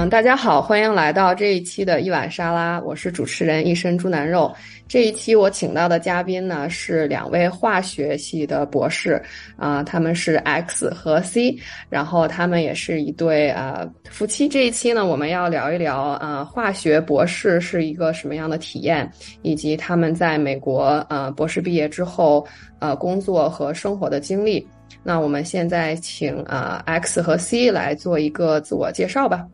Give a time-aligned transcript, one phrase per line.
[0.00, 4.50] 嗯，大家好，欢迎来到这一期的一碗沙拉，我是主持人一身猪腩肉。
[4.88, 9.22] 这一期我请到的嘉宾呢是两位化学系的博士，
[9.58, 11.54] 啊，他们是 X 和 C，
[11.90, 14.48] 然后他们也是一对啊夫妻。
[14.48, 19.06] 这一期呢，我们要聊一聊啊化学博士是一个什么样的体验，
[19.42, 22.46] 以及他们在美国呃博士毕业之后
[22.78, 24.66] 呃工作和生活的经历。
[25.02, 29.46] 那我们现在请啊 X 和 C 来做一个自我介绍吧。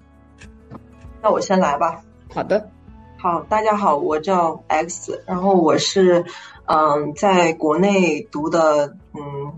[1.27, 2.05] 那我先来吧。
[2.33, 2.71] 好的，
[3.19, 6.25] 好，大家好，我叫 X，然后我是
[6.67, 9.53] 嗯，在国内读的嗯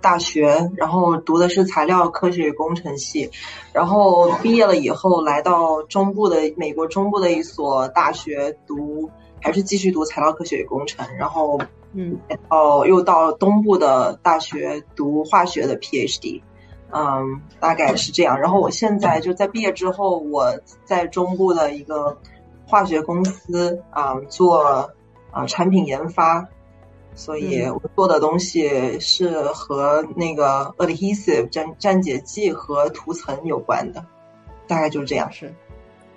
[0.00, 3.30] 大学，然后读的是材料科学与工程系，
[3.72, 9.08] 然后毕业了以后来到中部的美国中部的一所大学读，
[9.40, 11.60] 还是继续读材料科学与工程，然后
[11.92, 16.42] 嗯，哦，又到东部的大学读化学的 PhD。
[16.94, 18.38] 嗯，大概是这样。
[18.38, 22.18] 然后我现在就在毕业之后，我在中部的一个
[22.66, 24.90] 化学公司啊做
[25.30, 26.46] 啊产品研发，
[27.14, 34.04] 所以我做的东西是和那个 adhesive 粘粘结剂和涂层有关的，
[34.66, 35.32] 大概就是这样。
[35.32, 35.54] 是，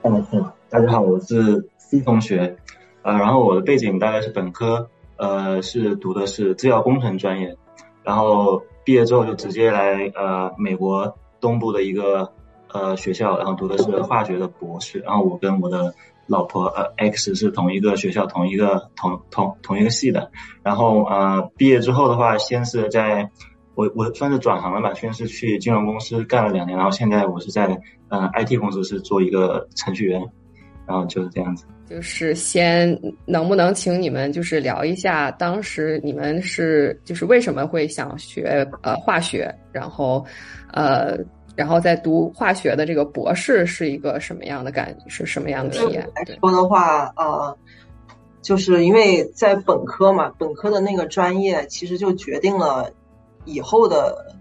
[0.01, 2.57] 嗯嗯，大家好，我是 C 同学，
[3.01, 7.55] 呃，然后我的背景大概是本科，呃，是读的是制药工程专业，
[8.03, 8.61] 然后。
[8.85, 12.31] 毕业之后就直接来呃美国东部的一个
[12.71, 14.99] 呃学校，然后读的是化学的博士。
[14.99, 15.93] 然后我跟我的
[16.27, 20.31] 老婆呃 X 是同一个学校同一个同同同一个系的。
[20.63, 23.29] 然后呃毕业之后的话，先是在
[23.73, 30.21] 我我算是转行了吧，先是去金融公司干了两年，然后现在我是在嗯 IT 公司是做一个程序员，
[30.87, 31.65] 然后就是这样子。
[31.87, 40.25] 就是先能不能请你们就是聊一下当时你们是就是为什么会想学呃化学，然后
[40.73, 41.15] 呃
[41.55, 46.09] 然后在读化学的这个博士是一个什么样的感是什么样的体验？
[46.15, 47.55] 来说的话，呃，
[48.41, 52.91] 就是因为在本科嘛，本科的那个专业其实就决定了
[53.45, 54.35] 以后的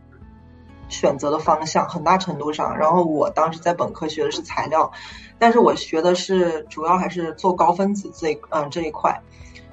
[0.88, 2.76] 选择的方向，很大程度上。
[2.78, 4.90] 然后我当时在本科学的是材料。
[5.38, 9.20] 但是我学的是主要还是做高分子这嗯这一块，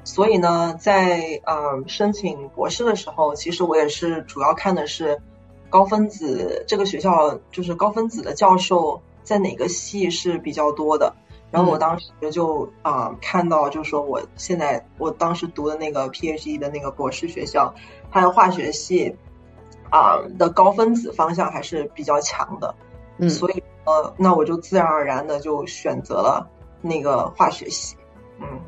[0.04, 5.22] 所以呢，在嗯申请博士的时候，其实我也是主要看的是
[5.70, 11.14] 高分子这个学校就是高分子的教授在哪个系是比较多的。
[11.52, 17.74] 然后我当时就啊看到，就是说我现在我当时读的那个 PhD 的那个博士学校，
[18.10, 19.16] 它的化学系
[19.90, 22.74] 啊的高分子方向还是比较强的，
[23.18, 23.64] 嗯，所以。
[23.86, 26.48] 呃，那我就自然而然的就选择了
[26.82, 27.96] 那个化学系，
[28.40, 28.60] 嗯，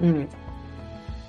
[0.00, 0.28] 嗯，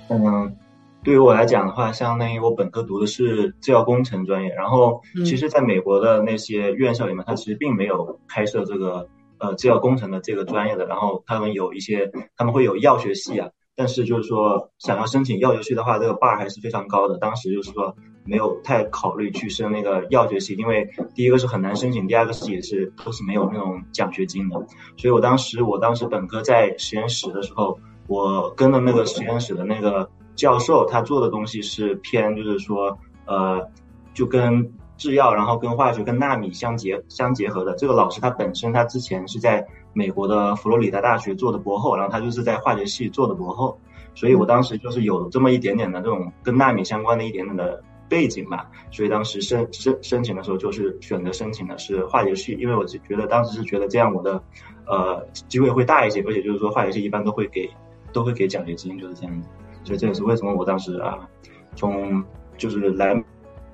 [0.08, 0.56] 嗯，
[1.04, 13.50] 对于我来讲的话，相当于我本科读的是制药工程专业，然后其实在美国的那些院校里面，它其实并没有开设这个呃制药工程的这个专业的，然后他们有一些他们会有药学系啊。
[13.74, 17.16] 但是就是说，想要申请药学系的话，这个 bar 还是非常高的。
[17.16, 24.56] 当时就是说，没有太考虑去升那个药学系，因为第一个是很难申请，第二个是也是都是没有那种奖学金的。
[24.96, 33.66] 所以我当时，我当时本科在实验室的时候，我跟的那个实验室的那个教授，他做的东西是偏就是说，呃，
[34.14, 37.74] 就跟制药，然后跟化学、跟纳米相结相结合的。
[37.74, 39.66] 这个老师他本身他之前是在。
[39.94, 43.78] 美国的佛罗里达大学做的博后，然后他就是在化学系做的博后，
[44.14, 54.42] 所以我当时就是有这么一点点的这种跟纳米相关的一点点的背景吧，所以当时申申申请的时候就是选择申请的是化学系，因为我就觉得当时是觉得这样我的
[54.86, 57.66] 呃机会会大一些，而且就是说化学系一般都会给
[58.12, 59.48] 都会给奖学金，就是这样子，
[59.84, 61.26] 所以这也是为什么我当时啊
[61.74, 62.22] 从
[62.58, 63.14] 就是来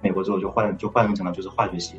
[0.01, 1.97] 美国之后就换就换成了就是化学系，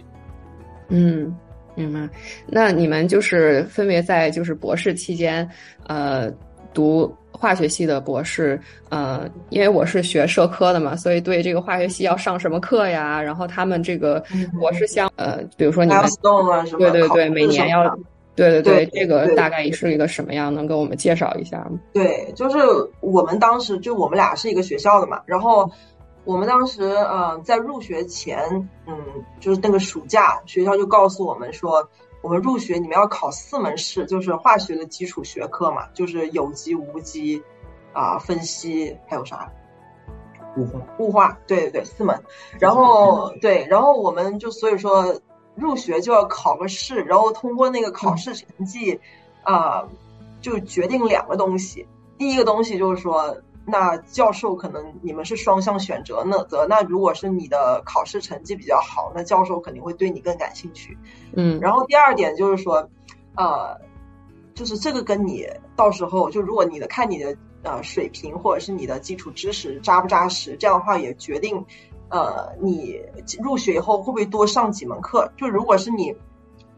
[0.87, 1.35] 嗯。
[1.75, 2.09] 明白，
[2.45, 5.47] 那你们就是分别在就是博士期间，
[5.87, 6.29] 呃，
[6.73, 14.21] 读化学系的博士，呃，因为我是学社科的嘛，所以对这个化学系要上什么课呀，然后他们这个
[14.59, 16.03] 博士项，呃，比如说你们，
[16.77, 17.97] 对对对，每年要，
[18.35, 20.53] 对对对，这个大概是一个什么样？
[20.53, 21.79] 能给我们介绍一下吗？
[21.93, 22.57] 对，就是
[22.99, 25.71] 我们当时就我们俩是一个学校的嘛，然后。
[26.25, 28.37] 我们当时，嗯，在入学前，
[28.85, 28.95] 嗯，
[29.39, 31.89] 就是那个暑假，学校就告诉我们说，
[32.21, 37.41] 我们入学你们要考四门试，就是化学的基础学科嘛，就是有机、无机，
[37.93, 39.51] 啊，分析，还有啥？
[40.57, 40.81] 物化。
[40.97, 42.23] 物化，对对对，四门。
[42.59, 45.21] 然后对，然后我们就所以说
[45.55, 48.99] 入学就要考个试，然后通过那个考试成绩，
[49.43, 49.87] 啊，
[50.41, 51.87] 就决定两个东西。
[52.17, 53.37] 第一个东西就是说。
[53.69, 56.45] 那教授可能你们是双向选择呢？
[56.49, 60.97] 则那如果是你的考试成绩比较好，那教授肯定会对你更感兴趣。
[61.33, 62.89] 嗯，然后第二点就是说，
[63.35, 63.79] 呃，
[64.53, 71.63] 就是这个跟你到时候就如果你的看你的呃水平或者是你的基础知识扎不扎实，这样的话也决定
[72.09, 72.99] 呃你
[73.41, 75.31] 入学以后会不会多上几门课。
[75.37, 76.15] 就如果是你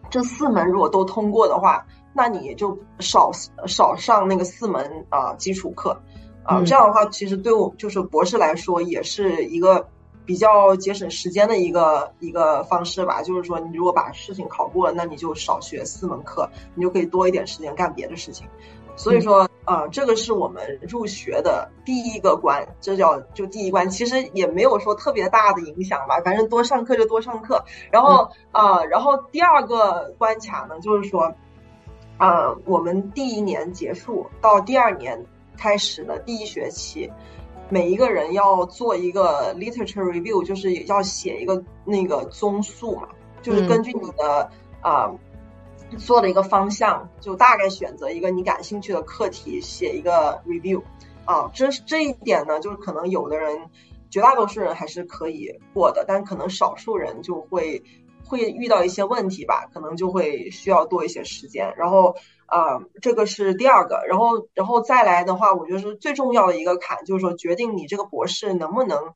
[0.10, 3.32] 这四门如果都通过的话，那你就少
[3.66, 5.98] 少上那个四门啊基础课
[6.44, 9.88] 啊，这样的话其实对我就是博士来说也是一个。
[10.24, 18.48] 比较节省时间的一个一个方式吧，就是说，你如果把事情考过了，那你就少学四门课，你就可以多一点时间干别的事情。
[18.96, 23.90] 所以说，呃，这个是我们入学的第一个关，这叫就第一关。
[23.90, 27.66] 其实也没有说特别大的影响吧，反正多上课就多上课。
[27.92, 31.34] 然后啊，然后第二个关卡呢，就是说，
[32.18, 35.26] 啊，我们第一年结束到第二年
[35.62, 37.08] 开始的第一学期。
[37.70, 43.08] 每一个人要做一个 literature review，就是要写一个那个综述嘛，
[43.44, 44.50] 就是根据你的
[44.82, 45.10] 啊
[45.98, 50.82] 做的一个方向，就大概选择一个你感兴趣的课题，写一个 review。
[51.24, 53.70] 啊，这这一点呢，就是可能有的人，
[54.10, 57.82] 绝大多数人还是可以过的，但可能少数人就会
[58.26, 62.16] 会遇到一些问题吧，可能就会需要多一些时间，然后。
[62.52, 69.14] 啊，这个是第二个，然后，然后再来的话，我觉得是最重要的一个坎，就是说决定你这个博士能不能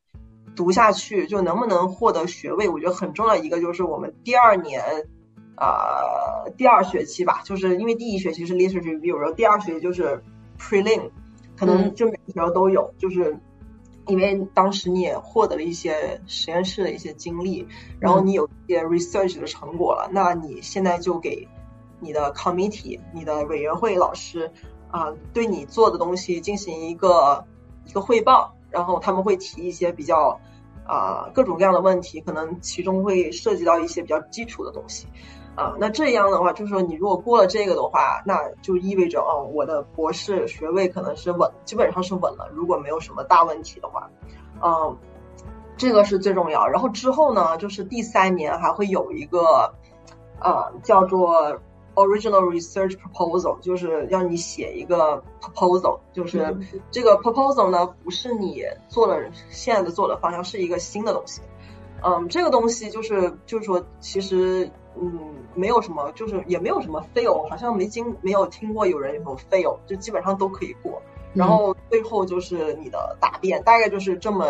[0.56, 2.70] 读下去，就能不能获得学位。
[2.70, 4.82] 我觉得很重要一个就是我们第二年，
[5.58, 10.24] 呃，第二学期吧，就是因为第一学期是 literature review，然后第二学期就是
[10.58, 11.10] prelim，
[11.58, 13.38] 可能就每个学校都有，就是
[14.08, 17.68] 因为当时你也获得了一些实验室的一些经历，
[18.00, 21.46] 然后你有一些 research 的成果了，那你现在就给。
[22.06, 24.52] 你的 committee，你的委员会老师
[24.92, 27.44] 啊，对你做的东西进行一个
[27.86, 30.40] 一个汇报，然后他们会提一些比较
[30.86, 35.08] 啊各种各样的问题，可能其中会涉及到一些比较基础的东西
[35.56, 35.74] 啊。
[35.80, 42.48] 那这样的话，就是说你如果过了这个的话，那就意味着哦，我的博士学位可能是稳，基本上是稳了。
[42.54, 44.08] 如果没有什么大问题的话，
[44.64, 44.96] 嗯，
[45.76, 46.68] 这个是最重要。
[46.68, 49.74] 然后之后呢，就是第三年还会有一个
[50.40, 51.60] 啊叫做。
[51.96, 56.56] Original research proposal 就是要你写一个 proposal，就是
[56.92, 59.18] 这个 proposal 呢不是你做了
[59.50, 61.42] 现在的做的方向，是一个新的东西。
[62.04, 64.70] 嗯，这个东西就是就是说，其实
[65.00, 71.02] 嗯没有什么，就是也没有什么 fail，好像没经没有听过有人有 fail，就基本上都可以过。
[71.34, 74.48] 然后最后就是你的答辩，大概就是这么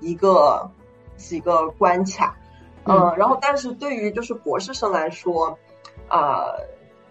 [0.00, 0.70] 一个
[1.16, 2.34] 几个关卡。
[2.84, 5.58] 嗯，然后但是对于就是博士生来说，
[6.08, 6.46] 啊。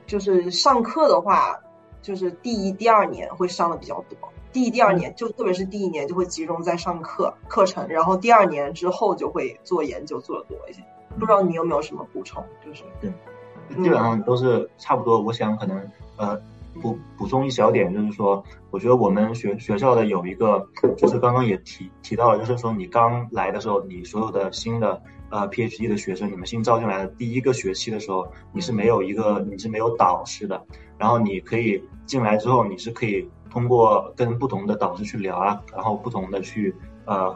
[0.05, 1.59] 就是上课的话，
[2.01, 4.17] 就是第一、第二年会上的比较多。
[4.51, 10.81] 第一、第二年就特别是第一年就会集中在上课课程，然后第二年之后就会做研究做的多一些。
[11.19, 12.43] 不知道你有没有什么补充？
[12.65, 13.11] 就是对，
[13.83, 15.19] 基本上都是差不多。
[15.19, 15.77] 我想可能
[16.17, 16.39] 呃
[16.81, 20.65] 补补充一小点，就是说，我觉得我们学学校的有一个，
[20.97, 25.01] 就是刚刚也提提到了，就是说你刚来的时候，你所有的新的。
[25.29, 30.63] 呃，PhD 的学生，你们新招进来的第一个学期的时候，你是没有一个，你是没有导师的。
[30.97, 36.73] 然后你可以进来之后，你是可以通过跟不同的导师去聊啊，然后不同的去
[37.05, 37.35] 呃，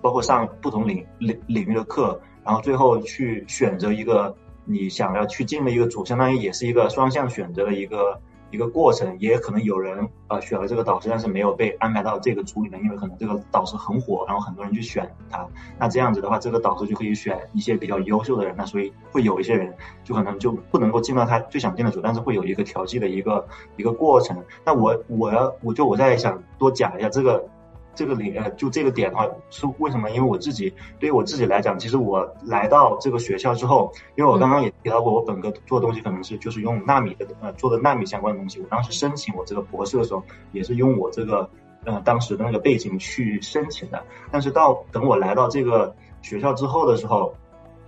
[0.00, 8.20] 包括上不同领领领域的课，然后最后去选择一个你想要去进的一个组，相当于也是一个双向选择的一个。
[8.50, 15.46] 一个过程，也可能有人呃选了这个导师，但是没有被安排到这个组里面，因为可能这个导师很火，然后很多人去选他。
[15.78, 24.36] 那这样子的话，这个导师就可以选一些比较优秀的人，那所以会有一些人就可能就不能够进到他最想进的组，但是会有一个调剂的一个一个过程。
[24.64, 27.48] 那我我要我就我在想多讲一下这个。
[27.94, 30.08] 这个里呃，就这个点的话，是为什么？
[30.10, 38.60] 因为我自己对于我自己来讲，其实我来到这个学校之后，因为我刚刚也提到过，我本科做的东西可能是就是用纳米的呃做的纳米相关的东西。
[38.60, 41.48] 我当时申请我这个博士的时候，也是用我这个
[41.84, 44.02] 呃当时的那个背景去申请的。
[44.30, 47.34] 但是到等我来到这个学校之后的时候，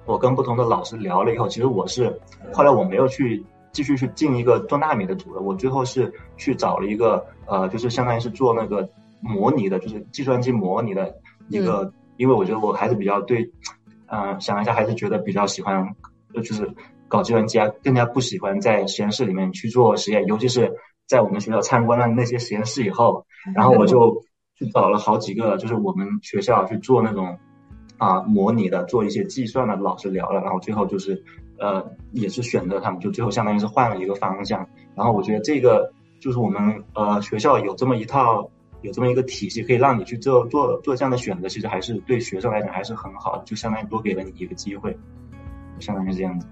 [0.05, 2.21] 我跟不同的老师聊了以后，其实我是
[2.53, 8.87] 后来我没有去继续去进一个做纳米的组了，我最后是去找了一个呃，就是相当于是做那个。
[9.23, 11.15] 模拟的，就是计算机模拟的
[11.49, 13.49] 一个，因为我觉得我还是比较对，
[14.07, 15.95] 嗯，想一下还是觉得比较喜欢，
[16.35, 16.69] 就是
[17.09, 20.73] 搞计算机啊，更加不喜欢在实验室里面去做实验，尤其是
[21.07, 23.25] 在我们学校参观了那些实验室以后，
[23.55, 24.23] 然后我就
[24.59, 27.39] 去找了好几个，就是我们学校去做那种
[27.99, 31.23] 啊模拟的，做一些计算的老师聊了，然后最后就是
[31.59, 38.51] 呃也是选择他们，就最后相当于是换了一个方向，然后我觉得这个就是我们呃学校有这么一套。
[38.83, 44.97] 有这么一个体系，可以让你去做做做这样的选择，其实还是对学生来讲还是很好的，就相当于多给了你一个机会，
[45.79, 46.47] 相当于是这样子。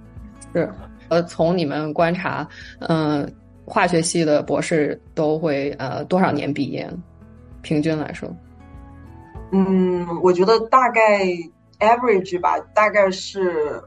[0.54, 0.72] 是，
[1.08, 2.48] 呃，从你们观察，
[2.80, 3.30] 嗯，
[3.64, 6.90] 化学系的博士都会呃多少年毕业？
[7.62, 8.34] 平均来说，
[9.52, 11.26] 嗯，我觉得大概
[11.78, 13.78] average 吧，大概是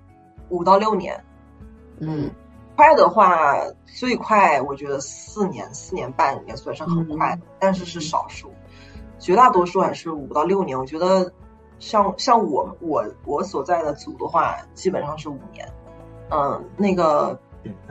[0.49, 1.19] 五到六年。
[1.99, 2.29] 嗯，
[2.83, 8.51] 快的话，最快我觉得四年、四年半也算是很快，但是是少数，
[9.17, 10.77] 绝大多数还是五到六年。
[10.77, 11.31] 我觉得
[11.79, 15.65] 像像我我我所在的组的话，基本上是五年。
[16.29, 17.39] 嗯，那个，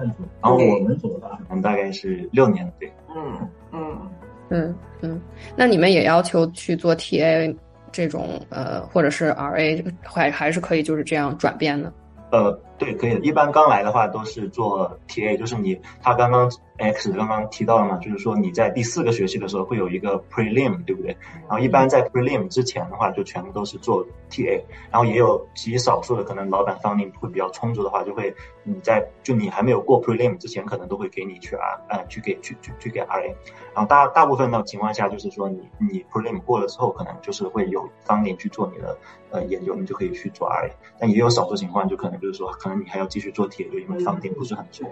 [0.02, 2.92] 然后我们组的话，可能大概是六年，对。
[3.16, 4.10] 嗯嗯
[4.50, 5.22] 嗯嗯，
[5.56, 7.56] 那你们也要求去做 TA
[7.90, 11.90] 这种呃，或者是 RA，还还是可以就是这样转变的？
[12.30, 13.14] 呃，对，可以。
[13.22, 21.16] 一般刚来的话都是做 TA，就是你他刚刚 X 刚刚提到了嘛，就是说你在第四个学期的时候会有一个 Prelim，对不对？
[21.42, 28.34] 然后一般在 Prelim 之前的话，就全部都是做 TA，然后也有极少数的可能老板 funding 会比较充足的话，就会
[28.64, 33.34] 你在就你还没有过 Prelim 之前，可能都会给你去 R 呃去给去去去给 RA，
[33.74, 38.96] 然后大大部分的情况下就是说你你 Prelim 过了之后，可能就是会有 funding 去做你的
[39.30, 42.22] 呃研究，你就可以去做 RA，但也有少数情况就可能。
[42.22, 44.88] 就是说，可能你还要继续做铁路，因为房顶不是很多，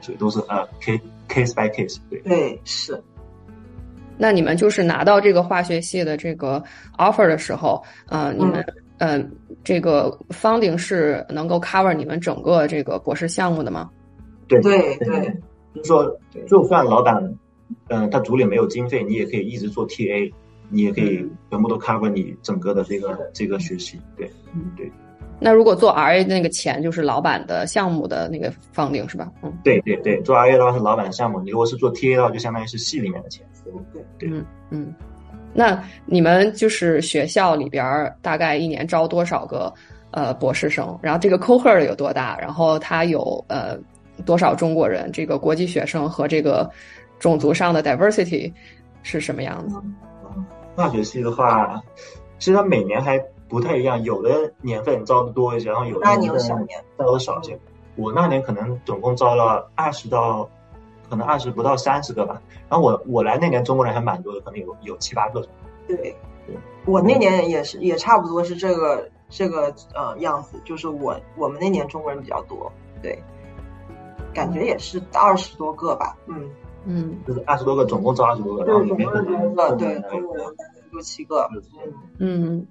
[0.00, 2.20] 所以都是呃 case case by case，对。
[2.20, 3.00] 对是。
[4.16, 6.62] 那你们就是拿到这个化学系的这个
[6.98, 8.62] offer 的时候，呃，你们
[8.98, 9.18] 呃
[9.64, 13.90] 这个 funding 是能够 cover 你们整个这个博士项目的吗？
[14.46, 15.34] 对对对，
[15.74, 17.34] 就是说，就算老板
[17.88, 20.30] 嗯他组里没有经费，你也可以一直做 TA，
[20.68, 24.70] 你也可以全部都 cover 你整个的这个这个学习，对，嗯。
[24.76, 24.92] 对。
[25.40, 29.32] 那如果做 RA 那个钱就是老板的项目的那个放定是吧？
[29.42, 33.46] 嗯，对对对，做 RA 的话是老板的项目，你如果是做 TA 的话，就相当于是系里面的钱。
[33.64, 34.94] 对对，嗯嗯。
[35.52, 39.72] 那你们就是学校里边大概一年招多少个
[40.10, 40.96] 呃博士生？
[41.02, 42.38] 然后这个 cohort 有多大？
[42.38, 43.78] 然后它有呃
[44.26, 45.10] 多少中国人？
[45.10, 46.70] 这个国际学生和这个
[47.18, 48.52] 种族上的 diversity
[49.02, 49.76] 是什么样子？
[50.76, 51.82] 化学系的话，
[52.38, 53.18] 其实它每年还。
[53.50, 56.48] 不太一样，有的年份招的多一些，然后有的年份
[56.96, 57.58] 招的少一些。
[57.96, 60.48] 我那年可能总共招了二十到，
[61.10, 62.40] 可能二十不到三十个吧。
[62.68, 65.44] 然后我我来那年中国人还蛮多的，可能有有七八个。
[65.86, 66.16] 对，
[66.86, 73.20] 我那年也是也差不多是这个这个呃样子，就是我我们那年中国人比较多，对，
[74.32, 76.48] 感觉也是二十多个吧，嗯。
[76.86, 80.46] 嗯，就是二十多个，总共招二十多个，然后里面个对，中国人
[80.90, 81.46] 六七个，
[82.18, 82.66] 嗯。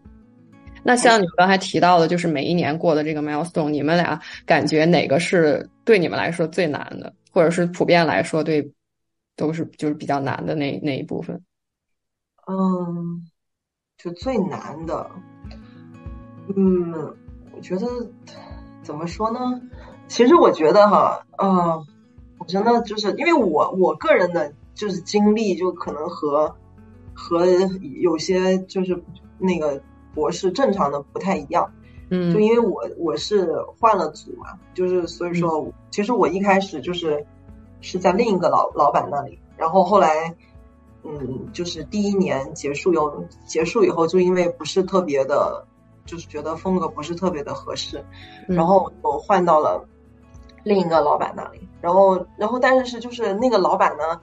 [0.89, 8.73] 那像你刚才提到的，就是每一年过的这个 milestone，你们俩感觉哪个是对你们来说最难的，或者是普遍来说对
[9.35, 11.39] 都是就是比较难的那那一部分？
[12.47, 13.21] 嗯，
[13.99, 15.11] 就最难的，
[16.55, 16.91] 嗯，
[17.55, 17.85] 我觉得
[18.81, 19.61] 怎么说呢？
[20.07, 21.85] 其实我觉得哈，嗯，
[22.39, 26.55] 我觉得就是因为我我个人的就是经历，就可能和
[27.13, 27.45] 和
[28.01, 28.99] 有些就是
[29.37, 29.79] 那个。
[30.13, 31.71] 博士正常的不太一样，
[32.09, 37.25] 嗯，就因为我我是换了组嘛，就是所以说，其实我一开始就是
[37.79, 40.35] 是在另一个老老板那里，然后后来，
[41.03, 45.65] 嗯，就是第一年结束有结束以后，就因为不是特别的，
[46.05, 48.03] 就是觉得风格不是特别的合适，
[48.47, 49.87] 然后我换到了
[50.63, 54.19] 另一个老板那里，然后然后但是是就是那个老板呢，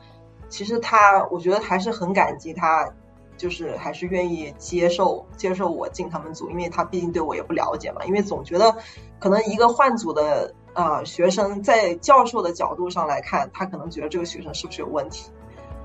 [0.49, 2.93] 其实他我觉得还是很感激他。
[3.37, 8.05] 就是还是愿意接受接受我进他们组，因为他毕竟对我也不了解嘛。
[8.07, 8.75] 因为总觉得
[9.19, 15.31] 可能一个换组的呃学生，在教授的角度上来看，他可能觉得这个学生是不是有问题。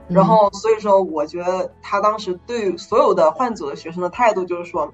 [0.07, 4.93] 然后所以说，我觉得他当时对所有的换组的学生的态度就是说，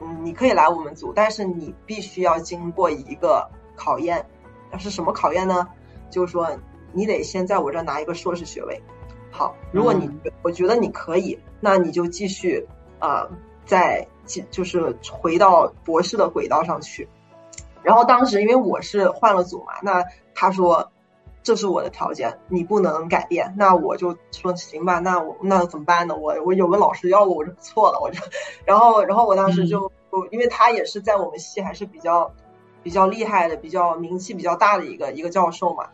[0.00, 4.24] 嗯，你可以来我们组，但是你必须要经过一个考验。
[4.78, 5.66] 是什么考验呢？
[6.10, 6.46] 就是说
[6.92, 8.82] 你得先在我这儿拿一个硕士学位。
[9.30, 10.10] 好，如果你
[10.42, 12.66] 我觉得你可以，那你就继续
[12.98, 13.28] 啊，
[13.64, 14.06] 再
[14.50, 17.08] 就是回到博士的轨道上去。
[17.82, 20.04] 然后当时因为我是换了组嘛，那
[20.34, 20.90] 他说
[21.42, 23.54] 这是我的条件，你不能改变。
[23.56, 26.16] 那我就说行吧，那我那怎么办呢？
[26.16, 28.20] 我我有个老师要我，我就错了，我就
[28.64, 29.90] 然后然后我当时就
[30.30, 32.32] 因为他也是在我们系还是比较
[32.82, 35.88] 比较厉害的、比较名气比较大的一个一个教授嘛。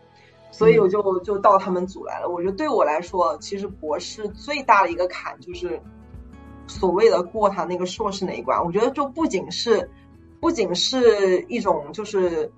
[0.56, 2.28] 所以我就就到他们组来了。
[2.28, 5.82] 我觉得对我来说，其实博士最大的一个坎就是
[6.68, 8.64] 所谓的过他那个硕士那一关。
[8.64, 9.90] 我觉得就不仅是
[10.40, 12.52] 不仅是一种就是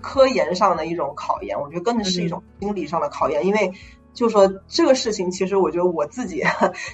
[0.00, 3.44] 科研上的一种考验，我觉得更是一种心理上的考验。
[3.44, 3.70] 因为
[4.14, 6.42] 就说这个事情，其实我觉得我自己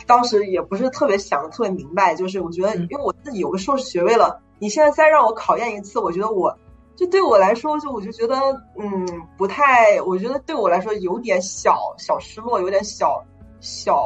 [0.08, 2.16] 当时也不是特别想特别明白。
[2.16, 6.58] 就是我觉得，因为我自己有个硕士学位了，你现在再让我考验一次，我觉得我
[6.96, 8.34] 就对我来说，就我就觉得，
[8.78, 13.22] 嗯，不太，我觉得对我来说有点小小失落，有点小
[13.60, 13.96] 小，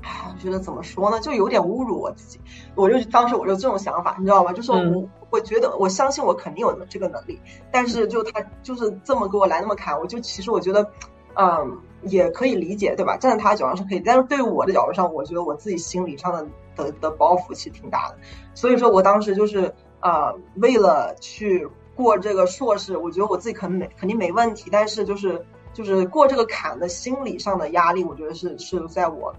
[0.00, 2.40] 啊，我觉得怎么说呢，就有点侮辱我自己。
[2.76, 4.52] 我就当时我就这种想法，你知道吗？
[4.52, 7.40] 就是我我觉得我相信我肯定有这个能力，
[7.72, 10.88] 但是就他就是这么给我来那么砍，我就其实我觉得，
[11.34, 13.16] 嗯，也可以理解，对吧？
[13.16, 16.46] 站在他的角度上是可以，但是对于我的角度上，我觉得我自己心理上的
[16.76, 18.16] 的的包袱其实挺大的，
[18.54, 19.74] 所以说我当时就是。
[20.06, 29.34] 啊，为了去过这个硕士，我觉得我自己肯定没肯定没问题，但是就是就是过这个坎的心理上的压力，我觉得是是在我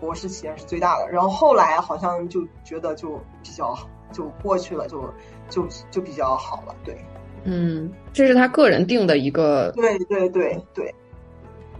[0.00, 1.10] 博士期间是最大的。
[1.10, 3.76] 然后后来好像就觉得就比较
[4.12, 5.02] 就过去了，就
[5.48, 6.76] 就就比较好了。
[6.84, 6.96] 对，
[7.42, 10.94] 嗯，这是他个人定的一个，对对对对。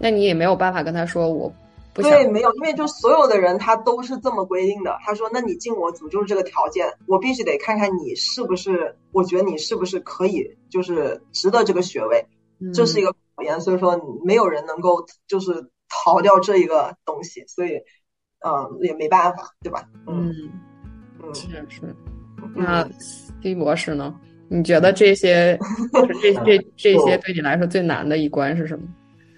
[0.00, 1.52] 那你也没有办法跟他说我。
[1.94, 4.96] 对，没有，因为就所有的人他都是这么规定的。
[5.04, 12.25] 他说：“那你进我组就是这个条件，我必须得看看你是不是，我觉得你是不是可以，就是值得这个学位，
[12.72, 13.61] 这是一个考验。
[13.61, 15.52] 所以说，没有人能够就是
[15.88, 17.76] 逃掉这一个东西，所以，
[18.40, 19.87] 嗯，也没办法，对吧？
[20.06, 20.32] 嗯
[21.22, 21.94] 嗯，是是。
[22.56, 22.88] 那
[23.42, 24.14] C 博士呢？
[24.49, 25.58] 你觉得这些
[26.22, 28.87] 这这这些对你来说最难的一关是什么？”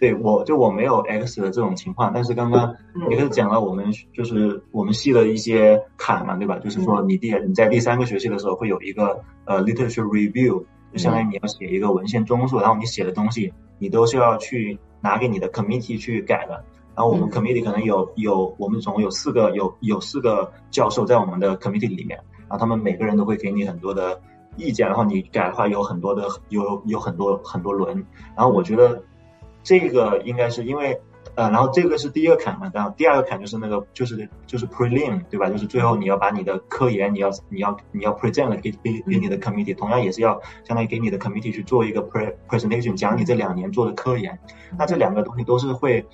[0.04, 2.76] 对，我就我没有 X 的这种情况，但是刚刚
[3.08, 6.58] 你是讲了我们就是我们系的一些坎嘛，对吧？
[6.58, 16.62] 就是说你第你在第三个学期的时候会有一个呃 literature review，就相当于你要写一个文献综述，然后你写的东西你都是要去拿给你的 committee 去改的。
[16.94, 24.20] 然后我们 committee 可能有有我们总共有四个有有四个教授在我们的 committee 里面，然后他们每个人都会给你很多的
[24.58, 28.04] 意见，然后你改的话有很多的有有很多很多轮，
[28.36, 29.02] 然后我觉得。
[29.64, 31.00] 这个应该是因为，
[31.34, 35.48] 呃，然后这个是第一个坎嘛，然后第二个坎就是那个就是就是 prelim 对吧？
[35.48, 44.38] 就是最后你要把你的科研你要你要你要 present 给给给你的 committee，同样也是要相当于给你的 committee 去做一个 pre presentation，讲你这两年做的科研。
[44.78, 46.04] 那这两个东西都是会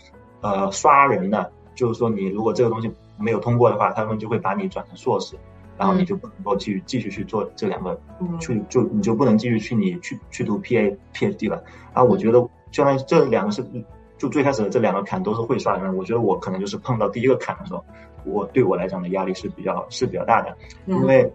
[0.41, 5.37] 呃刷人的，就是说你如果这个东西没有通过的话，他们就会把你转成硕士，
[5.77, 8.01] 然后你就不能够继续继续去做这两个，
[8.39, 11.63] 去就你就不能继续去你去去读 P A P H D 了。
[11.93, 12.49] 然后我觉得。
[12.73, 13.65] 相当于这两个是，
[14.19, 15.97] 就最开始的这两个坎都是会刷人。
[15.97, 17.85] 我觉得我可能就是碰到第一个坎的时候，
[18.25, 20.57] 我对我来讲的压力是比较是比较大的，
[20.87, 21.33] 因为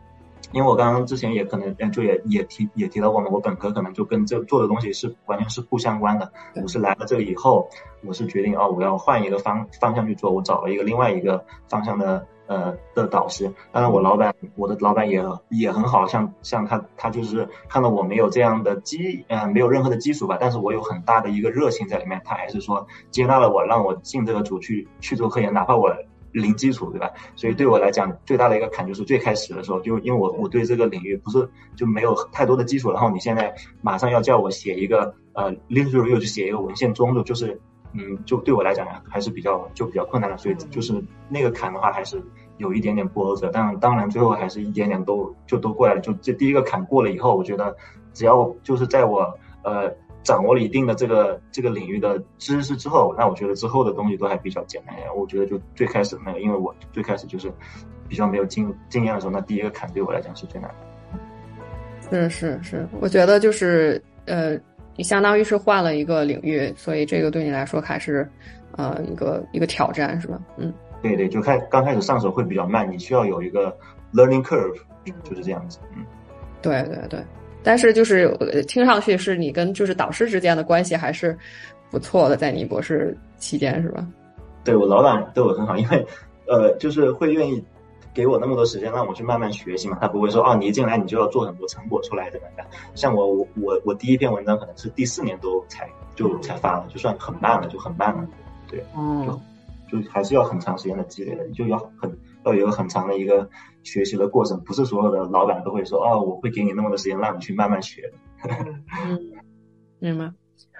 [0.51, 6.31] 因为我刚刚之前也可能就也也提也提到过嘛，我本科可能就跟这做的东西是完全是不相关的。
[6.61, 7.69] 我是来了这个以后，
[8.05, 12.25] 我是决定哦，我要换一个方方向去做，我找了一个另外一个方向的。
[12.47, 25.91] 呃的导师，当然我老板，我的老板也也很好，像像他他就是看到我没有这样的基，嗯，没有任何的基础吧，但是我有很大的一个热情在里面，他还是说接纳了我，让我进这个组去去做科研，哪怕我
[26.31, 27.11] 零基础，对吧？
[27.35, 37.59] 所以对我来讲，最大的一个坎就是最开始的时候，就因为我我对这个领域不是就没有太多的基础，然后你现在马上要叫我写一个呃 literature review，就写一个文献综述，就是。
[37.97, 40.93] 嗯，就对我来讲还是比较就比较困难的，所以就是
[41.29, 42.21] 那个坎的话，还是
[42.57, 43.49] 有一点点波折。
[43.53, 46.01] 但当然最后还是一点点都就都过来了。
[46.01, 47.75] 就这第一个坎过了以后，我觉得
[48.13, 49.21] 只要就是在我
[49.63, 49.89] 呃
[50.23, 54.95] 掌握了一定的这个这个领域的知识之后，那我觉得之后的东西都还比较简单。
[55.15, 57.49] 我觉得就最开始那个，因为我最开始就是
[58.09, 61.19] 比较没有经经验的时候，那第一个坎对我来讲是最难的。
[62.09, 64.59] 是是是，我觉得就是呃。
[64.95, 68.27] 你相当于是换了一个领域，所以这个对你来说还是，
[68.77, 70.39] 呃，一个一个挑战，是吧？
[70.57, 73.75] 嗯，对对，就开刚开始上手会比较慢，你需要有一个
[74.13, 74.77] learning curve，
[75.23, 75.79] 就是这样子。
[75.95, 76.05] 嗯，
[76.61, 77.19] 对对对，
[77.61, 78.35] 但是就是
[78.67, 81.37] 听上去是你跟就是导师之间的关系还是
[81.91, 84.07] 不错的，在你博士期间，是吧？
[84.63, 86.05] 对我老板对我很好，因为
[86.47, 87.63] 呃，就是会愿意。
[88.15, 92.65] 给我那么多时间让我去慢慢学习嘛，他不会说哦，你一进来你就要做很多成果出来怎么样。
[92.95, 98.25] 像我我我我第一篇文章可能是第四年都才就才发了，就算很慢了，就很慢了。
[98.69, 99.27] 对，嗯，
[99.91, 102.09] 就还是要很长时间的积累的，就要很
[102.45, 103.47] 要有一个很长的一个
[103.83, 108.09] 学习的过程，不是所有的老板都会说哦，我会给你那么多时间让你去慢慢学。
[108.47, 109.19] 嗯，
[109.99, 110.31] 明白。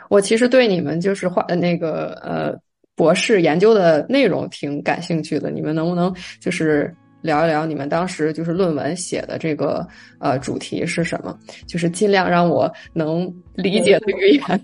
[0.10, 2.58] 我其实对你们就是画那个呃
[2.96, 6.96] 博士研究的内容挺感兴趣的，你们能不能就是？
[7.26, 9.86] 聊一聊你们当时就是论文写的这个
[10.20, 11.38] 呃主题是什么？
[11.66, 14.62] 就是尽量让我能理解的语言。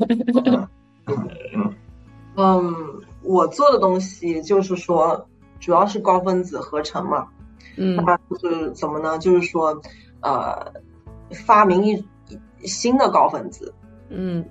[2.37, 2.73] 嗯，
[3.23, 5.27] 我做的东西就是说，
[5.59, 7.27] 主要是高分子合成嘛。
[7.77, 7.97] 嗯，
[8.29, 9.17] 就是怎么呢？
[9.17, 9.81] 就是说，
[10.21, 10.71] 呃，
[11.45, 12.05] 发明一
[12.63, 13.73] 新的高分子。
[14.09, 14.45] 嗯，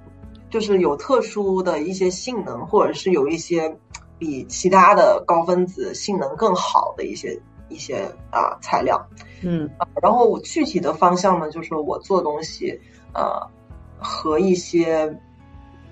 [0.50, 3.74] 就是有特殊的一些性能，或者是有一些
[4.18, 7.38] 比其他的高分子性能更好的一些。
[7.70, 9.00] 一些啊材料。
[9.42, 12.78] 嗯啊，然后我具体的方向呢，就是我做东西，
[13.14, 13.40] 呃，
[13.98, 15.18] 和一些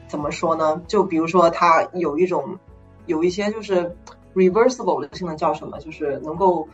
[0.07, 0.83] 怎么说呢？
[0.87, 2.59] 就比如说它有一种
[3.07, 3.97] 有一些就是
[4.35, 5.79] reversible 的性能叫什么？
[5.79, 6.69] 就是能够，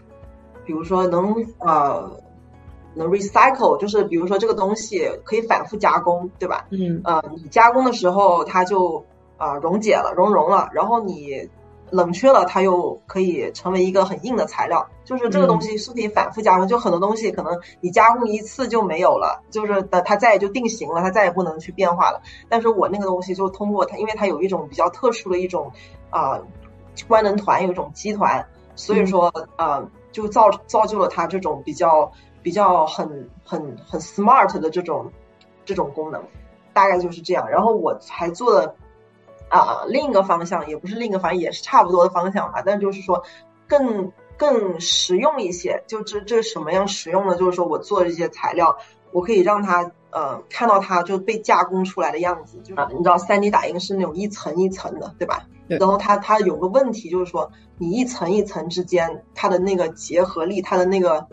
[0.65, 2.11] 比如说能呃
[2.95, 6.67] 能 recycle，就是比如说这个东西可以反复加工，对吧？
[6.71, 9.05] 嗯呃，你加工的时候它就
[9.37, 11.49] 啊、溶解了，熔融了，然后你
[11.91, 14.87] 冷却了，它又可以成为一个很硬的材料。
[15.05, 22.23] 就是这个东西是可以反复加工，就很多东西可能你加工一次就没有了，就是的它再也就定型了，它再也不能去变化了。
[22.49, 25.71] 但是我那个东西就通过它，因为它有一种比较特殊的一种
[26.09, 26.41] 啊、
[27.07, 32.11] 官能团，有一种基团，所以说呃就造造就了它这种比较
[32.43, 35.13] 比较很很很 smart 的这种
[35.67, 36.23] 这种功能，
[36.73, 37.47] 大概就是这样。
[37.51, 38.75] 然后我还做了
[39.59, 43.25] 啊、另一个方向，也不是另一个方向，也是差不多的方向吧，但就是说
[43.69, 45.85] 更更实用一些。
[45.87, 47.37] 就这这什么样实用呢？
[47.37, 48.77] 就是说我做这些材料，
[49.13, 55.47] 我可以让它呃看到它就被加工出来的样子，就是你知道三 D 打印是那种一层一层的，对吧？
[55.67, 61.27] 然后它它有个问题就是说，你一层一层之间它的那个结合力，它的那个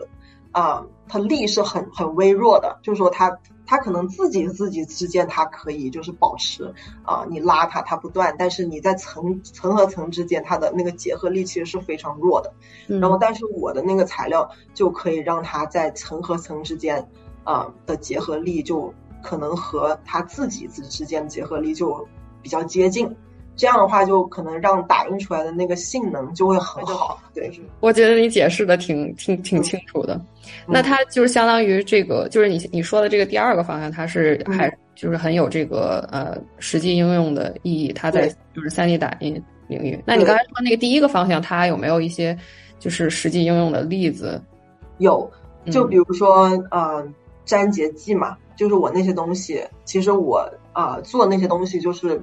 [0.52, 6.72] 啊、它力是很很微弱的，就是说它它可能自己自己之间它可以就是保持
[7.04, 12.52] 啊、你拉它它不断，但是你在层层和层之间它的那个结合力其实是非常弱的。
[12.88, 17.08] 嗯然后，但是我的那个材料就可以让它在层和层之间
[17.44, 22.06] 啊、的结合力就可能和它自己之之间的结合力就
[22.42, 23.16] 比较接近。
[23.56, 27.20] 这样的话，就可能让打印出来的那个性能就会很好。
[27.34, 30.20] 对，我觉得你解释的挺挺挺清楚的。
[30.66, 37.92] 那它就是相当于这个，就是你你说的这个第二个方向，它是嗯还就是很有这个呃实际应用的意义。
[37.92, 40.02] 它在就是三 D 打印领域。
[40.06, 42.36] 那你刚才说那个第一个方向，它有没有一些
[42.78, 44.42] 就是实际应用的例子？
[44.98, 45.30] 有，
[45.70, 47.06] 就嗯比如说，呃，
[47.46, 50.38] 粘结剂嘛，就是我那些东西，其实我
[50.72, 52.20] 啊、呃做那些东西就是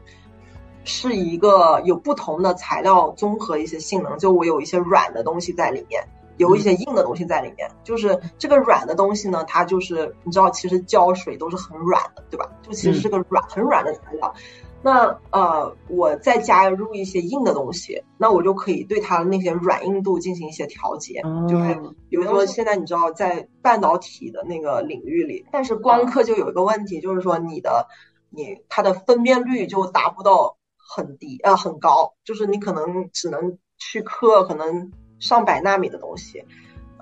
[0.83, 6.03] 是一个有不同的材料综合一些性能，就我有一些软的东西在里面，
[6.37, 7.69] 有一些硬的东西在里面。
[7.83, 12.49] 就是这个软的东西呢，它就是你知道，其实胶水都是很软的，对吧？
[12.61, 14.33] 就其实是个软、很软的材料。
[14.81, 27.87] 那呃，我再加入一些硬的东西，那我就可以对它的那些软硬度进行一些调节，就是哦比如说，现在你知道在半导体的那个领域里，但是光刻就有一个问题，就是说你的
[28.29, 30.55] 你它的分辨率就达不到
[30.89, 36.43] 很低呃很高，就是你可能只能去刻可能上百纳米的东西，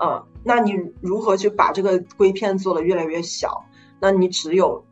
[0.01, 3.63] 嗯，那你如何去把这个硅片做得越来越小？
[3.99, 4.85] 那你只有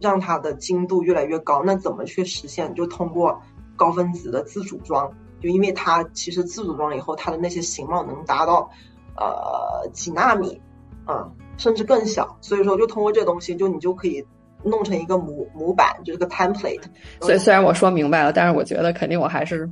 [0.00, 2.74] 让它的精度越来越高，那怎么去实现？
[2.74, 3.40] 就通过
[3.74, 5.10] 高分子的自组装，
[5.40, 8.70] 就因为它其实自组装了以后，它的那些形貌能达到
[9.16, 10.60] 呃几纳米，
[11.06, 12.36] 啊、甚至更小。
[12.40, 14.24] 所以说，就通过这东西，就你就可以
[14.64, 16.82] 弄成一个模模板，就是个 template。
[17.20, 19.68] 所以虽然我说明白了，但是我觉得肯定我还是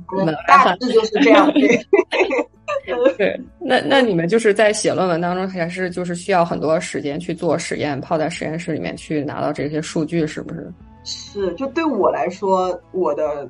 [0.47, 0.77] 大汉。
[0.79, 1.51] 致就是这样。
[1.53, 10.71] 对对，那那你们就是在写论文当中，还是就是需要很多时间去做实验，泡在实验室里面去拿到这些数据，是不是？
[11.03, 13.47] 是，就对我来说，我的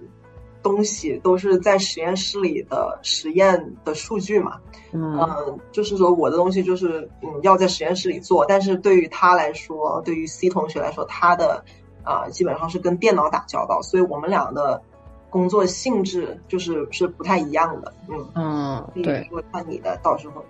[0.64, 4.58] 东西都是在实验室里的实验的数据嘛。
[4.94, 11.64] 嗯嗯，就是说我的东西就是嗯要在实验室里做，但是对于他来说，对于 C 同学来说，他的
[12.04, 14.82] 啊、基本上是跟电脑打交道，所以我们俩的
[15.30, 17.94] 工作性质就是是不太一样的。
[18.10, 20.44] 嗯，嗯，对我看你的到时候。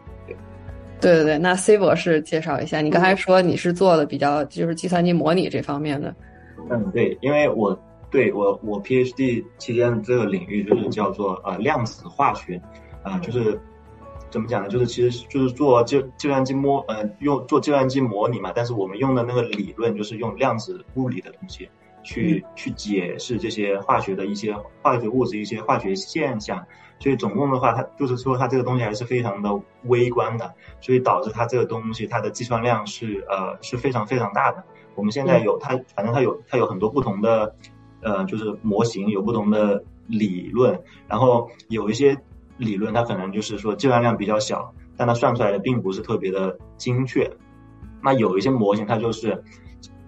[1.02, 1.38] 对对对。
[1.38, 6.16] 那 C 博士介绍一下，你刚才说你是做的比较就是计算机模拟这方面的。
[6.70, 7.78] 嗯，对，因为我
[8.12, 12.62] 对我我 PhD 期间这个领域就是叫做呃量子化学，
[13.02, 13.60] 啊、就是
[14.30, 14.70] 怎么讲呢？
[14.70, 21.70] 就是其实就是做计计算机模呃用做计算机模拟嘛，但是我们用的那个理论就是用量子物理的东西
[22.04, 26.64] 去、去解释这些化学的一些化学物质一些化学现象。
[27.00, 29.50] 所以总共的话，它就是说它这个东西还是非常的
[29.86, 34.64] 微观的，所以导致它这个东西它的计算量是呃是非常非常大的。
[34.94, 37.56] 我们现在有它，反正它有它有很多不同的
[38.02, 42.18] 呃就是模型，有不同的理论，然后有一些
[42.58, 47.30] 理论它可能就是说计算量比较小，但它算出来的并不是特别的精确。
[48.04, 49.44] 那有一些模型它就是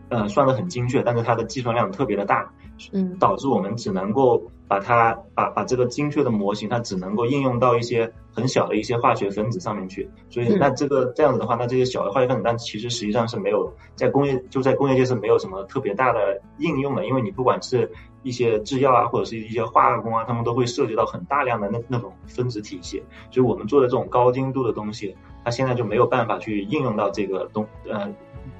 [0.09, 2.51] 呃算的很精确，但是它的计算量特别的大，
[2.91, 10.09] 嗯导致我们只能够把把它把把这个精确的模型，它只能够应用到一些很小的一些化学分子上面去。
[10.29, 17.91] 所以那这个这样子的话，那这些小的化学分子，但其实实际上是没有在工业就在工业界是没有什么特别大的应用的，因为你不管是
[18.23, 23.03] 一些制药啊，或者是一些化工啊，他们都会涉及到很大量的那那种分子体系。
[23.29, 28.11] 所以我们做的这种高精度的东西，它现在就没有办法去应用到这个东呃，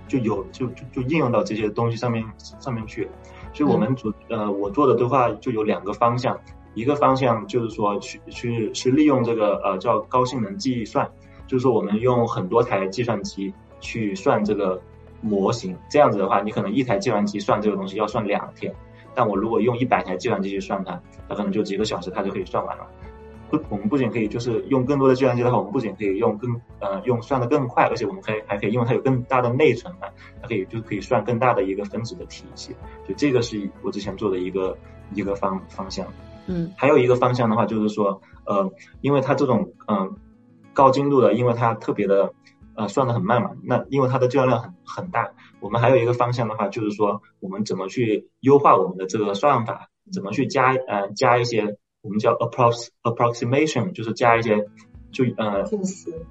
[0.08, 2.24] 就有就就就应用到这些东西上面
[2.60, 3.10] 上面去。
[3.54, 6.38] 所以我们主呃，我做的的话就有两个方向，
[6.74, 11.10] 一个方向就是说去去是利用这个呃叫高性能计算，
[11.46, 14.82] 就是说我们用很多台计算机去算这个
[15.22, 18.74] 模型，这样子的话，你可能一台计算机算这个东西要算两天，
[19.14, 22.88] 但我如果用一百台计算机去算它，它可能就几个小时它就可以算完了。
[23.70, 30.08] 我们不仅可以就是用更多的计算机的话，我们不仅可以用更呃用算的更快，而且我们可以还可以，因为它有更大的内存嘛，
[30.42, 32.76] 它可以就可以算更大的一个分子的体系。
[33.08, 34.78] 就这个是我之前做的一个
[35.14, 36.08] 一个方方向。
[36.48, 40.16] 嗯，还有一个方向的话就是说，呃，因为它这种嗯
[40.74, 42.34] 高精度的，因为它特别的
[42.76, 51.78] 呃算的很慢嘛，那因为它的计算量很很大，我们还有一个方向的话就是说，我们怎么去优化我们的这个算法，怎么去加呃加一些。
[52.04, 54.58] 我们叫 approx approximation，就是加一些，
[55.12, 55.64] 就呃，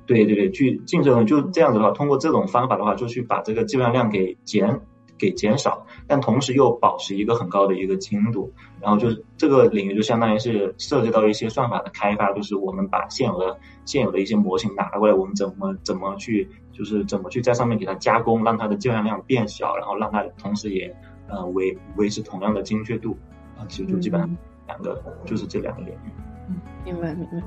[0.06, 4.82] 对对对，去近似就这样子的话，通过这种方法的话，就去把这个计算量给减
[5.16, 8.52] 给减少，但同时又保持一个很高的一个精度。
[8.82, 20.94] 然后就是这个领域就相当于是涉及到一些算法的开发，就是我们把现有的现有的一些模型拿过来，我们怎么怎么去，就是怎么去在上面给它加工，让它的计算量变小，然后让它同时也
[21.28, 23.16] 呃维维持同样的精确度
[23.56, 24.36] 啊，其实就基本上。
[24.72, 26.10] 两个就是这两个领域，
[26.48, 27.42] 嗯，明白明白。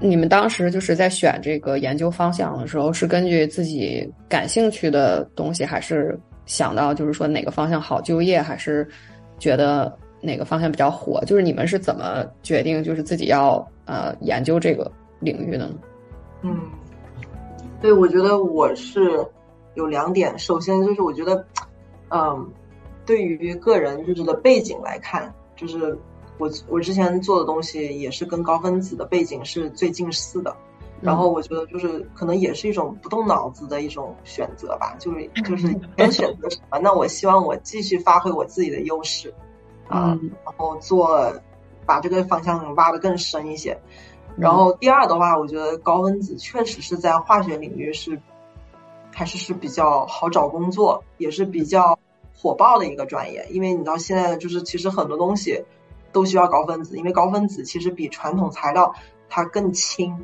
[0.00, 8.86] 你们当时就是在选这个研究方向的时候，是根据自己感兴趣的东西，还是想到就是说哪个方向好就业，还是
[9.38, 11.22] 觉得哪个方向比较火？
[11.24, 15.74] 就是你们是怎么决定就是自己要呃研究这个领域的呢？
[16.42, 16.60] 嗯，
[17.80, 19.26] 对，我觉得我是
[19.74, 21.42] 有两点，首先就是我觉得，
[22.10, 22.46] 嗯，
[23.06, 25.98] 对于个人就是的背景来看，就是。
[26.38, 30.56] 我我之前做的东西也是跟高分子的背景是最近似的，
[31.00, 39.34] 然后我觉得就是可能也是一种不动脑子的一种选择吧，就是 就是先选择什么，那我希望我继续发挥我自己的优势，
[39.88, 41.32] 啊，然后做
[41.84, 43.76] 把这个方向挖得更深一些。
[44.36, 48.20] 然后第二的话，我觉得高分子确实是在化学领域是
[49.12, 51.98] 还是是比较好找工作，也是比较
[52.36, 55.64] 火爆的一个专业，因为你知道现在就是其实很多东西。
[56.12, 58.94] 都需要高分子，因为高分子其实比传统材料
[59.28, 60.16] 它更轻，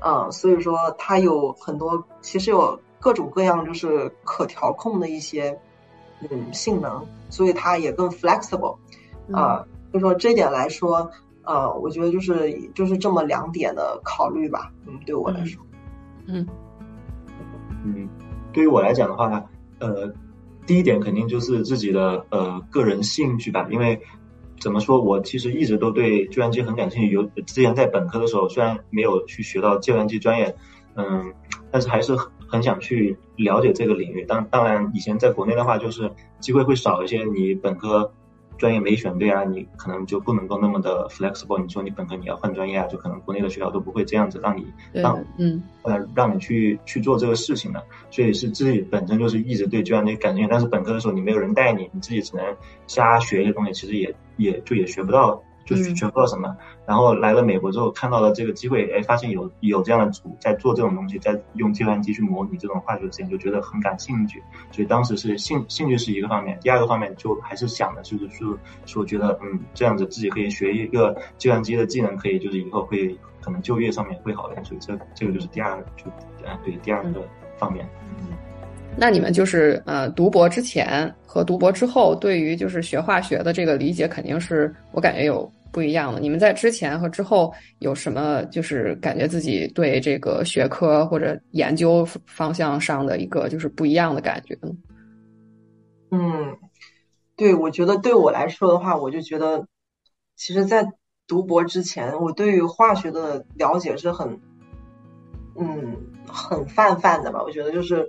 [0.00, 5.56] 嗯，所以说它有很多，其实有各种各样就是可调控的一些
[6.28, 8.76] 嗯性能，所以它也更 flexible，
[9.32, 11.10] 啊，就说这点来说，
[11.44, 15.62] 呃，我觉得就是就是这么两点的考虑吧，嗯，对我来说，
[16.26, 16.46] 嗯。
[17.84, 18.08] 嗯，
[18.52, 19.44] 对于我来讲的话，
[19.78, 20.12] 呃，
[20.66, 24.00] 第一点肯定就是自己的呃个人兴趣吧，因为。
[24.62, 25.00] 怎么说？
[25.00, 27.10] 我其实一直都对计算机很感兴趣。
[27.10, 30.54] 有之前在本科的时候，虽然没有去学到计算机专业，
[30.94, 31.34] 嗯，
[31.70, 34.24] 但是还是很很想去了解这个领域。
[34.24, 37.24] 当当然，以前在国内的话，就是机会会少一些。
[37.24, 38.12] 你本科。
[38.62, 41.60] 专业没选对啊，你可能就不能够那么的 flexible。
[41.60, 47.84] 你说你本科你要换专业啊，就可能国内的学校都不会这样子让你让嗯呃让你去去做这个事情的。
[48.12, 55.42] 所以是自己本身就是一直对计算机感兴趣，但是本科的时候你没有人带你，你自己只能瞎学一些东西，其实也也就也学不到。
[55.64, 64.42] 就是学不到什么，然后来了美国之后看到了这个机会，哎，发现有有这样的组在做这种东西，在用计算机去模拟这种化学实验，就觉得很感兴趣。
[64.70, 74.64] 所以当时是兴兴趣是一个方面，第二个方面就还是想的就是说说觉得嗯这样子自己可以学一个计算机的技能，可以就是以后会可能就业上面会好一点。
[74.64, 76.10] 所以这这个就是第二就
[76.46, 77.88] 啊对第二个方面。
[78.94, 86.20] 那你们就是呃，读博之前和读博之后，对于就是学化学的这个理解，肯定是我感觉有不一样的。
[86.20, 94.70] 你们在之前和之后有什么就是感觉自己对这个学科或者研究方向上的一个就是不一样的感觉呢？
[96.10, 96.56] 嗯，
[97.34, 99.66] 对，我觉得对我来说的话，我就觉得，
[100.36, 100.86] 其实，在
[101.26, 104.38] 读博之前，我对于化学的了解是很，
[105.58, 105.96] 嗯，
[106.28, 107.42] 很泛泛的吧。
[107.42, 108.08] 我觉得就是。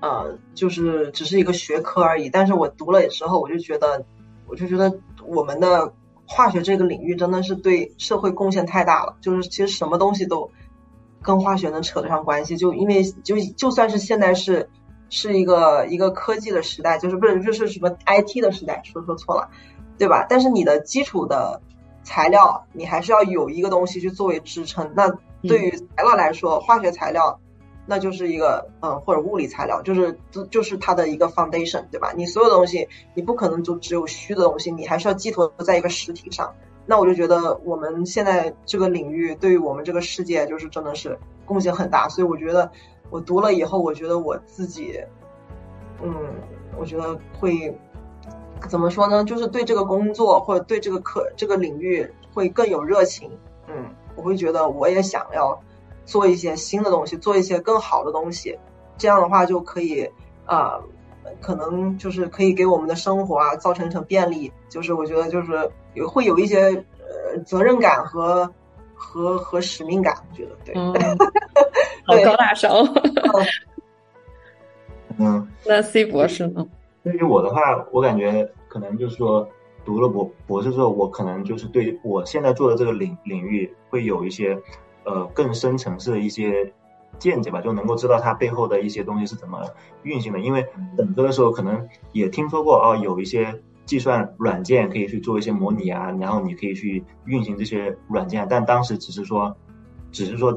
[0.00, 2.30] 呃，就是只是一个学科而已。
[2.30, 4.04] 但是我读了之后，我就觉得，
[4.46, 5.92] 我就觉得我们的
[6.26, 9.16] 化学这个领域真的是对社会贡献太大了。
[9.20, 10.50] 就是其实什么东西都
[11.22, 12.56] 跟化学能扯得上关系。
[12.56, 14.70] 就因为就就算是现在是
[15.10, 19.50] 是一个一个科技的时代，就是不是就是什么 IT 的时代，说说错了。
[19.98, 20.24] 对吧？
[20.30, 21.60] 但是你的基础的
[22.02, 24.90] 材料，你还是要有一个东西去作为支撑。
[24.96, 25.10] 那
[25.42, 27.38] 对于材料来说，化学材料。
[27.90, 32.12] 那就是一个嗯，或者物理材料，就是就就是它的一个 foundation，对吧？
[32.16, 36.54] 你所有东西，你不可能就只有虚的东西，你还是要寄托在一个实体上。
[36.86, 42.08] 那我就觉得我们现在这个领域对于我们这个世界，就是真的是贡献很大。
[42.08, 42.70] 所以我觉得
[43.10, 45.00] 我读了以后，我觉得我自己，
[46.00, 46.14] 嗯，
[46.78, 47.76] 我觉得会
[48.68, 49.24] 怎么说呢？
[49.24, 53.28] 就是对这个工作或者对这个课这个领域会更有热情。
[53.66, 55.60] 嗯，我会觉得我也想要。
[56.10, 58.58] 做一些新的东西，做一些更好的东西，
[58.98, 60.04] 这样的话就可以，
[60.44, 60.82] 呃，
[61.40, 64.50] 可能就是可以给我们的生活啊造成成便利。
[64.68, 66.62] 就是我觉得就是有会有一些
[66.98, 68.52] 呃责任感和
[68.92, 70.74] 和和使命感，我觉得对。
[72.04, 72.72] 好高大上。
[75.16, 75.46] 嗯。
[75.64, 76.66] 那 C 博士呢？
[77.04, 79.48] 对于我的话，我感觉可能就是说，
[79.84, 84.60] 读了博博士之后，我可能就是对我现在做的这个领领域会有一些。
[85.10, 86.72] 呃，更深层次的一些
[87.18, 89.60] 见解吧，就能够知道它背后的一些东西是怎么
[90.04, 90.38] 运行的。
[90.38, 90.64] 因为
[90.96, 99.56] 本科的时候可能也听说过哦，有一些计算软件可以去做一些模拟啊，然后你可以去运行这些软件，但当时只是说，
[100.12, 100.56] 只是说，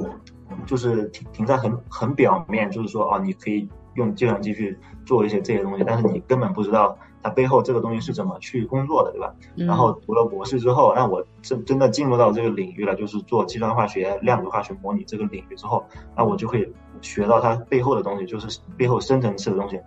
[0.68, 6.96] 就是停停在很很表面，就是说哦，你可以用计算机去做一些这些东西，但是你根本不知道。
[7.24, 9.34] 它背后这个东西是怎么去工作的，对吧？
[9.66, 19.80] 然后读了博士之后，那我真真的进入到这个领域了，就是做计算化学、量子化学模拟这个领域之后，那我就会学到它背后的东西，就是背后深层次的东西。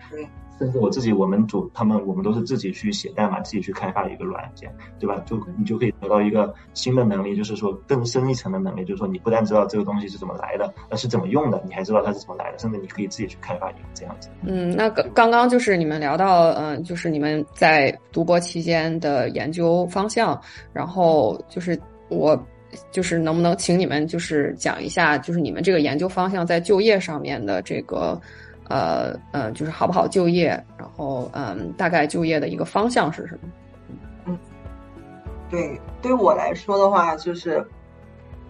[0.58, 5.22] 甚至我自己，我们组他们，我们都是自己去写代码，自己去开发一个软件，对吧？
[5.26, 14.30] 就你就可以得到一个新的能力，就是说更深一层的能力，就是说你不但知道这个东西是怎么来的，那是怎么用的，你还知道它是怎么来的，甚至你可以自己去开发一个这样子。
[14.44, 20.40] 嗯，那刚刚刚就是你们聊到，嗯，就是你们在读博期间的研究方向，
[20.72, 22.38] 然后就是我
[22.90, 28.18] 就是能不能请你们就是讲一下，就是你们这个研究方向在就业上面的这个。
[28.68, 33.48] 呃呃，就是好不好就业，然后嗯，大概就业的一个方向是什么？
[34.26, 34.38] 嗯，
[35.48, 37.64] 对，对我来说的话，就是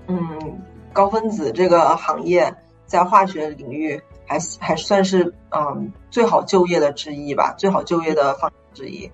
[0.07, 0.19] 嗯，
[0.93, 2.55] 高分子这个行业
[2.87, 9.11] 在化学领域还还算是嗯最好就业的之一吧，最好就业的方之一。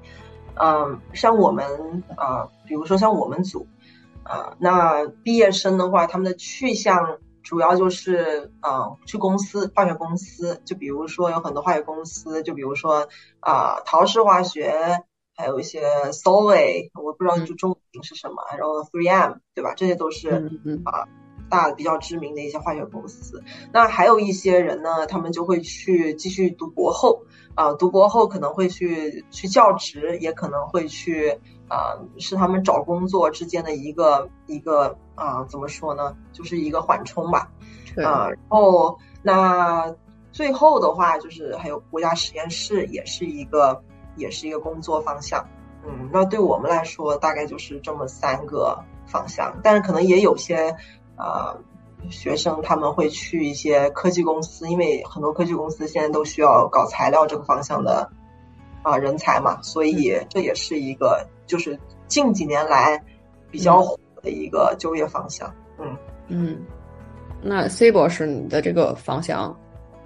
[0.55, 3.67] 嗯，像我们啊，比如说像我们组
[4.23, 7.19] 啊，那毕业生的话，他们的去向。
[7.42, 13.09] 主要就是嗯，去公司化学公司，就比如说有很多化学公司，就比如说
[13.40, 14.72] 啊，陶氏化学，
[15.37, 19.74] 还有一些 Solvay，我不知道就中文名是什么，然后 3M，对吧？
[19.76, 20.31] 这些都是
[20.85, 21.09] 啊
[21.50, 23.42] 大比较知名的一些化学公司。
[23.72, 27.24] 那还有一些人呢，他们就会去继续读博后
[27.55, 31.40] 啊，读博后可能会去去教职，也可能会去。
[31.73, 36.15] 啊，是他们找工作之间的一个一个啊，怎么说呢？
[36.31, 37.51] 就是一个缓冲吧。
[38.05, 39.91] 啊，然后那
[40.33, 43.83] 最后的话，就是还有国家实验室，也是一个
[44.17, 45.43] 也是一个工作方向。
[45.87, 49.59] 嗯，那对我们来说，大概就是这么三个方向。
[49.63, 50.77] 但是可能也有些
[51.17, 51.57] 啊
[52.11, 58.11] 学生他们会去一些科技公司，因为很多科技公司现在都需要搞材料这个方向的
[58.83, 61.27] 啊人才嘛，所以这也是一个。
[61.53, 62.99] 就是近几年来
[63.51, 65.95] 比较火的一个就业方向，嗯。
[66.29, 66.65] 嗯，
[67.43, 69.55] 那 C 博士你的这个方向，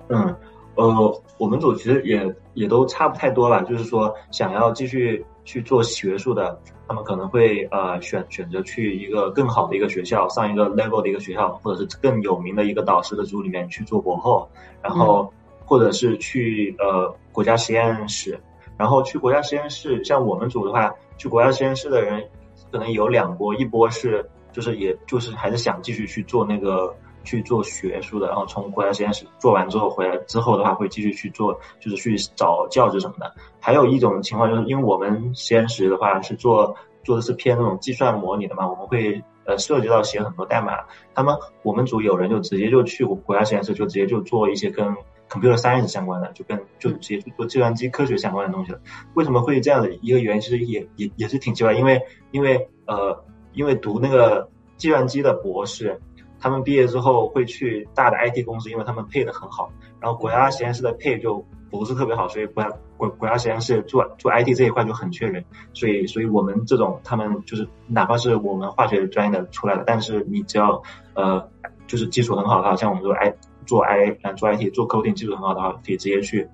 [0.08, 0.34] 嗯
[0.74, 14.48] 呃，我们组其实也也都差不太多吧，就是说想要继续去做学术的，他们可能会呃选选择去一个更好的一个学校，上一个 level 的一个学校，或者是更有名的一个导师的组里面去做博后，
[14.82, 15.32] 然后
[15.64, 18.36] 或者是去呃国家实验室。
[18.78, 22.22] 然后去国家实验室，像我们组的话，去国家实验室的人
[22.70, 33.34] 可能有两波，一波是就是也就是还是想继续去做那个去做学术的，然后从国家实验室做完之后回来之后的话，会继续去做就是去找教职什么的。
[33.60, 36.74] 还有一种情况就是，因为我们实验室的话是做
[37.04, 40.78] 做的是偏那种计算模拟的嘛，我们会呃涉及到写很多代码。
[41.14, 44.94] 他们我们组有人就直接就去国家实验室，就直接就做一些跟。
[45.28, 48.80] Computer science 相关的，就跟就直接去做计算机科学相关的东西了。
[49.14, 56.00] 为什么会这样的一个原因，其实也也也是挺奇怪，因为因为呃，因为读那个计算机的博士，
[56.38, 59.70] 他们毕业之后会去大的 IT 公司，因为他们配的很好。
[60.00, 65.44] 然后国家实验室的配就不是特别好，所以国家国国家实验室做做 IT 这一块就很缺人。
[65.74, 70.80] 所以所以我们这种他们就是哪怕是我们化学专业的出来的，但是你只要
[71.14, 71.48] 呃
[71.86, 73.34] 就是基础很好的话，像我们做 IT。
[73.66, 76.48] 做 I 嗯做 IT 做 coding 技术很好的话，可以直接去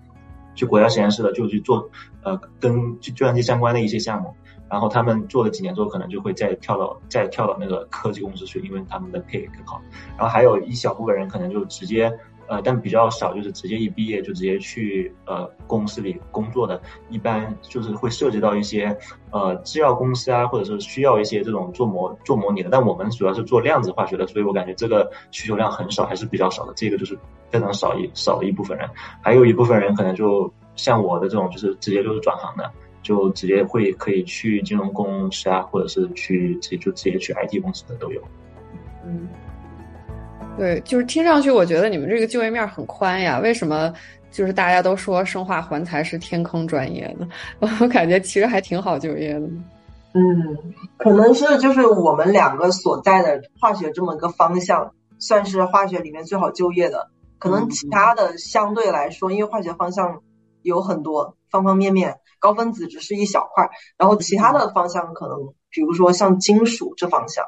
[0.55, 1.89] 去国家实验室的，就去做
[2.23, 4.35] 呃跟计算机相关的一些项目。
[4.69, 9.81] 然后他们做了几年之后，可能就会再跳到再跳到那个科技公司去，因为他们的配更好。
[10.17, 12.13] 然后还有一小部分人可能就直接。
[12.53, 16.79] 呃，但比较少，就是直接一毕业就直接去呃公司里工作的，
[17.09, 18.95] 一般就是会涉及到一些
[19.31, 22.69] 呃制药公司啊，或者是需要一些这种做模做模拟的。
[22.71, 26.75] 但我们主要是做量子化学的，所以我感觉这个需求量很少，还是比较少的。
[26.77, 27.19] 这个就是
[27.51, 28.87] 非常少一少的一部分人，
[29.23, 32.71] 还有一部分人可能就像我的这种，就是直接就是转行的，
[33.03, 38.21] 就直接会可以去金融公司啊，或者是去直接就直接去 IT 公司的都有。
[39.07, 39.27] 嗯。
[40.59, 43.41] 对，就是听上去，我觉得你们这个就业面很宽呀。
[43.41, 43.93] 为什么
[44.31, 47.29] 就是大家都说生化环材是天坑专业呢？
[47.81, 49.47] 我感觉其实还挺好就业的。
[50.15, 57.09] 嗯，可能是就是我们两个所在的化学这么个方向，算是化学里面最好就业的。
[57.39, 60.21] 可能其他的相对来说，因为化学方向
[60.61, 67.47] 有很多方方面面，高分子只是一小块，然后其他的方向可能，比如说像金属这方向。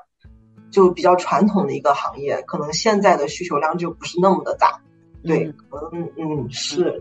[0.75, 4.81] 就比较传统的一个行业，可能现在的需求量就不是那么的大，
[5.22, 7.01] 对，可能嗯是，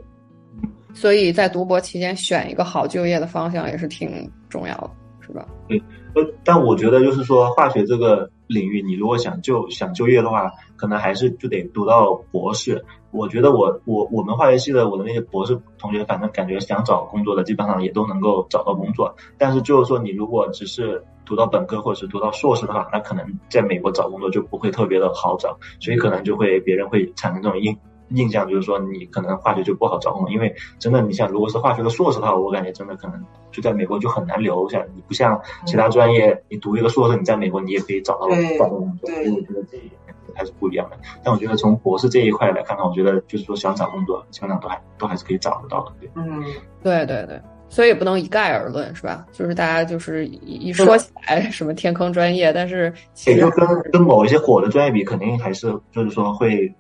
[0.94, 5.48] 所以在读博期间选一个好就业的方向也是挺重要的，是吧？
[5.68, 5.82] 对，
[6.14, 12.86] 呃，但我觉得就是说化学这个领域，你如果想就想就业的话，可能还是就得读到博士。
[13.10, 21.04] 我觉得我我我们化学系的我的那些博士同学，反正感觉想找工作的基本上也都能够找到工作，但是就是说你如果只是。
[21.26, 27.78] 读到本科或者是读到硕士的话，那可能在美国找工作就不会特别的好找，所以可能就会别人会产生这种印
[28.10, 30.30] 印象，就是说你可能化学就不好找工作。
[30.32, 34.86] 因为真的，你像如果是化学的硕士的话，我感觉真的可能就在美国就很难留下。
[34.96, 39.10] 你不像其他专业，你读一个硕士，你在美国你也可以找到找到工作。
[39.10, 39.92] 所以我觉得这一点
[40.36, 40.98] 还是不一样的。
[41.24, 45.94] 但我觉得从博士这一块来看看，我觉得就是说想找工作，基本上都还都还是可以找得到的。
[46.00, 46.44] 对，嗯，
[46.84, 47.42] 对对对。
[47.74, 49.26] 所以也不能一概而论，是吧？
[49.32, 52.94] 就是大家就是一说起来什么天坑专业，但是
[53.26, 56.72] 也就跟跟某一些火的专业比，肯定还是就是说会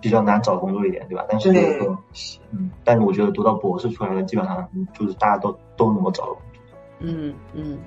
[0.00, 1.22] 比较难找工作一点，对吧？
[1.28, 1.98] 但是就是说，
[2.52, 4.66] 嗯，但是我觉得读到博士出来的，基本上
[4.98, 6.72] 就是大家都都能够找到工作。
[7.00, 7.78] 嗯嗯，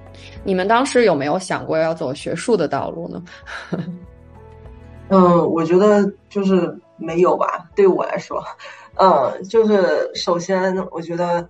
[0.43, 3.23] 你们当时有没有想过要走学术的道路呢？
[5.09, 7.67] 嗯，我觉得就是没有吧。
[7.75, 8.39] 对我来说，
[8.99, 11.49] 嗯，就是首先我觉得。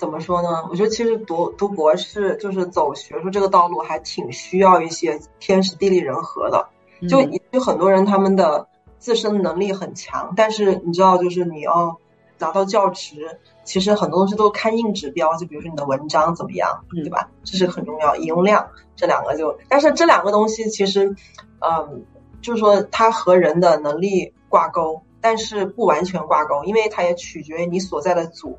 [0.00, 0.66] 怎么说呢？
[0.70, 6.70] 我觉得其实读读博士就是走学术这个道路，还挺需要一些天时地利人和的。
[7.06, 7.22] 就
[7.52, 8.66] 就很多人他们的
[8.98, 11.98] 自身能力很强，但是你知道，就是你要
[12.38, 15.36] 拿到教职，其实很多东西都看硬指标。
[15.36, 17.28] 就比如说你的文章怎么样，对吧？
[17.44, 19.58] 这是很重要，引用量这两个就。
[19.68, 21.14] 但是这两个东西其实，
[21.58, 22.04] 嗯，
[22.40, 28.58] 就是说它和人的能力挂钩，但是不完全挂钩，因为它也取决于你所在的组。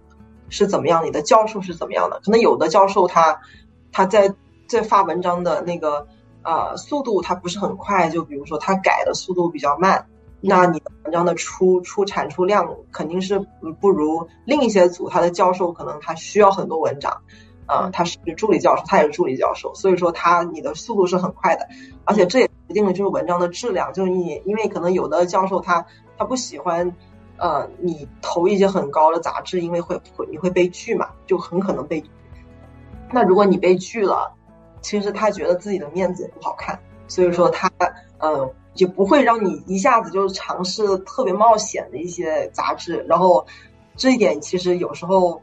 [0.52, 1.04] 是怎么样？
[1.04, 2.20] 你的教授是怎么样的？
[2.24, 3.40] 可能有的教授他
[3.92, 4.36] 他在
[4.68, 6.08] 在发文章的那个
[6.44, 10.06] 呃速度他不是很快，就比如说他改的速度比较慢，
[10.42, 13.40] 那你的文章的出出产出量肯定是
[13.80, 17.22] 不如另一些组他的教授可能他需要很多文章，
[17.66, 21.68] 啊，他是助理教授，他也是助理教授，所以说他你的速度是很快的，
[22.04, 25.86] 而且这也决定了就是文章的质量，就是你因为可能有的教授他
[26.18, 26.94] 他不喜欢。
[27.42, 32.04] 呃，你投一些很高的杂志，因为会会你会被拒嘛，就很可能被。
[33.12, 34.32] 那如果你被拒了，
[34.80, 37.68] 其实他觉得自己的面子也不好看，所以说他
[38.20, 43.04] 呃也不会让你一下子就尝试特别冒险的一些杂志。
[43.10, 43.44] 然后
[43.96, 45.42] 这一点其实有时候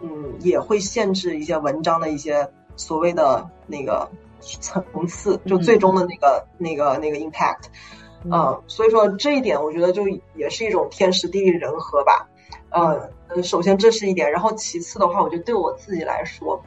[0.00, 4.08] 嗯也会限制一些文章的一些所谓的那个
[4.40, 7.64] 层次，就最终的那个那个那个 impact。
[8.32, 10.02] 嗯，所以说这一点，我觉得就
[10.34, 12.28] 也是一种天时地利人和吧。
[12.70, 16.62] 嗯，首先这是一点，然后其次的话，我觉得对我自己来说，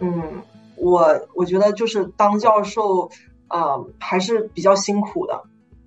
[0.00, 0.42] 嗯，
[0.76, 3.10] 我我觉得就是当教授，
[3.48, 5.42] 呃，还是比较辛苦的。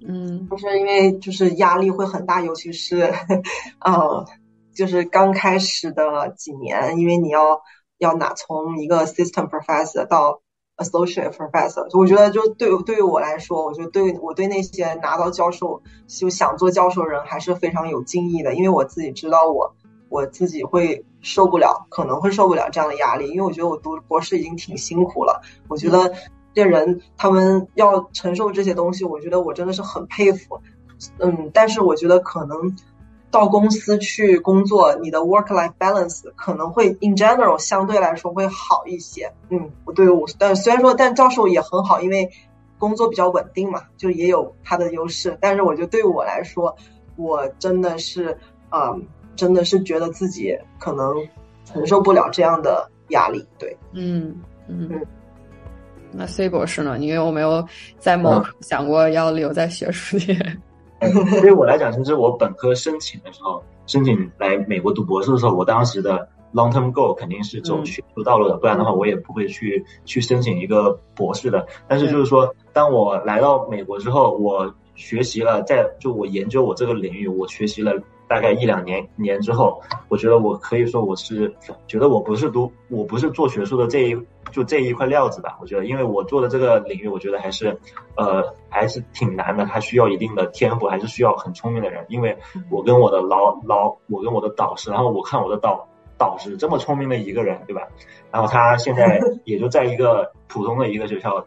[0.06, 3.14] 嗯，就是因为就是压力会很大，尤其是，
[3.80, 4.26] 呃，
[4.74, 7.62] 就是刚开始的几年，因为你要
[7.98, 10.42] 要拿从一个 system professor 到。
[10.82, 19.76] Associate professor，我觉得就对对于我来说，我觉得对我对那些拿到教授就想做教授人还是非常有敬意的，因为我自己知道我
[20.10, 26.14] 我自己会受不了，可能会受不了这样的压力，因为我觉得我读博士已经挺辛苦了，我觉得
[26.54, 30.60] 这人他们要承受这些东西，我觉得我真的是很佩服，
[31.20, 32.76] 嗯，但是我觉得可能。
[33.32, 39.32] 到公司去工作，你的 work-life balance 可能会 in general 相对来说会好一些。
[39.50, 42.30] 嗯，我对，我但虽然说，但教授也很好，因为
[42.78, 45.38] 工作比较稳定嘛，就也有它的优势。
[45.40, 46.76] 但是我觉得对于我来说，
[47.16, 48.38] 我真的是，
[48.72, 49.02] 嗯，
[49.36, 51.16] 真的是觉得自己可能
[51.64, 53.48] 承受不了这样的压力。
[53.58, 54.36] 对，嗯
[54.68, 55.02] 嗯。
[56.14, 56.98] 那 C 博士呢？
[56.98, 57.66] 你有没有
[57.98, 60.38] 在某想过要留在学术界？
[61.42, 71.66] 对于我来讲，其实我本科申请的时候，申请来美国读博士的时候，我当时的 long term goal 肯定是走学术道路的，不然的话，我也不会去去申请一个博士的。
[71.88, 77.94] 但是就是说，当我来到美国之后，我学习了，在就我研究我这个领域，我学习了。
[78.28, 81.54] 大概一两年年之后，我觉得我可以说我是
[81.86, 84.18] 觉得我不是读我不是做学术的这一
[84.52, 85.58] 就这一块料子吧。
[85.60, 87.80] 我觉得，因为我做的这个领域，我觉得还是
[88.16, 92.06] 呃还是挺难的，它需要一定的天赋，还是需要很聪明的人。
[92.10, 92.38] 因为
[92.70, 95.88] 我跟我的老老我跟我的导师，然后我看我的导
[96.18, 97.82] 导师这么聪明的一个人，对吧？
[98.32, 101.46] 然后他现在也就在一个普通的一个学校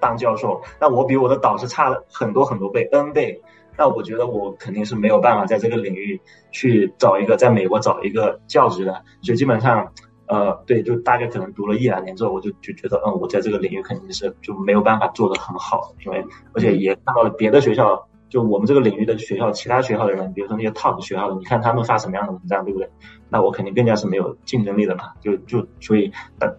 [0.00, 3.42] 当教授，那我比我的导师差了很多很多倍 n 倍。
[3.80, 6.20] 那我觉得我肯定是没有办法在这个领域
[6.50, 9.92] 去找一个在美国找一个教职的，所以基本上，
[10.28, 18.06] 呃，对，就大概可能读了一两年之后，我就就觉得，嗯，我在这个领域肯定是就没有办法做得很好，因为而且也看到了别的学校。
[18.30, 22.86] 就我们这个领域的学校，其他学校的人，比如说那些 top 学校的，你看他们发什么样的文章，对不对？
[23.30, 25.12] 那我肯定更加是没有竞争力的嘛。
[25.22, 26.12] 就就所以，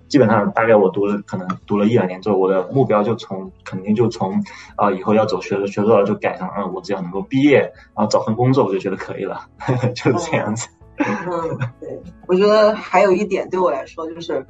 [0.08, 4.44] 基本上大概我读了，可能读了一两年之后，我的目标就从肯定就从
[4.78, 7.60] 啊以后要走学术学术了，就改成嗯，我只要能够毕业，
[7.96, 9.40] 然后找份工作，我就觉得可以了，
[9.94, 10.68] 就是这样子。
[11.00, 14.46] 嗯，对，我觉得还有一点对我来说就是，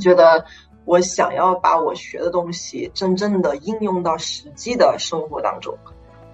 [0.00, 0.44] 觉得
[0.86, 5.76] 我想要把我学的东西真正的应用到实际的生活当中。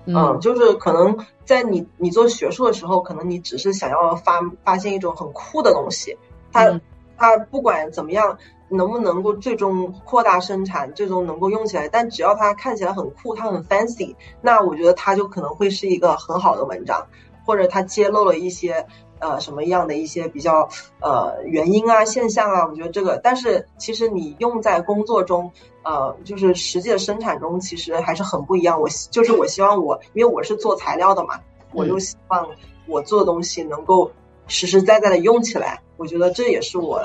[0.06, 6.16] 嗯，就是可能在你你做学术的时候，可能你只是想要发发现一种很酷的东西，
[6.52, 6.80] 它
[7.16, 17.04] 它不管怎么样，能不能够最终扩大生产，最终能够用起来，但只要它看起来很酷，它很 fancy，那我觉得它就可能会是一个很好的文章，
[17.46, 18.86] 或者它揭露了一些。
[19.20, 20.68] 呃，什么样的一些比较
[21.00, 22.66] 呃原因啊、现象啊？
[22.66, 25.50] 我觉得这个，但是其实你用在工作中，
[25.82, 28.80] 呃，就是实际的生产中，其实还是很不一样。
[28.80, 31.40] 我就是我希望我，因为我是做材料的嘛，
[31.72, 32.48] 我就希望
[32.86, 34.10] 我做的东西能够
[34.46, 35.80] 实实在在的用起来。
[35.96, 37.02] 我觉得这也是我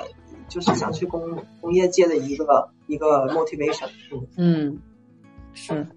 [0.47, 3.87] 就是想去工工业界的一个一个 motivation。
[4.11, 4.79] 嗯嗯，
[5.53, 5.87] 是。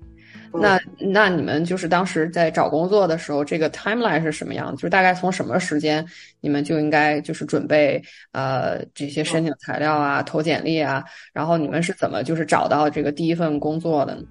[0.54, 4.74] 那那你们就是当时在找工作的时候，这个 timeline 是什么样？
[4.76, 6.04] 就是大概从什么时间
[6.40, 14.22] 你们就应该就是准备呃这些申请材料啊、投简历啊，然后你们是怎么就是找到这个第一份工作的呢？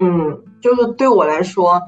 [0.00, 1.82] 嗯，就是对我来说，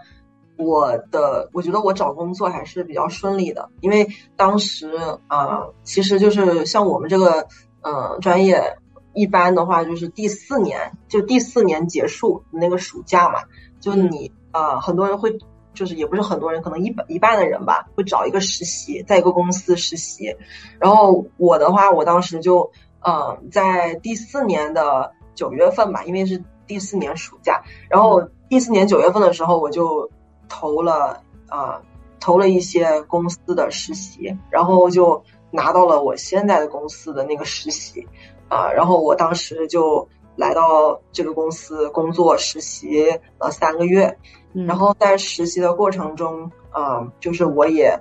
[0.57, 4.91] 我的我觉得我找工作还是比较顺利的，因为当时
[5.29, 7.47] 啊，其实就是像我们这个
[7.83, 8.77] 嗯专业。
[9.19, 13.41] 一般的话就是第四年，就第四年结束那个暑假嘛，
[13.81, 15.37] 就你呃，很多人会，
[15.75, 20.37] 就是也不是很多人，可能一半一半的人吧，会找一个实习，在一个公司实习。
[20.79, 30.09] 然后我的话，我当时就嗯，在第四年的九月份吧，因为是第四年暑假，然后第四年九月份的时候，我就
[30.49, 31.83] 投了啊，
[32.21, 38.07] 投了一些公司的实习，然后就拿到了我现在的公司的那个实习。
[38.49, 43.05] 啊，然后我当时就来到这个公司工作实习
[43.39, 44.17] 了三个月，
[44.53, 48.01] 然后在实习的过程中，啊，就是我也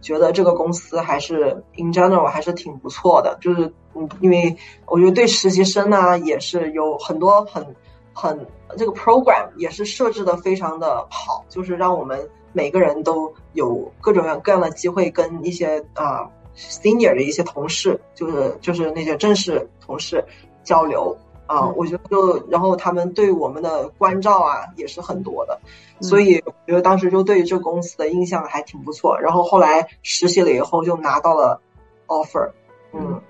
[0.00, 7.64] 觉得这个公司还是 in general 还是挺不错的，就是嗯，因为我觉得对实习生呢也是有很多很
[8.12, 16.30] 很这个 program 也是设置的非常的好，就是让我们每个人都有各种各样的机会跟一些啊。
[16.56, 20.24] Senior 的一些同事，就是就是那些正式同事
[20.62, 25.60] 交流啊，我觉得就然后他们对我们的关照啊也是很多的，
[26.00, 29.18] 所以我觉得当时就对这个公司的印象还挺不错。
[29.20, 31.60] 然后后来实习了以后就拿到了
[32.06, 32.50] offer，
[32.92, 33.20] 嗯，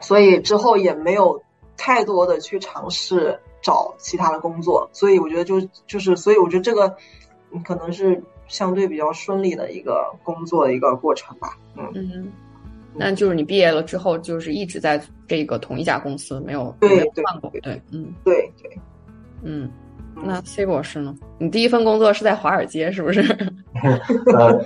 [0.00, 1.42] 所以之后也没有
[1.76, 6.96] 太多的去尝试找其他的工作，所以我觉得就就是所以我觉得这个
[7.64, 12.32] 可能是相对比较顺利的一个工作的一个过程吧，嗯。
[12.94, 18.78] 那就是你毕业了之后，就是一直在这个同一家公司，没有没有换过，对，嗯，对对，
[19.42, 19.70] 嗯，
[20.14, 21.14] 那 C 博士呢？
[21.38, 23.20] 你第一份工作是在华尔街，是不是？
[24.34, 24.64] 呃，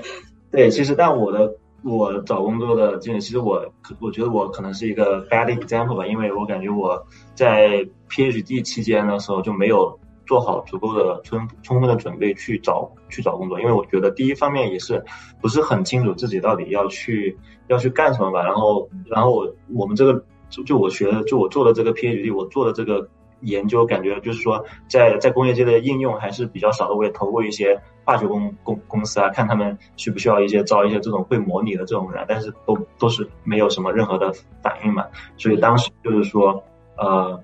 [0.50, 3.64] 对，其实但我的我找工作的经历，其实我
[4.00, 9.98] 我觉得我可能是一个 bad example 吧，因为我感觉我在 PhD 期间的时候就没有。
[10.26, 15.02] 做好足够的充充分的准备去找去找工作，因为我觉得第一方面也是
[15.40, 17.36] 不是很清楚自己到底要去
[17.68, 18.42] 要去干什么吧。
[18.42, 23.08] 然后然后我我们这个就就我学的就我做的这个 PhD，我做的这个
[23.40, 26.94] 研究，感觉就是说在在工业界的应用还是比较少的。
[26.94, 35.04] 我也投过一些化学公公公司啊，看他们需不需要一些招一些这种会模拟的这种人，但是都都是没有什么任何的反应嘛。
[35.36, 36.62] 所以当时就是说，
[36.96, 37.38] 呃，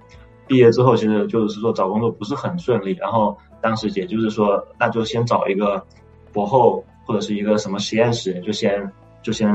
[0.53, 5.83] 毕业之后其实就是说找工作不是很顺利，然后当时也就是说，那就先找一个
[6.31, 8.93] 博后或者是一个什么实验室，就先
[9.23, 9.49] 就先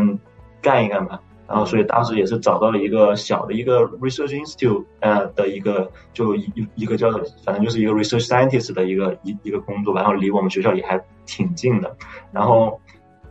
[0.60, 1.22] 干一干吧。
[1.48, 7.12] 然后，所以当时也是找到了一个小的一个 research institute，呃的一个就一一个叫
[7.46, 11.96] 反正就是一个 research scientist 的一个一一个工作，然后离我们学校也还挺近的。
[12.32, 12.82] 然后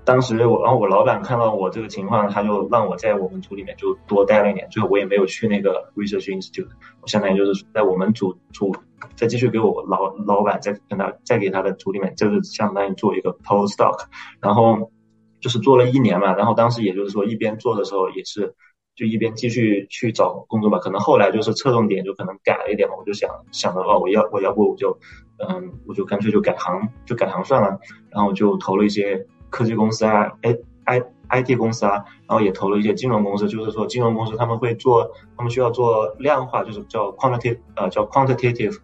[0.07, 4.67] 当时我，然后我老板看到我这个情况，他就让我在我们组里面就多待了一年。
[4.71, 6.69] 最后我也没有去那个 research institute，
[7.03, 8.75] 我相当于就是在我们组组
[9.17, 14.07] 再继续给我老老板再跟他再给他的组里面，就是相当于做一个 postdoc，
[14.41, 14.91] 然后。
[15.39, 18.55] 就是做了一年嘛，然后当时也就是说一边做的时候也是
[18.97, 20.79] 就一边继续去找工作吧。
[20.79, 24.99] 可能后来就是侧重点就可能改了一点嘛，我就想想的话，我要我要不我就
[25.37, 27.79] 嗯我就干脆就改行就改行算了。
[28.11, 33.49] 然后就投了一些科技公司啊，I I I T 公司啊，然后也投了一些金融公司。
[33.49, 38.79] 就是说金融公司他们会做，他们需要做量化，就是叫 quantitative 呃叫 quantitative。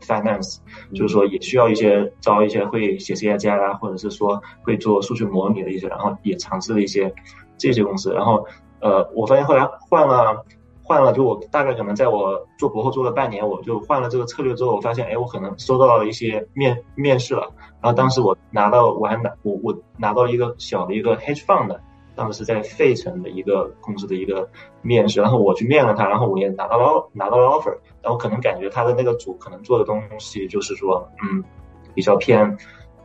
[0.00, 0.56] finance
[0.92, 7.14] 就是说也需要一些招一些会写 C I 加啊，或者是说会做数据模拟的一些，然后也尝试了一些
[7.56, 8.12] 这些公司。
[8.12, 8.44] 然后
[8.80, 10.44] 呃，我发现后来换了
[10.90, 17.52] 换了，就我大概可能在我做博后做了半年，我就换了这个策略之后，我发现哎，我可能收到了一些面面试了。
[17.80, 21.78] 然后当时我拿到我还拿我我拿到一个小的一个 hedge fund。
[22.16, 24.46] 当时是在费城的一个公司的一个
[24.82, 31.42] 面试，然后我去面了他，然后我也拿到了拿到了 offer，然后可能感觉他的那个组可能做的东西就是说，嗯，
[31.94, 32.58] 比较偏，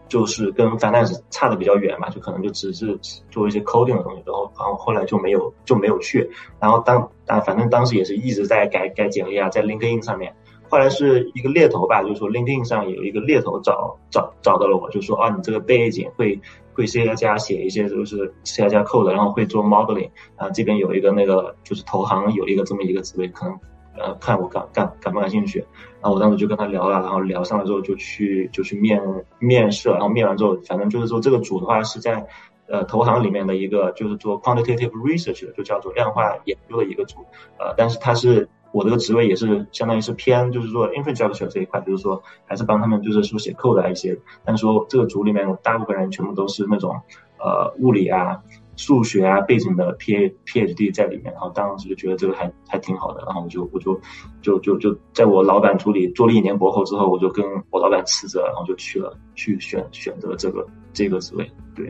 [0.08, 2.98] 就是跟 finance 差的比较远嘛，就可能就只是
[3.30, 6.30] 做一些 coding 的东西，然后然后后来就没有就没有去，
[6.60, 10.36] 然后当啊反正当时也是一直在改改简历啊，在 LinkedIn 上面，
[10.70, 16.40] 后来是一个猎头吧，就是说 LinkedIn 上有一个猎头找找找到了我，就说啊你这个背景会。
[16.78, 23.58] 会 C 加加写一些就是 C 加 code，然后会做 modeling，啊这边有一个那个就是投行有一个这么一个职位，可能
[23.98, 25.60] 呃看我感感感不感兴趣，
[26.02, 29.02] 然后我当时就跟他聊了，然后聊上了之后就去就去面
[29.40, 32.28] 面试，然后面完之后，反正就是说这个组的话是在
[32.68, 37.26] 呃投行里面的一个就是做 quantitative research 的，就叫做量化研究的一个组，
[37.58, 38.50] 呃但是他是。
[38.72, 44.20] 我这个职位也是相当于是偏，就是说 infrastructure 这一块，就是说还是帮他们就是说写 code 的一些。
[44.44, 46.94] 但是说这个组里面大部分人全部都是那种
[47.40, 48.44] 呃物理啊、
[48.76, 50.16] 数学啊背景的 P
[50.46, 51.32] PhD 在里面。
[51.34, 54.00] 然后当时就觉得这个还还挺好的，然后我就我就
[54.42, 61.50] 就就就在我老板组里做了一年博后之后，我就跟我老板辞职，然后就去了去选选择这个这个职位。
[61.76, 61.90] 对，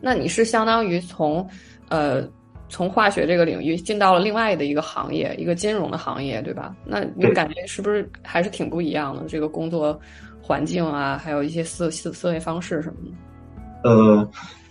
[0.00, 1.46] 那你是相当于从
[1.88, 2.26] 呃。
[2.70, 6.74] 从化学这个领域进到了另外的一个行业，一个金融的行业，对吧？
[6.84, 9.22] 那你感觉是不是还是挺不一样的？
[9.28, 10.00] 这个工作
[10.40, 13.88] 环境啊，还有一些思思思维方式什么的。
[13.88, 14.28] 呃，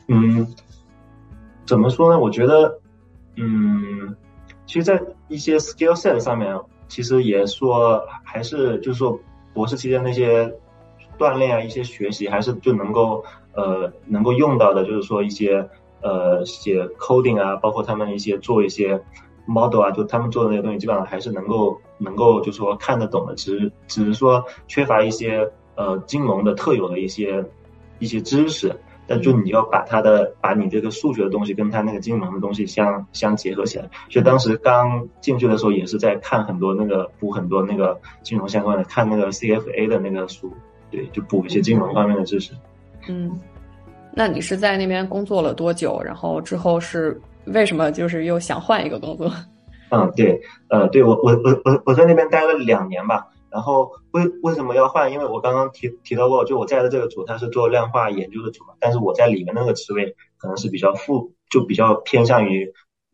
[0.08, 0.46] 嗯，
[1.66, 2.20] 怎么说呢？
[2.20, 2.80] 我觉得，
[3.36, 4.16] 嗯，
[4.66, 9.20] 其实，在一些 skill set 上面，其实也说还是就是说，
[9.54, 10.54] 博士期间那些
[11.18, 15.70] 锻炼啊，一些学习，还是就能够呃能够用到的，就是说一些。
[16.06, 19.02] 呃，写 coding 啊，包括他们一些做一些
[19.46, 27.46] model 啊，就他们做的那些东西，基本上还是能够能够就是说看得懂的，只是只是说缺乏一些呃金融的特有的一些
[28.00, 28.76] 一些知识。
[29.08, 33.90] 但就你要把他的把你这个数学的东西跟他那个金融的东西相相结合起来。
[34.10, 40.52] 所以当时刚进去的时候也是在看很多那个补很多那个金融相关的，看那个 CFA 的那个书，
[40.90, 42.54] 对，就补一些金融方面的知识。
[43.08, 43.40] 嗯。
[44.16, 46.00] 那你是在那边工作了多久？
[46.06, 49.32] 然后之后是为什么就是又想换一个工作？
[49.90, 50.40] 嗯，对，
[50.70, 53.28] 呃，对我我我我我在那边待了两年吧。
[53.54, 55.14] 然后为为什么要换？
[55.14, 62.74] 因为我刚刚提提到过，就我在的这个组它是做量化研究的组嘛，但是我在里面那个职位可能是比较副，就比较偏向于。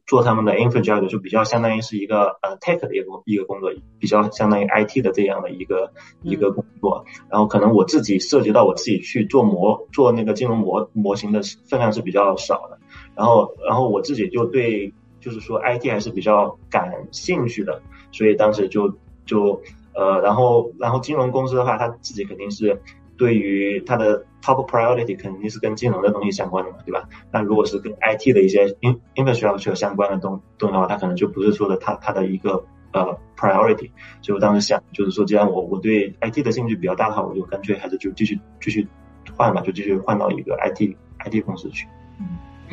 [0.10, 7.06] 做他们的 infrastructure 就比较相当于是一个呃 tech 的一个一个工作，比较相当于 IT 的这样的一个一个工作。
[7.30, 12.80] 然后可能我自己涉及到我自己去做模做那个金融模模型的分量是比较少的。
[13.16, 17.80] 然后然后我自己就对就是说 IT 还是比较感兴趣的，
[18.12, 19.62] 所以当时就就
[20.00, 22.82] 呃然后然后金融公司的话，他自己肯定是。
[23.20, 27.10] 对于它的 top priority 肯定是跟金融的东西相关的嘛，对吧？
[27.34, 33.92] 那如果是跟 IT 的一些 in infrastructure 相关的东东西的话，它可能就不是说的它它的一个呃 priority。
[34.22, 38.88] 所以我当时想，就是说，既然我我对 IT 的兴趣比较大的话，我就干脆还是就继续继续
[39.36, 40.96] 换吧，就继续换到一个 IT
[41.26, 41.88] IT 公司去。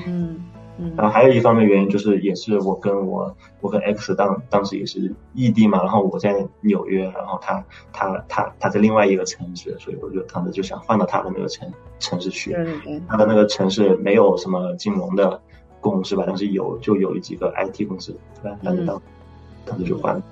[0.07, 0.45] 嗯，
[0.79, 12.55] 嗯，然后还有一方面原因就是，也是我跟我我跟 X 当当时也是异地嘛，然后我在纽约，然后他他他他在另外一个城市，所以我就当时就想换到他的那个城城市去。
[13.09, 15.41] 他的那个城市没有什么金融的
[15.81, 18.59] 公司吧，但是有就有几个 IT 公司，对吧？
[18.63, 19.03] 当时当
[19.65, 20.23] 当时就换了。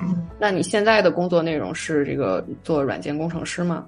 [0.00, 3.84] 嗯，那你现在的工作内容是这个做软件工程师吗？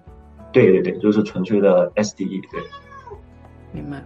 [0.53, 2.61] 对对对，就是纯粹的 SDE，对。
[3.73, 4.03] 明白。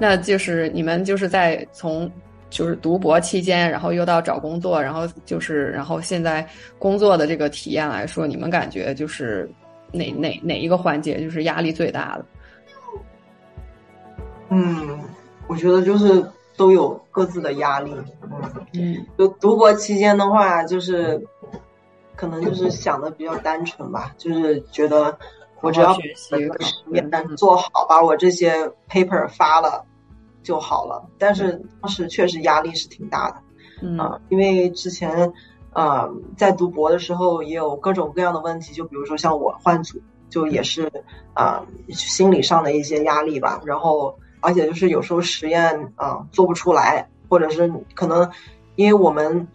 [0.00, 2.10] 那就是你们就是在从
[2.50, 6.46] 就是读博期间，然后又到找工作，然后就是然后现在
[6.78, 9.48] 工作的这个体验来说，你们感觉就是
[9.92, 12.24] 哪哪哪一个环节就是压力最大的？
[14.50, 15.00] 嗯，
[15.46, 16.24] 我觉得就是
[16.56, 17.94] 都有各自的压力。
[18.74, 21.24] 嗯，就读博期间的话，就是
[22.14, 25.16] 可能就是想的比较单纯吧，就是觉得。
[25.64, 26.52] 我只要实
[26.92, 29.84] 验做好，把我这些 paper 发了
[30.42, 31.04] 就好了。
[31.18, 35.32] 但是当时确实压力是挺大的，啊，因为之前
[35.72, 40.90] 啊在读博的时候也有各种各样的问题，就比如说像我换组，就也是
[41.32, 43.60] 啊心理上的一些压力吧。
[43.64, 48.30] 然后而且就是有时候实验啊做不出来，或者是可能
[48.76, 49.48] 因为我们。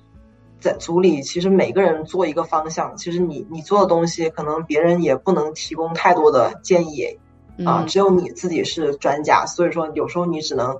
[0.59, 7.17] 在组里，其实每个人做一个方向，其实你你做的东西，可能别人也不能提供太多的建议，
[7.65, 10.75] 啊，只有你自己是专家，所以说有时候你只能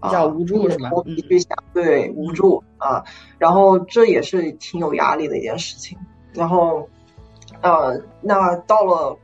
[0.00, 0.90] 比较无助是吗？
[1.28, 3.02] 去想，对，无助啊，
[3.36, 5.98] 然后这也是挺有压力的一件事情。
[6.32, 6.88] 然后，
[7.62, 9.18] 呃，那到了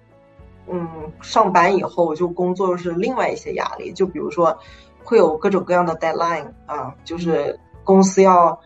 [0.67, 0.89] 嗯
[1.21, 4.59] 上班以后，就工作是另外一些压力，就比如说
[5.05, 8.59] 会有各种各样的 deadline 啊，就是公司要。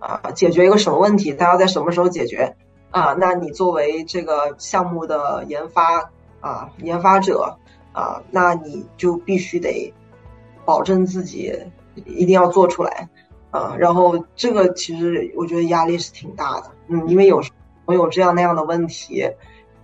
[0.00, 1.32] 啊，解决一个什么问题？
[1.34, 2.56] 它要在什么时候解决？
[2.90, 7.56] 啊，那你作为这个项目的研发啊，研发者
[7.92, 9.92] 啊，那你就必须得
[10.64, 11.54] 保证自己
[12.06, 13.08] 一定要做出来
[13.50, 13.76] 啊。
[13.78, 17.52] 然后这个其实我觉得压力是挺大的，嗯，因为有时
[17.84, 19.22] 候有这样那样的问题，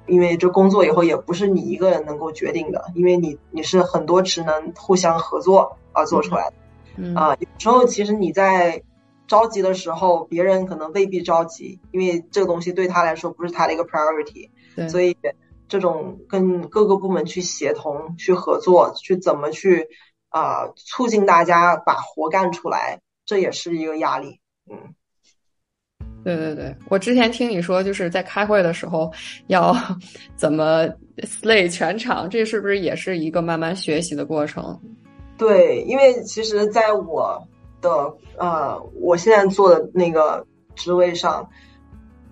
[0.06, 6.50] 因为这工作以后也不是你一个人能够决定的，因为你你是很多职能互相合作而做出来
[6.96, 8.82] 的，啊，有时候其实你在。
[9.26, 14.50] 着急的时候，别人可能未必着急，因为这个东西对他来说不是他的一个 priority，
[14.88, 15.16] 所以
[15.68, 19.88] 这种跟各个部门去协同、去合作、去怎么去
[20.28, 24.38] 啊促进大家把活干出来，这也是一个压力。
[24.70, 24.94] 嗯，
[26.22, 29.12] 对对对，我之前听你说，就是在开会的时候
[29.48, 29.74] 要
[30.36, 34.80] 怎么 slay 全场，这是不是也是一个慢慢学习的过程？
[35.36, 37.42] 对，因为其实在我。
[37.86, 41.48] 的呃，我现在做的那个职位上，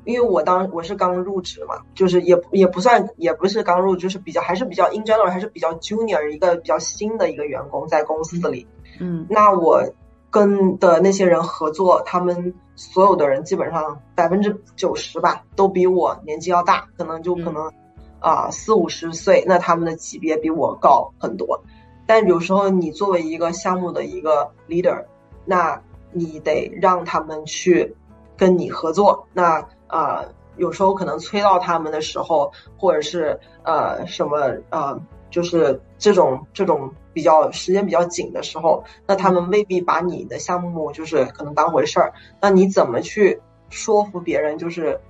[0.04, 8.66] 因为我当我是刚入职嘛，就是也也不算也不是刚入，就是比较还是比较 in general 还是比较 junior 一个比较新的一个员工在公司里。
[9.00, 9.82] 嗯，那我
[10.30, 17.72] 跟的那些人合作，他们所有的人基本上百分之九十吧，都比我年纪要大，可能就可能
[18.20, 21.62] 啊四五十岁，那他们的级别比我高很多。
[22.06, 25.04] 但有时候你作为一个项目的一个 leader。
[25.44, 25.80] 那
[26.12, 27.94] 你得让他们去
[28.36, 29.26] 跟你合作。
[29.32, 30.24] 那啊，
[30.56, 42.12] 有时候可能催到他们的时候，或者是呃什么呃，就是这种这种比较时间比较紧的时候，那他们未必把你的项目就是可能当回事儿。
[42.40, 43.40] 那你怎么去
[43.70, 44.58] 说服别人？
[44.58, 45.00] 就是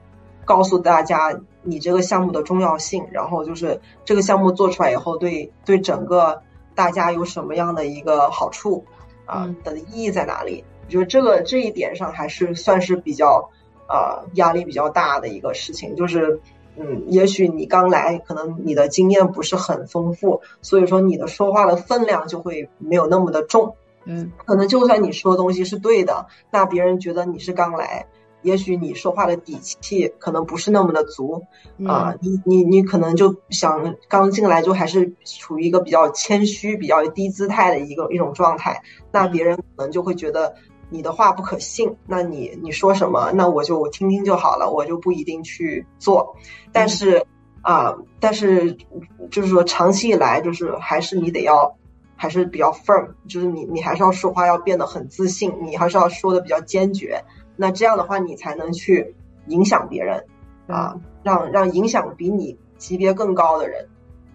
[0.45, 6.43] 告诉大家你这个项目的重要性，然后就是这个项目做出来以后，对对整个
[6.75, 8.85] 大家有什么样的一个好处？
[9.25, 10.65] 啊的意义在哪里？
[10.87, 13.49] 我觉得这个这一点上还是算是比较，
[13.89, 15.97] 呃，压力比较大的一个事情。
[15.97, 16.41] 就是，
[16.77, 23.77] 嗯，也许你刚来，可能你的经验不是很丰富，所以说你的说话的分量就会没有那么的重。
[24.05, 28.07] 嗯，可能就算你说的东西是对的，那别人觉得你是刚来。
[28.45, 31.43] 也许你说话的底气可能不是那么的足
[31.87, 40.55] 啊，你你你可能就想刚进来就还是处于一个比较谦虚、比较低姿态的一个一种状态，那别人可能就会觉得
[40.91, 46.37] 你的话不可信，那你你说什么，那我就听听就好了，我就不一定去做。
[46.71, 47.25] 但是
[47.63, 48.77] 啊，但是
[49.31, 51.77] 就是说长期以来，就是还是你得要
[52.15, 57.25] 还是比较 firm，就是你你还是要说话要变得很自信，你还是要说的比较坚决。
[57.57, 59.15] 那这样的话，你才能去
[59.47, 60.23] 影响别人，
[60.67, 63.87] 啊，让让影响比你级别更高的人，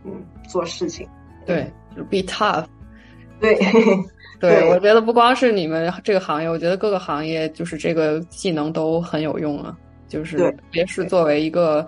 [0.03, 0.11] 嗯，
[0.47, 1.07] 做事情。
[1.45, 2.65] 对，就 be tough。
[3.39, 3.57] 对，
[4.39, 9.77] 对，我觉得不光是你们这个行业，我觉得各个行业就是这个技能都很有用啊。
[10.07, 11.87] 就是特别是作为一个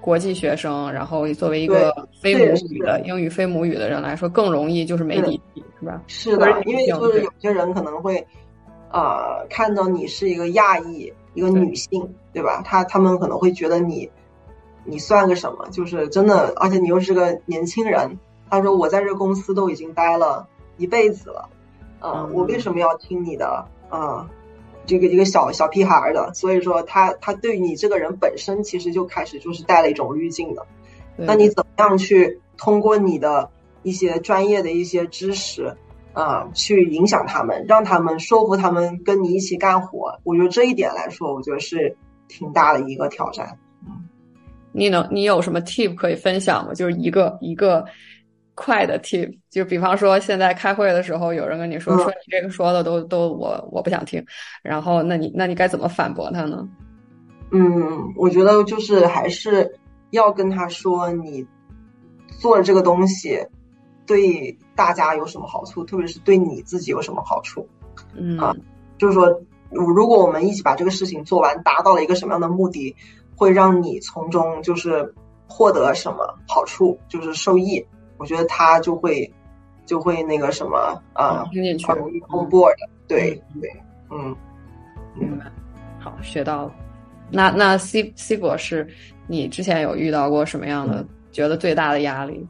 [0.00, 6.00] 国际学生，然后作为一个非母语的英语非母语的人来说，更容易就是没底气，是吧？
[6.06, 8.24] 是的，因为就是有些人可能会，
[8.90, 12.62] 呃，看到你是一个亚裔，一个女性，对吧？
[12.64, 14.10] 他他们可能会觉得你，
[14.84, 15.68] 你算个什么？
[15.70, 18.18] 就是真的，而且你又是个年轻人。
[18.48, 21.48] 他说我在这公司都已经待了一辈子了，
[22.00, 23.66] 呃，我为什么要听你的？
[23.88, 24.28] 啊？
[24.86, 30.64] 这个一个小小屁孩的，所以说他他对你这个人本身其实就开始就是带了一种滤镜的。
[31.16, 33.50] 那你怎么样去通过你的
[33.82, 35.76] 一些专业的一些知识
[36.16, 40.18] 啊，去影响他们，让他们说服他们跟你一起干活？
[40.24, 41.96] 我觉得这一点来说，我觉得是
[42.26, 43.58] 挺大的一个挑战。
[43.86, 44.08] 嗯，
[44.72, 46.74] 你能你有什么 tip 可以分享吗？
[46.74, 47.84] 就是一个一个。
[48.58, 54.24] 快的 tip，就比方说现在开会的时候，有人跟你说说你这个说的都都我我不想听，
[54.62, 56.66] 然后那你那你该怎么反驳他呢？
[57.50, 59.70] 嗯，我觉得就是还是
[60.08, 61.46] 要跟他说你
[62.40, 63.38] 做的这个东西
[64.06, 67.66] 对大家有什么好处，特别是对你自己有什么好处。
[68.14, 68.54] 嗯啊，
[68.98, 72.94] 就是说如果我们一起把这个事情做完，达到了一个什么样的目的，
[73.34, 75.12] 会让你从中就是
[75.48, 77.84] 获得什么好处，就是受益。
[78.18, 79.30] 我觉得他就会，
[79.84, 81.44] 就会那个什么啊，
[81.86, 82.74] 很容易 on board。
[83.08, 83.70] 对对，
[84.10, 84.34] 嗯，
[85.14, 85.44] 明白。
[85.98, 86.74] 好，学到了。
[87.30, 88.88] 那那 C C 博士，
[89.26, 92.46] 你之前有遇到过什么样的觉得最大的压力？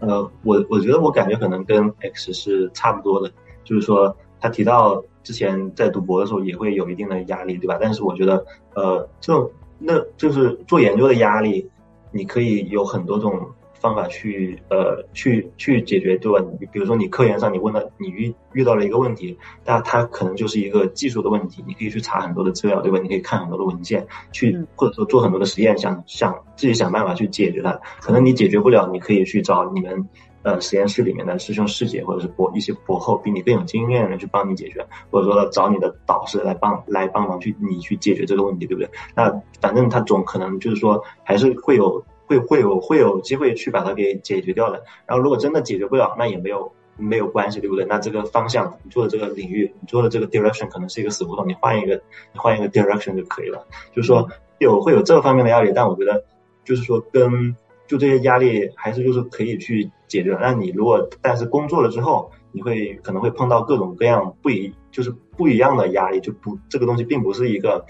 [0.00, 3.32] 呃，我我觉得我感觉可能跟 X 是差不多的，
[3.64, 7.78] 就是说他提到之前在读博的时候也会有一定的压力，对吧？
[7.80, 8.44] 但是我觉得，
[8.74, 11.70] 呃，这种那就是做研究的压力，
[12.12, 13.48] 你可以有很多种。
[13.80, 16.44] 方法去呃去去解决对吧？
[16.60, 22.98] 你比如说你科研上你问了你遇遇到了一个问题，那它可能就是一个技术的问题，你可以去查很多的资料对吧？
[23.02, 27.78] 你可以看很多的文件，去或者说做很多的实验，想想自己想办法去解决它。
[28.00, 30.08] 可能你解决不了，你可以去找你们
[30.42, 38.90] 呃实验室里面的师兄师姐或者是博一些博后比你更有经验的人去帮你解决，或者说找你的导师来帮来帮忙去你去解决这个问题，对不对？
[39.14, 42.04] 那反正他总可能就是说还是会有。
[42.26, 47.84] 会会有会有机会去把它给解决掉的，然后如果真的解决不了，那也没有没有关系，对不对？
[47.84, 51.94] 那这个方向你做的这个领域，你做的这个 direction 可能是一个死胡同，你换一个
[52.32, 53.66] 你换一个 direction 就可以了。
[53.94, 56.24] 就是说有会有这方面的压力，但我觉得
[56.64, 57.54] 就是说跟
[57.86, 60.36] 就这些压力还是就是可以去解决。
[60.40, 67.84] 那你如果但是工作了之后，你会可能会碰到各种各样不一就是不一样的压力，就不这个东西并不是一个。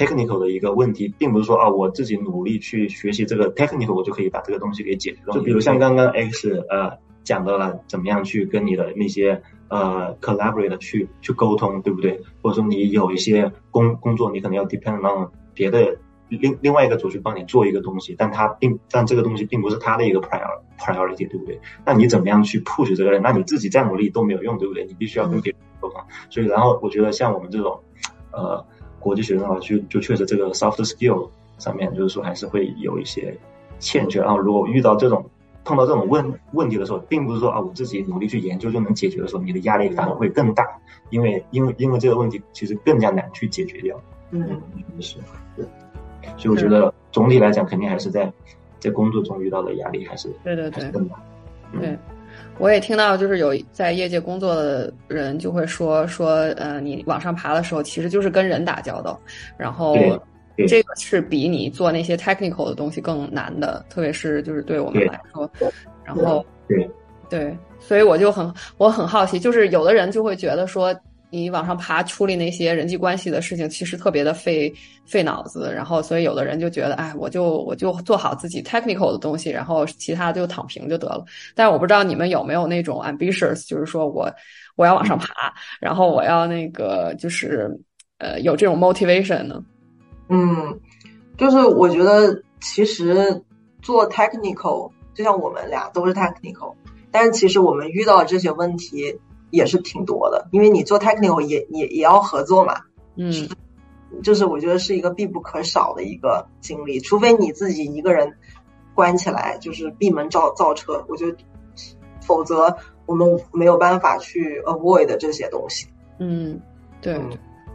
[0.00, 5.34] Technical 的一个问题，并不是说啊，我自己努力去学习这个 technical，我就可以把这个东西给解决掉。
[5.34, 6.92] 就比如像刚刚 X 呃
[7.22, 12.18] 讲到了怎么样去跟你的那些呃 collaborate 去去沟通，对不对？
[12.40, 15.98] 或者说你有一些工工作，你可能要 depend on 别的
[16.28, 21.60] 另另外一个组去帮你做一个东西，但他并但这个东西并不是他的一个 prior priority，对不对？
[21.84, 23.20] 那你怎么样去 push 这个人？
[23.20, 24.84] 那你自己再努力都没有用，对不对？
[24.86, 26.00] 你必须要跟别人沟通。
[26.30, 27.78] 所以，然后我觉得像我们这种
[28.32, 28.64] 呃。
[29.00, 31.28] 国际学生的话，就就确实这个 soft skill
[31.58, 33.36] 上面，就是说还是会有一些
[33.78, 34.20] 欠缺。
[34.20, 35.24] 然后如果遇到这种
[35.64, 40.64] 碰到这种问问题的时候，并不是说啊我自己努力去研究就能解决的时候，你的压力反而会更大，
[41.10, 44.00] 因为因为因为这个问题其实更加难去解决掉。
[44.30, 44.60] 嗯，
[45.00, 45.16] 是，
[45.56, 45.64] 对。
[46.36, 48.32] 所以我觉得总体来讲，肯定还是在
[48.78, 51.16] 在工作中遇到的压力还是对对对更大。
[51.72, 51.98] 对。
[52.58, 59.20] 我也听到，就是有在业界工作的人就会说说，呃，你往上爬的时候，其实就是跟人打交道，
[59.56, 59.96] 然后
[60.68, 65.50] 这个是比你做那些 technical 的东西更难的，特别是就是对我们来说，
[66.04, 66.90] 然后对。
[67.28, 70.92] 对，所以我就很我很好奇，就是有的人就会觉得说。
[71.30, 74.72] 你往上爬，处理那些人际关系的事情，其实特别的费
[75.06, 75.72] 费脑子。
[75.72, 81.24] 然后，所以有的人就觉得，哎，我就我就做好自己 technical 的东西，然后其他就躺平就得了。
[81.54, 84.28] 但我不知道你们有没有那种 ambitious，就是说我
[84.74, 87.70] 我要往上爬，然后我要那个就是
[88.18, 89.64] 呃有这种 motivation 呢？
[90.28, 90.80] 嗯，
[91.38, 93.40] 就是我觉得其实
[93.82, 96.74] 做 technical，就像我们俩都是 technical，
[97.12, 99.16] 但是其实我们遇到这些问题。
[99.50, 102.74] 也是挺多的，因为你做 technical 也也也要合作嘛，
[103.16, 103.48] 嗯，
[104.22, 108.32] 就是我觉得是一个必不可少的一个经历，除非你自己一个人
[108.94, 111.36] 关起来就是闭门造造车，我觉得，
[112.20, 112.76] 否则
[113.06, 115.86] 我们没有办法去 avoid 这些东西。
[116.18, 116.60] 嗯，
[117.00, 117.20] 对，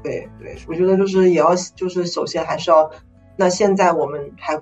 [0.03, 2.89] 对对，我觉得就是也要就是首先还是要，
[3.35, 4.61] 那现在我们还。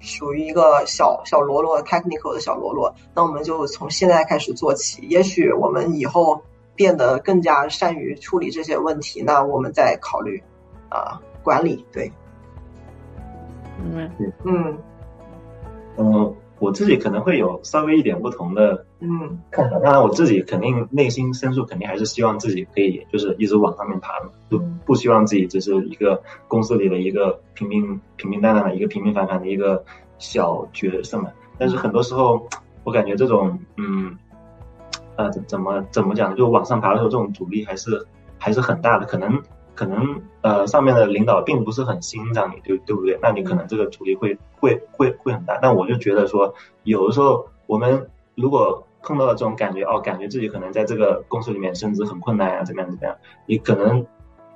[0.00, 5.00] 属于一个小小罗罗 technical 的小罗罗，那我们就从现在开始做起。
[5.08, 6.42] 也许我们以后
[6.74, 10.42] 变得更加善于处理这些问题，那我们再考虑
[10.88, 11.84] 啊管理。
[11.92, 12.10] 对，
[13.82, 14.10] 嗯
[14.44, 14.78] 嗯，
[15.96, 19.78] 嗯，我自己可能会有稍微一点不同的嗯看法。
[19.78, 29.84] 当然，我自己肯定内心深处肯定还是希望自己可以就是一直往上面爬的，就不希望自己只是一个公司里的一个平平平平淡淡的一个平平凡凡的一个
[30.18, 31.30] 小角色嘛。
[31.58, 32.48] 但是很多时候，
[32.82, 34.16] 我感觉这种嗯
[35.16, 38.06] 呃怎怎么怎么讲呢，就往上爬的时候，这种阻力还是
[38.38, 39.42] 还是很大的，可能。
[39.76, 43.18] 可能呃上面的领导并不是很欣赏你，对对不对？
[43.20, 45.58] 那你可能这个阻力会会会会很大。
[45.60, 46.54] 但我就觉得说，
[46.84, 54.06] 有的时候我们如果碰到了这种感觉，哦，感觉自己可能在这个公司里面升职很困难呀，怎么样怎么样，你可能。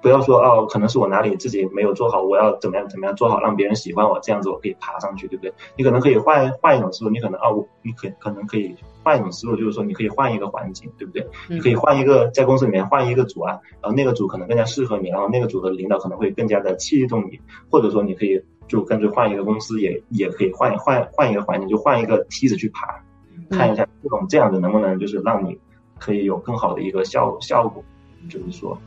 [0.01, 5.53] 不要说哦，可能是我哪里自己没有做好，我要怎么样怎么样做好，让别人喜欢我，这样子我可以爬上去，对不对？
[5.77, 11.27] 你可能可以换换一种思路，你可能啊，我你可可能可以换一种思路，就是说你可以换一个环境，对不对？
[11.49, 17.41] 你可以换一个在公司里面换一个组啊，然后那个组可能更加适合你，然后那个组的领导可能会更加的器重你，
[17.71, 23.03] 或者说你可以就干脆换一个公司，也也可以换换换一个环境，就换一个梯子去爬，
[23.51, 25.59] 看一下这种这样子能不能就是让你
[25.99, 27.83] 可以有更好的一个效效果，
[28.31, 28.79] 就是说。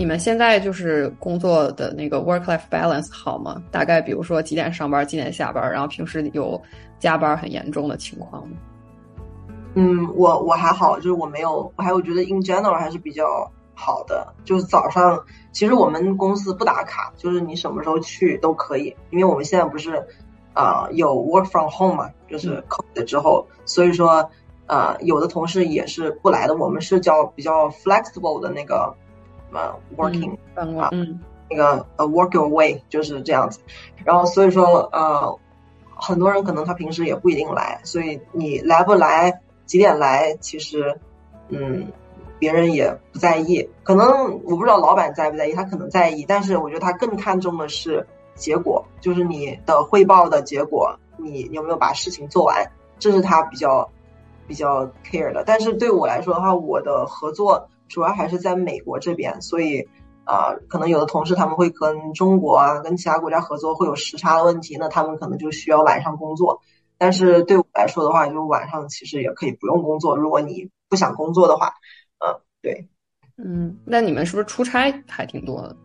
[0.00, 3.62] 你们现在就是工作的那个 work life balance 好吗？
[3.70, 6.58] 大概比如说几点上班，几点下班，然后平时有
[6.98, 8.56] 加班很严重的情况吗？
[9.74, 13.26] 嗯，我我还好，就是我没有，我还我觉得 in general 还是比较
[13.74, 14.26] 好的。
[14.42, 15.22] 就是早上，
[15.52, 20.02] 其实我们公司不打卡，就是你什么时候去都可以，因为我们现在不是
[20.54, 24.30] 啊有 work from home 嘛，就是 COVID 之后，所以说
[24.64, 28.96] 呃有的同事也是不来的，我们是叫比较 flexible 的那个。
[29.52, 31.20] 呃，working 啊，嗯，
[31.50, 33.60] 那个呃，work your way 就是这样子。
[34.04, 35.38] 然后所以说呃，
[35.94, 40.98] 很多人可能他平时也不一定来，所以你来不来，几点来，其实
[41.48, 41.88] 嗯，
[42.38, 43.68] 别人也不在意。
[43.82, 53.90] 可能我不知道老板在不在意，他可能在意，但是我觉得他更看重的是结果，就是你的汇报的结果，你有没有把事情做完，这是他比较
[54.46, 55.42] 比较 care 的。
[55.44, 57.68] 但是对我来说的话，我的合作。
[57.90, 59.86] 主要还是在美国这边，所以
[60.24, 66.62] 啊，可能有的同事他们会跟中国啊，跟其他国家合作会有时差的问题，那他们可能就需要晚上工作。
[66.96, 71.74] 但是对我来说的话，就晚上其实也可以不用工作，如果你不想工作的话，
[72.18, 72.88] 嗯，对，
[73.36, 75.76] 嗯，那你们是不是出差还挺多的？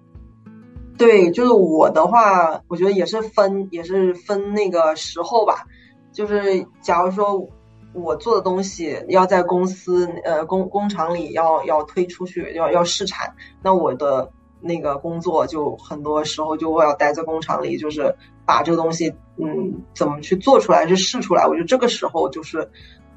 [0.97, 5.65] 对，就是我的话，我觉得也是分，也是分那个时候吧，
[6.13, 7.49] 就是假如说。
[7.95, 13.33] 我做的东西要在公司呃工工厂里要要推出去要要试产，
[13.63, 14.29] 那我的
[14.59, 18.13] 那个工作就很多时候就我要待在工厂里，就是
[18.45, 22.69] 把这个东西嗯怎么去做出来去试出来，我觉得这个时候就是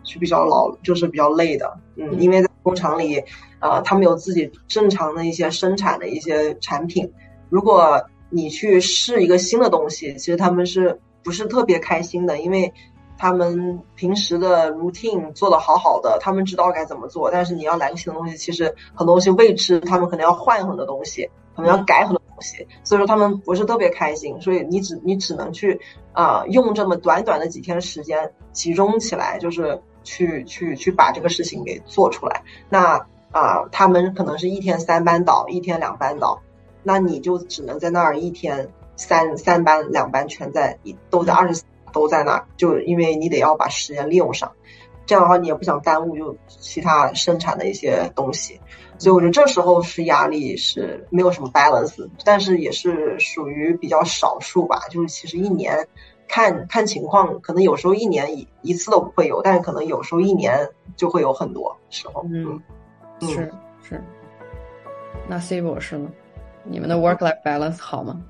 [0.05, 3.23] 是比较老就是比较累的，嗯，因为在工厂里
[3.59, 7.13] 啊他们有自己正常的一些生产的一些产品，
[7.49, 8.01] 如果
[8.31, 12.73] 你去试一个新的东西，其实他们是不是特别开心的，因为。
[13.19, 25.81] 他们平时的 routine 做的好好的，他们知道该怎么做，但是你要来个新的东西，其实很多东西未知，他们可能要换很多东西，可能要改很多东西，所以说他们不是特别开心，所以你只你只能去
[26.13, 32.45] 啊用这么短短的几天时间集中起来，就是去去去把这个事情给做出来。
[32.69, 36.41] 那啊，他们可能是一天三班倒，一天两班倒，
[36.85, 40.79] 那你就只能在那儿一天三三班两班全在
[41.11, 41.63] 都在二十。
[41.93, 44.53] 都在那，就因为你得要把时间利用上，
[45.07, 48.61] 这样的话你也不想耽误就其他生产的一些东西，
[48.99, 54.81] 所以我觉得这时候是压力是没有什么 balance，但是也是属于比较少数吧。
[54.91, 55.87] 就是其实一年
[56.29, 62.25] 看看情况，可能有时候一年一一次都不会有，但是可能有时候一年就会有很多时候。
[62.31, 62.61] 嗯，
[63.21, 63.51] 是
[63.83, 64.05] 是。
[65.27, 66.11] 那 C 博士呢？
[66.65, 68.21] 你们的 work life balance 好吗？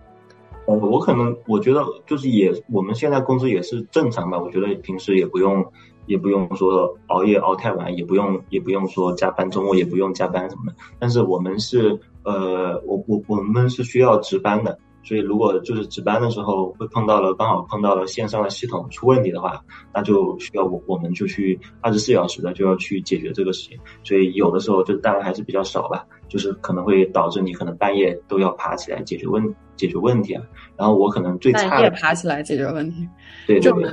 [0.69, 4.39] 呃，我可能我觉得就是也，我们现在工资也是正常吧。
[4.39, 5.64] 我觉得平时也不用，
[6.05, 10.75] 也不用说熬夜熬太晚，也不用也不用说加班，周末也不用加班什么的。
[10.99, 14.79] 但是我们是，呃，我我我们是需要值班的。
[15.05, 19.64] 所以，如果就是值班的时候会碰到了，刚好碰到了线上的系统出问题的话，
[19.95, 23.79] 那就需要我我们就去二十四小时的就要去解决这个事情。
[24.05, 29.43] 所以有的时候就当然还是比较少吧，就是可能会导致你可能半夜都要爬起来解决问
[29.79, 30.43] 解决问题啊。
[30.76, 33.09] 然后我可能最差的爬起来解决问题，
[33.47, 33.91] 对对对，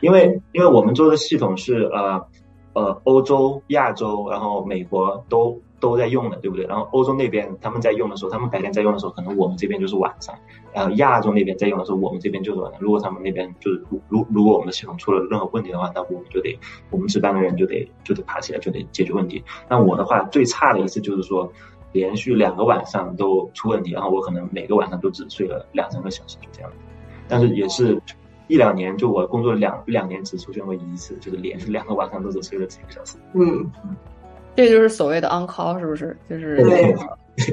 [0.00, 2.26] 因为因为我们做的系统是呃
[2.72, 5.62] 呃欧洲、亚洲，然后美国都。
[5.78, 6.64] 都在用的，对不对？
[6.64, 10.34] 然后欧洲那边他们在用的时候，他们白天在用的时候，可能我们这边就是晚上。
[10.72, 12.80] 然后亚洲那边在用的时候，我们这边就是晚上。
[12.80, 16.58] 如果他们那边就是如如果我们的系统出了任何问题的话，那我们就得
[16.88, 19.44] 我们值班的人就得就得爬起来就得解决问题。
[19.68, 21.52] 那我的话最差的一次就是说，
[21.92, 26.70] 连续两个晚上都出问题，然后我可能每个晚上都只睡了两三个小时，就这样。
[27.28, 28.00] 但是也是
[28.48, 33.16] 一两年，就我工作两两年只出现过一次，就是连续两个晚上都只睡了几个小时。
[33.32, 33.70] 嗯，
[34.54, 36.16] 这就是所谓的 on call，是不是？
[36.28, 36.94] 就是对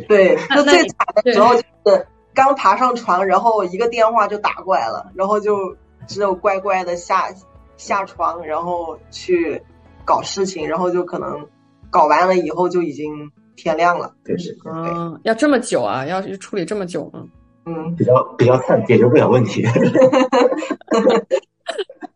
[0.07, 1.61] 对，就最惨的时候就
[1.91, 5.75] 是刚爬上床，然后一个电话就打过来了，然后就
[6.07, 7.25] 只有乖乖的下
[7.77, 9.61] 下床，然后去
[10.05, 11.47] 搞事情，然后就可能
[11.89, 14.13] 搞完了以后就已经天亮了。
[14.25, 16.05] 就是，嗯，要这么久啊？
[16.05, 17.25] 要处理这么久吗？
[17.65, 19.65] 嗯，比较比较菜，解决不了问题。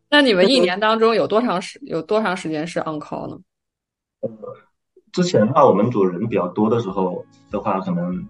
[0.09, 3.37] 那你们一年当中有多长时有多长时间是 on call 呢？
[4.21, 4.29] 呃，
[5.11, 8.27] 之前的话，我们组人比较多的时候的话，可能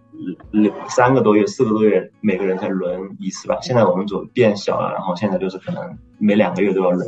[0.51, 3.57] 两三个多月、四个多月，每个人才轮一次吧。
[3.61, 7.07] 现在我们组变小了，然后现在就是可能每两个月都要轮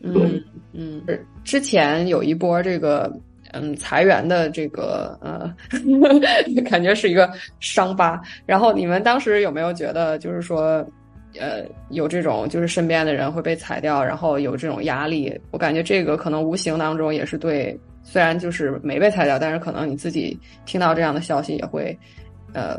[0.00, 0.42] 轮。
[0.72, 3.12] 嗯，嗯，之前有一波这个
[3.52, 5.54] 嗯裁员的这个呃，
[6.68, 7.30] 感觉是一个
[7.60, 8.20] 伤疤。
[8.46, 10.84] 然后你们当时有没有觉得，就是说？
[11.40, 15.34] 呃，有这种就是身边的人会被裁掉，然后有这种压力。
[15.50, 21.98] 我感觉这个可能无形当中也是对，虽然就是没被裁掉，但是可能你自己听到这样的消息也会，
[22.52, 22.78] 呃，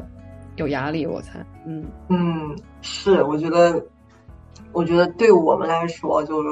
[0.58, 1.04] 有压力。
[1.04, 3.84] 我猜，嗯嗯，是，我觉得，
[4.72, 6.50] 我觉得对我们来说，就是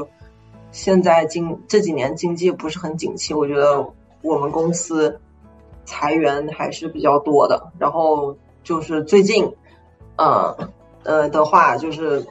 [0.72, 3.88] 现在经这几年经济不是很景气，我觉得
[4.22, 5.20] 我们公司
[5.86, 7.72] 裁员还是比较多的。
[7.80, 9.54] 然后就是最近，
[10.18, 10.56] 呃。
[11.04, 12.24] 呃的话，就是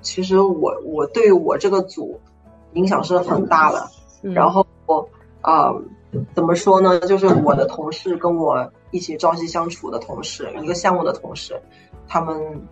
[0.00, 2.18] 其实我我对我这个组
[2.72, 3.86] 影响是很大的。
[4.22, 5.06] 然后我
[5.42, 5.74] 啊，
[6.34, 6.98] 怎么说呢？
[7.00, 11.60] 就是我的同事跟我一起朝夕相处的同事，一个项目的同事，
[12.08, 12.66] 他们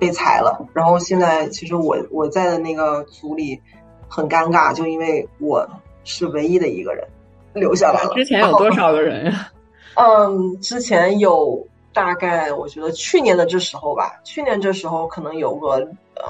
[0.00, 0.66] 被裁了。
[0.72, 3.62] 然后现在其实我我在的那个组里
[4.08, 5.64] 很尴尬，就因为我
[6.02, 7.06] 是唯一的一个人
[7.54, 8.14] 留下来了。
[8.14, 9.50] 之前有多少个人呀？
[9.96, 11.66] 嗯，之前有。
[11.94, 15.72] 大概我觉得去年的这时候吧，去年这时候可能有个
[16.14, 16.24] 呃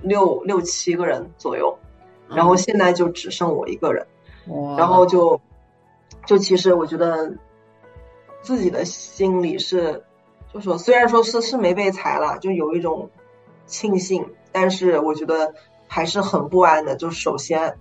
[0.00, 1.76] 六六七个人左右，
[2.26, 4.06] 然后现在就只剩我一个人，
[4.78, 5.38] 然后就
[6.24, 7.30] 就其实我觉得
[8.40, 10.02] 自己的心里是，
[10.54, 13.10] 就说虽然说是是没被裁了，就有一种
[13.66, 15.52] 庆幸，但是我觉得
[15.86, 16.96] 还是很不安的。
[16.96, 17.76] 就首先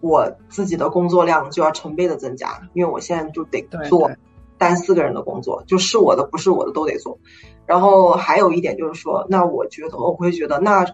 [0.00, 4.10] 我自己的工作量就要成倍的增加，因为我现在就得做。
[4.58, 7.18] 单四个人的工作，就是我的不是我的都得做。
[7.66, 10.86] 然后还有一点就是说，那我觉得我会觉得，那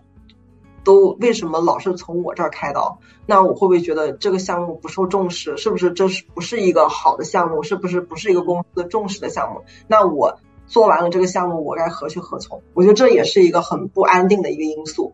[0.83, 2.99] 都为什么老是从我这儿开刀？
[3.25, 5.57] 那我会不会觉得这个项目不受重视？
[5.57, 7.63] 是不是这是不是一个好的项目？
[7.63, 9.63] 是不是不是一个公司重视的项目？
[9.87, 12.63] 那我做完了这个项目，我该何去何从？
[12.75, 15.13] 我觉得这也是一个很不安定的一个因素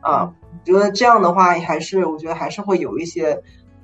[0.00, 0.34] 啊。
[0.64, 3.42] 觉得这样的话，还是我觉得还是会有一些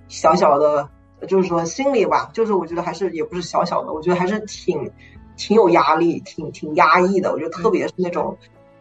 [0.08, 0.88] 小小的。
[1.28, 4.90] 就是说心里吧，就是我觉得还是也不是小小的，我觉得还是挺
[5.36, 7.30] 挺有压力，挺挺压抑的。
[7.30, 8.36] 我觉得特别是那种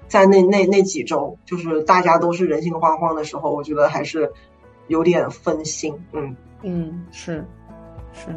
[0.07, 4.31] 在那那那几周，就是大家都是人心惶惶的时候，我觉得还是
[4.87, 5.93] 有点分心。
[6.13, 7.45] 嗯嗯，是
[8.11, 8.35] 是。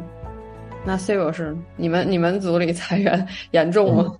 [0.85, 4.15] 那 C 博士，你们你们组里裁员严重吗？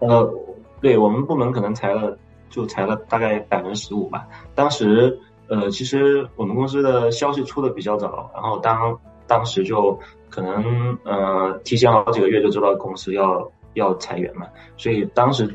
[0.00, 0.34] 呃，
[0.80, 2.16] 对我们部门可能裁了，
[2.50, 4.26] 就裁了大概百分之十五吧。
[4.54, 5.18] 当时。
[5.50, 8.94] 呃，其实我们公司的消息出的比较早，然后当
[9.26, 10.62] 当时就可能
[11.04, 15.48] 呃提前好几个月就知道公司要要裁员嘛，所以当时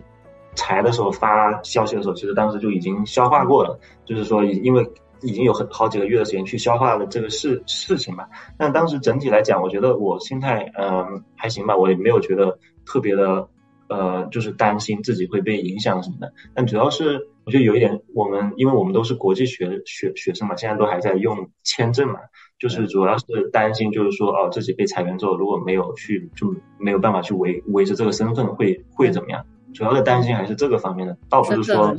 [0.55, 4.83] 裁的时候发消息的时候，其实当时就已经消化过了，就是说因为
[5.23, 8.29] 已经有很好几个月的时间去消化了这个事事情吧。
[8.57, 13.47] 但当时整体来讲，我觉得我心态嗯还行吧，我也没有觉得特别的
[13.87, 17.27] 呃就是担心自己会被影响什么的，但主要是。
[17.45, 22.21] 我觉得有一点，我们因为我们都是国际学学学生嘛，现在都还在用签证嘛，
[22.57, 29.45] 就是主要是担心，就是说哦，自己被裁员之后，如果没有去，就没有办法去维维持这个身份，会会怎么样？
[29.73, 31.95] 主要的担心还是这个方面的，倒不是说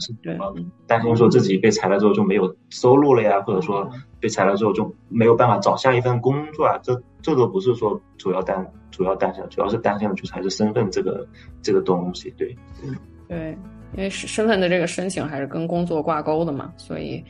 [0.87, 3.89] 担心说自己被裁了之后就没有收入了呀，或者说
[4.21, 11.27] 被裁了之后就没有办法找下一份工作啊，这这都不是说主要担主要担心，主要是担心的就是还是身份这个
[11.63, 12.97] 这个东西，对，嗯，
[13.29, 13.57] 对。
[13.97, 17.25] 因为是身份的这个申请还是跟工作挂钩的嘛，所以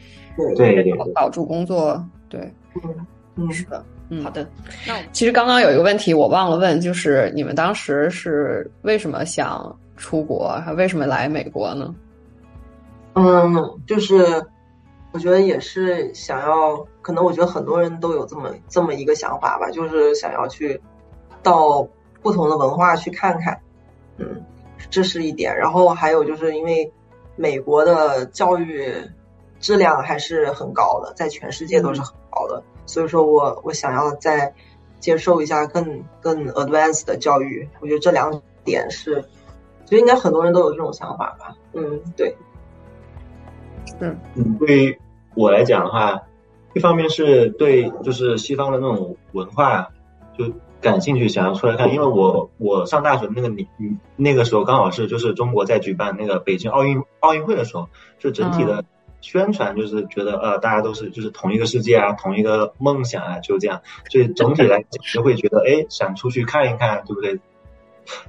[0.57, 2.51] 对对保住工作，对，
[3.37, 4.49] 嗯，是的，嗯，好的。
[4.89, 11.95] 那其实刚刚有一个问题我忘了问，就是你们当时是为什么想出国，还为什么来美国呢？
[13.15, 14.45] 嗯，就是
[15.13, 20.81] 我觉得也是想要，可能我觉得很多人都有这么这么一个想法吧，就是想要去
[21.43, 21.89] 到
[22.23, 23.61] 不同的文化去看看，
[24.19, 24.43] 嗯。
[24.91, 26.93] 这是一点，然后还有就是因为
[27.37, 28.93] 美国的教育
[29.59, 34.53] 质量还是很高的，在全世界都是很高的，所以说我我想要再
[35.01, 39.25] 接受一下更更 advanced 的教育，我觉得这两点是，
[39.85, 42.37] 就应该很多人都有这种想法吧，嗯，对。
[44.01, 44.99] 嗯嗯，对于
[45.35, 46.23] 我来讲的话，
[46.75, 49.91] 一方面是对就是西方的那种文化
[50.37, 53.69] 就感兴趣，想要出来看，因为我我上大学那个年
[54.17, 57.89] 那个时候刚好是就是中国在举办那个北京奥运奥运会的时候，
[58.19, 58.85] 就整体的
[59.21, 67.39] 宣传就是觉得呃大家都是就是同一个世界啊，同一个梦想啊，就这样，所以总体来讲就会觉得哎想出去看一看，对不对？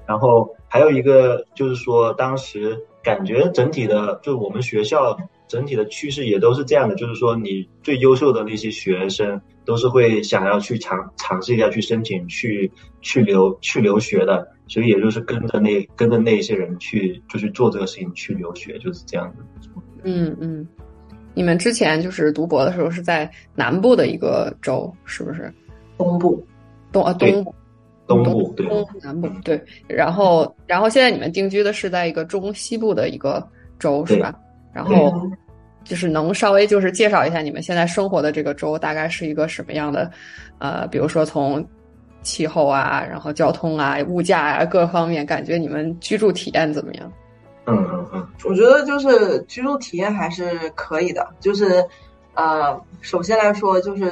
[0.05, 12.69] 然后还有一个就是说，当时感觉整体的，就我们学校整体的趋势也都是这样的，就是说，你最优秀的那些学生都是会想要去尝尝试一下，去申请去
[12.99, 19.69] 去留去留学的，所以也就是跟着那跟着那一些人去就去做这个事情去留学，就是这样子。
[20.03, 20.67] 嗯嗯，
[21.33, 25.49] 你们之前就是读博的时候是在南部的一个州，是不是？
[25.97, 26.45] 东部，
[26.91, 27.55] 东啊东部。
[28.07, 33.45] 东部对，东南部对，然后然后现在你们定居的是在一个中西部的一个
[33.79, 34.33] 州是吧？
[34.73, 35.11] 然后
[35.83, 40.11] 就是能稍微就是介绍一下你们现在生活的这个州大概是一个什么样的？
[40.59, 41.65] 呃，比如说从
[42.21, 47.11] 气候啊，然后交通啊、物价啊各方面，感觉你们居住体验怎么样？
[47.65, 51.83] 嗯嗯嗯，我觉得就是居住体验还是可以的，就是
[52.35, 54.03] 呃，首先来说就是。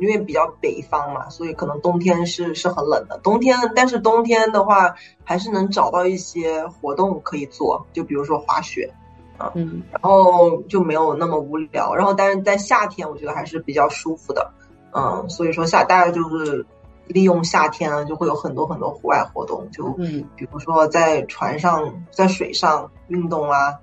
[0.00, 3.18] 因为比较北方嘛，所以可能冬天是是很冷的。
[3.22, 4.94] 冬天，但是冬天的话，
[5.24, 8.92] 还是能找到一些活动可以做，就比如说滑雪，
[9.36, 11.94] 啊，嗯，然后就没有那么无聊。
[11.94, 14.50] 然后，但是在夏天，我觉得还是比较舒服的，
[14.92, 16.64] 嗯，所以说夏大家就是
[17.06, 23.74] 利用夏天，就会有很多很多户外活动，就嗯，比如说在船上、在水上运动啊，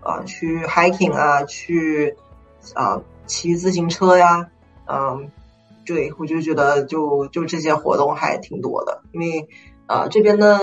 [0.00, 2.14] 啊，去 hiking 啊，去
[2.74, 4.46] 啊骑自行车呀，
[4.86, 5.30] 嗯。
[5.86, 9.48] 对，我就觉得就就这些活动还挺多的，因为
[9.86, 10.58] 啊这边呢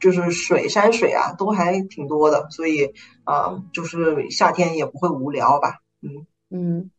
[0.00, 2.90] 就是水山水啊都还挺多的，所以
[3.24, 6.90] 啊就是夏天也不会无聊吧，嗯嗯。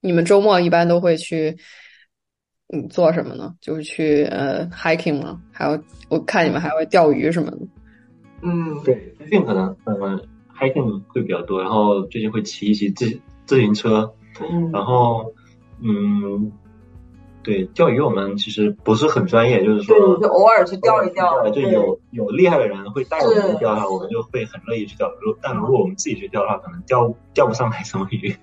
[0.00, 1.56] 你们周末一般都会去
[2.68, 3.54] 嗯做什么呢？
[3.60, 5.40] 就是去呃 hiking 吗？
[5.50, 7.58] 还有我看你们还会钓鱼什么的。
[8.42, 10.20] 嗯，对，最近可能嗯
[10.54, 15.32] hiking 会比较多，然后最近会骑一骑自自行车，嗯，然后
[15.80, 16.52] 嗯。
[17.44, 21.48] 对钓鱼，我们其实不是很专业，就是说，对，就偶尔去钓一钓。
[21.50, 25.08] 就有有厉害的人会带我们去钓的话，我们就会很乐意去钓。
[25.20, 28.34] 如但如果我们自己去钓的话，可能钓钓不上来什么鱼。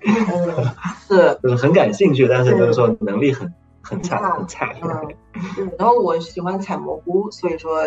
[1.08, 3.52] 是，就 是很感兴趣，但是就是说能力很
[3.82, 4.76] 很差很菜。
[4.82, 7.80] 嗯，然后我喜欢采蘑菇，所以说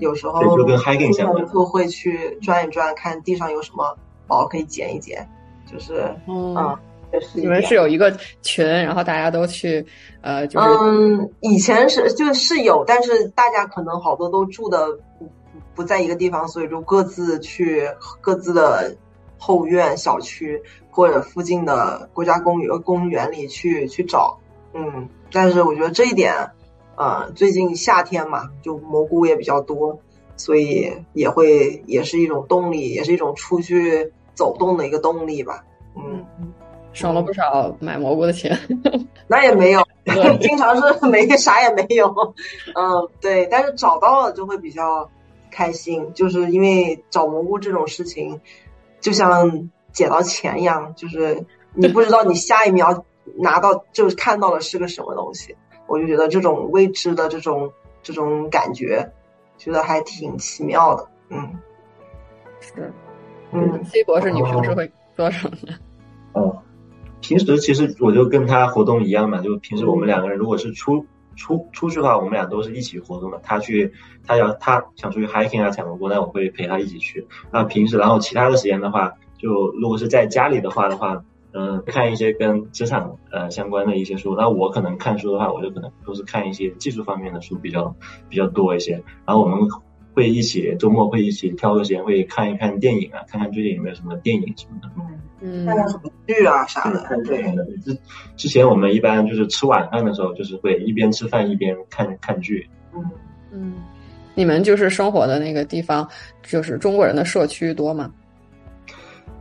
[0.00, 5.28] 有时候就跟 hiking 相关，就会去转一转，看地上有什么宝可以捡一捡，
[5.70, 6.76] 就是嗯。
[7.34, 9.84] 你们是有一个群，然后大家都去，
[10.20, 15.28] 呃，就是嗯，以前是就是有，但是大家可能好多都住的不
[15.74, 17.88] 不在一个地方，所以就各自去
[18.20, 18.94] 各自的
[19.38, 24.38] 后院、小区或者附近的国家公园公园里去去找。
[24.74, 26.34] 嗯，但是我觉得这一点，
[26.96, 29.98] 呃，最近夏天嘛，就蘑菇也比较多，
[30.36, 35.64] 所以也会也是一种动力，也是一种出去走动的一个动力吧。
[35.96, 36.22] 嗯。
[36.98, 38.58] 省了不少买蘑菇的钱，
[39.28, 39.82] 那也没有
[40.40, 42.08] 经常是没啥也没有，
[42.74, 45.08] 嗯，对，但是找到了就会比较
[45.50, 48.40] 开心，就是因为找蘑菇这种事情，
[49.00, 51.44] 就像捡到钱一样，就是
[51.74, 53.04] 你不知道你下一秒
[53.36, 55.54] 拿到就看到的是个什么东西，
[55.86, 57.70] 我就觉得这种未知的这种
[58.02, 59.08] 这种感觉，
[59.56, 61.48] 觉得还挺奇妙的，嗯，
[62.60, 62.92] 是，
[63.52, 65.74] 嗯，C 博士，你平时会做什么呢？
[67.28, 71.04] 平时其实我就跟他活动一样嘛，就平时我们两个人如果是出
[71.36, 73.38] 出出去的话，我们俩都是一起活动的。
[73.42, 73.92] 他去，
[74.26, 77.26] 他要他想出去 hiking 啊、采蘑菇，那我会陪他一起去。
[77.52, 81.22] 那平时然后其他的时间的话，就如果是在家里的话的话，
[81.52, 84.34] 嗯，看一些跟职场呃相关的一些书。
[84.34, 87.94] 那我可能看书的话，我就可能都是看一些技术方面的书比较
[88.30, 89.02] 比较多一些。
[89.26, 89.68] 然后我们
[90.14, 94.88] 会一起周末会一起挑个时间会看一看电影啊，看看最近有没有什么电影什么的。
[95.40, 97.06] 嗯，看看什么剧啊啥的。
[97.24, 97.42] 对，
[97.84, 97.98] 之
[98.36, 102.68] 之前我们一般就是吃晚饭的时候，就是会一边吃饭一边看看剧。
[102.94, 103.04] 嗯
[103.52, 103.74] 嗯，
[104.34, 106.08] 你们就是生活的那个地方，
[106.42, 108.10] 就是中国人的社区多吗？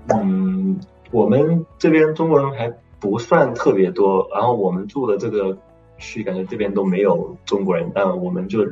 [0.07, 0.79] 嗯，
[1.11, 5.57] 我们这边中国人还不算特别多，然后我们住的这个
[5.97, 8.65] 区感觉这边都没有中国人，但我们就。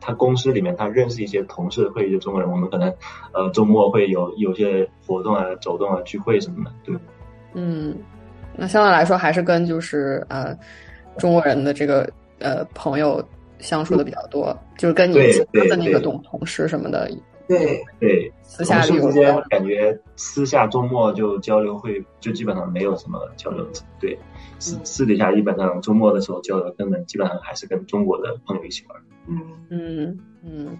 [0.00, 2.92] 他公司里面，他认识一些同事，会一些中国人，我们可能
[3.32, 6.96] 呃周末会有有些活动啊、走动啊、聚会什么的，对。
[7.54, 7.96] 嗯，
[8.54, 10.56] 那相对来说还是跟就是呃
[11.16, 12.08] 中国人的这个
[12.38, 13.22] 呃朋友
[13.58, 15.14] 相处的比较多，就是跟你
[15.52, 17.10] 的那个同同事什么的
[17.48, 23.66] 对对，私下里之间感觉私下周末就交流会就基本上没有什么交流，
[23.98, 24.18] 对，
[24.58, 29.00] 私私底下基本上周末的时候交流根本基本上还是跟中国的朋友一起玩。
[29.28, 29.40] 嗯
[29.70, 30.78] 嗯嗯，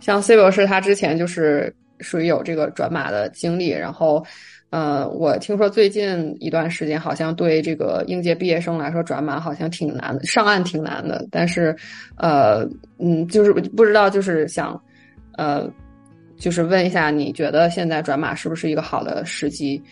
[0.00, 4.24] 像 C 博士他之前就是属于有这个转码的经历，然后。
[4.70, 11.26] 呃，我听说最近一段时间好像对这个应届毕业生来说转码好像挺难的，上岸挺难的。
[11.30, 11.74] 但是，
[12.18, 12.68] 呃，
[12.98, 14.78] 嗯，就是不知道，就是想，
[15.38, 15.66] 呃，
[16.36, 19.82] 就是问一下，你觉得现在转码是不是一个好的时机？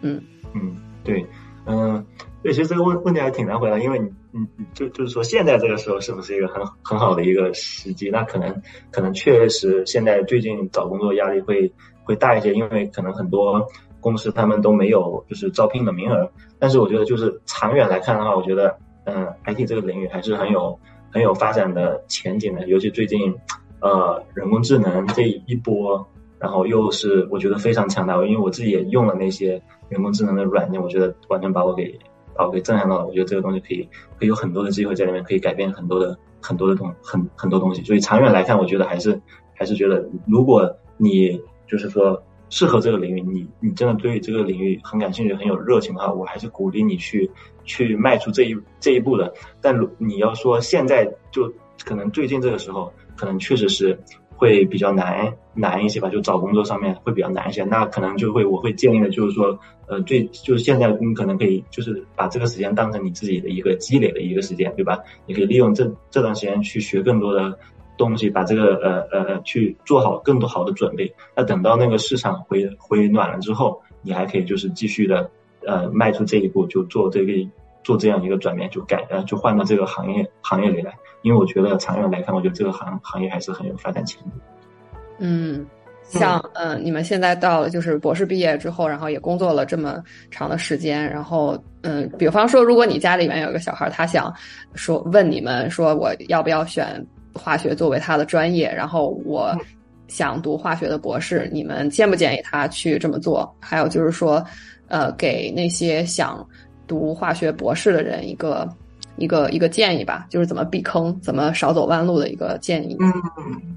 [0.00, 0.22] 嗯
[0.54, 1.26] 嗯，对，
[1.66, 2.06] 嗯，
[2.40, 8.10] 对，其实这个问问题还挺难回答，因为你，嗯，就就是说现在这个时候是不是一个很很好的一个时机？
[8.10, 11.72] 那可能可能确实现在最近找工作压力会。
[12.04, 13.64] 会大一些，因为可能很多
[14.00, 16.28] 公司他们都没有就是招聘的名额。
[16.58, 20.76] 但是我觉得就是长远来看的话，我觉得嗯，IT 这个领域还是很有
[21.12, 22.66] 很有发展的前景的。
[22.66, 23.32] 尤其最近，
[23.80, 26.04] 呃，人工智能这一波，
[26.40, 28.14] 然后又是我觉得非常强大。
[28.26, 31.96] 因为我自己也用了那些人工智能的软件，我觉得完全把我给
[32.34, 33.06] 把我给震撼到了。
[33.06, 33.88] 我觉得这个东西可以
[34.18, 37.82] 可以有很多的机会在里面，可以改变很多的很多的东很很多东西。
[37.82, 39.20] 所以长远来看，我觉得还是
[39.54, 47.30] 还是觉得如果你就是说，适合这个领域，你你真的对这个领域很感兴趣、很有热情的话，我还是鼓励你去
[47.64, 49.32] 去迈出这一这一步的。
[49.60, 51.50] 但如你要说现在就
[51.84, 53.98] 可能最近这个时候，可能确实是
[54.42, 57.62] 会比较难难一些吧，就找工作上面会比较难一些。
[57.62, 59.56] 那可能就会我会建议的就是说，
[59.86, 64.98] 呃，最就是现在你可能可以就是把这个时间当成你自己的一个积累的一个时间，对吧？
[65.26, 67.56] 你可以利用这这段时间去学更多的。
[67.98, 75.30] 东西把这个呃呃去做好更多好的准备，那等到那个市场回回暖了之后，你还可以就是继续的
[75.66, 77.32] 呃迈出这一步，就做这个
[77.84, 80.96] 做这样一个转变，就改呃就换到这个行业行业里来。
[81.22, 84.32] 因为我觉得长远来看，我觉得这个行行业还是很有发展前景。
[85.18, 85.66] 嗯，
[86.04, 94.32] 像嗯你们现在到了就是博士毕业之后，然后也工作了这么长的时间，然后嗯，比方说如果你家里面有一个小孩，他想
[94.74, 97.04] 说问你们说我要不要选？
[97.34, 99.56] 化学作为他的专业，然后我
[100.06, 103.50] 想读化学的博士，你们建不建议他去这么做？
[103.58, 104.44] 还有就是说，
[104.88, 106.46] 呃，给那些想
[106.86, 108.68] 读化学博士的人一个
[109.16, 112.96] 一个一个建议吧，就是怎么避坑，怎么少走弯路的一个建议。
[113.00, 113.12] 嗯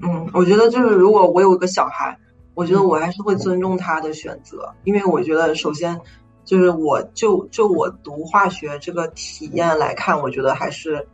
[0.02, 2.18] 嗯，我觉得就是如果我有一个小孩，
[2.54, 6.00] 我觉得我还是会尊重他的选择，因为我觉得首先
[6.44, 11.06] 就是我就就我读化学这个体验来看，我觉得还是。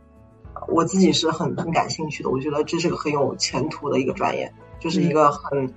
[0.69, 5.67] 我自己是很很感兴趣的，我觉得这是个很有前途的一个专业，就是一个很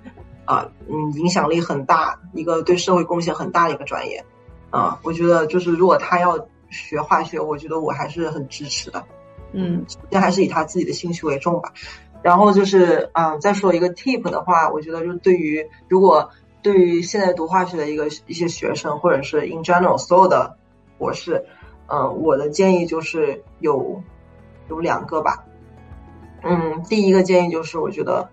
[0.45, 4.23] 啊嗯影响力很大，一个对社会贡献很大的一个专业
[4.69, 4.97] 啊。
[5.03, 9.03] 我觉得就是如果他要学化学，我觉得我还是很支持的。
[9.51, 11.73] 嗯，先还是以他自己的兴趣为重吧。
[12.21, 16.29] 然后就是嗯，再说一个 tip 的话，我觉得就对于如果
[16.61, 20.57] 对于现在读化学的一个一些学生，或者是 in general 所有的
[20.97, 21.45] 博士，
[21.87, 24.01] 嗯，我的建议就是有。
[24.69, 25.45] 有两个吧，
[26.43, 28.29] 嗯，第一个建议就是，我觉得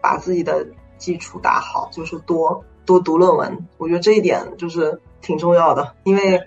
[0.00, 0.66] 把自己的
[0.98, 3.56] 基础打好，就是多多读论文。
[3.78, 6.40] 我觉得这一点就是挺重要的，因为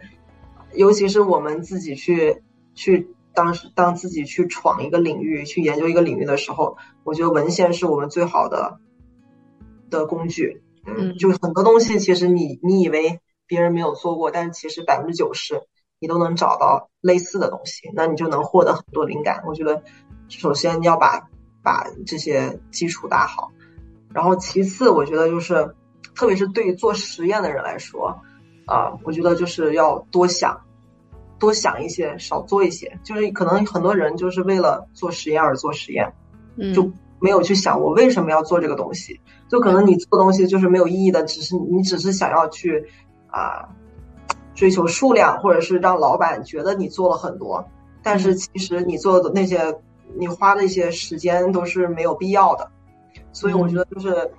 [0.73, 2.43] 尤其是我们自己去
[2.73, 8.79] 去当时当自己去闯一个领域、去研究一个领域的时候，我觉得文献是我们最好的
[9.89, 10.61] 的工具。
[10.85, 15.61] 嗯，就很多东西，其实你你以为别人没有做过，但是其实百分之九十。
[16.01, 19.43] 你都能找到类似的东西，那你就能获得很多灵感。
[19.45, 19.83] 我觉得，
[20.29, 21.27] 首先要把
[21.61, 23.51] 把这些基础打好，
[24.13, 25.75] 然后其次，我觉得就是，
[26.15, 28.21] 特别是对于做实验的人来说，
[28.69, 30.61] 啊，我觉得就是要多想，
[31.39, 32.99] 多想一些，少做一些。
[33.03, 36.13] 就是可能很多人就是为了做实验而做实验，
[36.73, 39.19] 就没有去想我为什么要做这个东西。
[39.49, 42.85] 就可能你做东西就是没有意义的，只是你只是想要去
[43.31, 43.69] 啊。
[44.55, 47.65] 追求数量，或者是让老板觉得你做了很多，
[48.03, 49.73] 但是其实你做的那些，
[50.17, 52.69] 你花的一些时间都是没有必要的。
[53.31, 54.29] 所以我觉得就是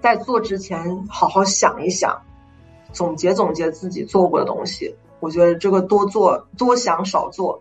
[0.00, 2.16] 在做之前好好想一想，
[2.92, 4.94] 总结总结自己做过的东西。
[5.20, 7.60] 我觉得这个多做多想少做，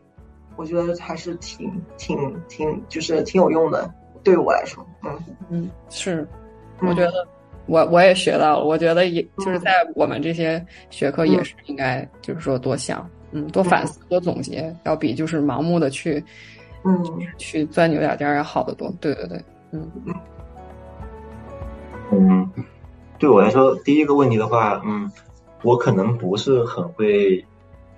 [0.56, 3.92] 我觉得还是挺挺挺就是挺有用的。
[4.24, 6.28] 对于我来说，嗯嗯，是，
[6.82, 7.28] 我觉得。
[7.68, 16.22] 我我也学到了，我觉得也就是在我们这些学科也是应该就是说多想，嗯，多反思，多总结，要比就是盲目的去，
[16.84, 17.02] 嗯，
[17.38, 18.92] 去钻牛角尖要好得多。
[19.00, 20.14] 对对对，嗯嗯
[22.12, 22.66] 嗯，
[23.22, 25.10] 对我来说，第一个问题的话，嗯，
[25.62, 27.46] 我可能不是很会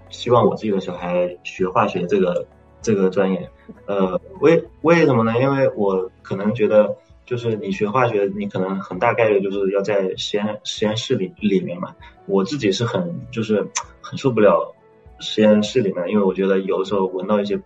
[0.09, 2.45] 希望我自己的小孩学化学这个
[2.81, 3.49] 这个专业，
[3.87, 5.41] 呃，为为什么呢？
[5.41, 6.95] 因为我可能觉得。
[7.25, 11.95] 就是你学化学，你可能很大概率就是要在实验实验室里里面嘛。
[12.25, 13.65] 我自己是很就是
[14.01, 14.75] 很受不了
[15.21, 17.57] 实验室里面，因为我觉得有的时候闻到一些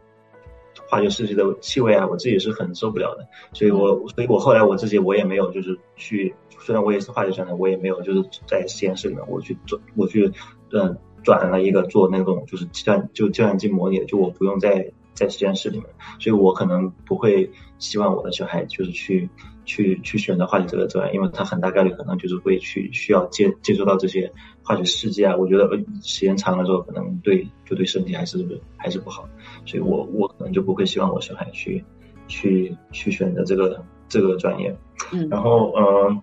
[0.90, 3.28] 化学试剂的气味啊，我自己是很受不了的。
[3.54, 10.32] 所以我所以我后来我自己我也没有就是去，虽然我也是化学生的，我也没有就是在实验室里面我去做我去
[10.72, 14.92] 嗯转了一个做那种就是计算就计算机模拟的，就我不用在。
[15.18, 15.88] 在实验室里面，
[16.20, 17.50] 所以我可能不会
[17.80, 19.28] 希望我的小孩就是去
[19.68, 24.32] 去去选择化学这个专业，因为他很大概率可能就是会去需要接接触到这些
[24.64, 25.36] 化学试剂啊。
[25.36, 25.70] 我觉得
[26.02, 28.44] 时间长了之后，可能对就对身体还是
[28.78, 29.30] 还是不好，
[29.66, 31.84] 所以我我可能就不会希望我小孩去
[32.28, 34.76] 去去选择这个这个专业。
[35.12, 36.22] 嗯，然后嗯，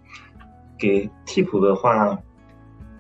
[0.77, 2.19] 给替补的话。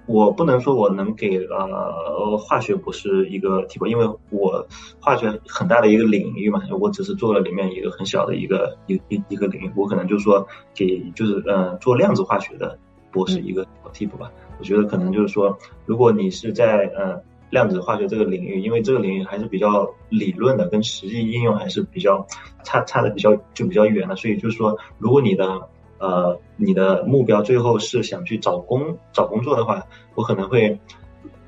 [0.06, 4.66] 我不能说我能给呃化学博士一个提补，因为我
[5.00, 12.78] 化学很大的一个领域嘛，我只是做了里面一个很小的一个一一一个领域，我可能就说给就是呃做量子化学的
[13.10, 14.30] 博士一个替补吧。
[14.58, 17.20] 我觉得可能就是说，如果你是在呃
[17.50, 22.26] 量子化学这个领域，因为这个领域还是比较理论的，跟实际应用还是比较
[22.62, 25.68] 差差的比较就比较远的，所以就是说，如果你的
[25.98, 30.80] 呃，你的目标最后是想去找工找工作的话，我可能会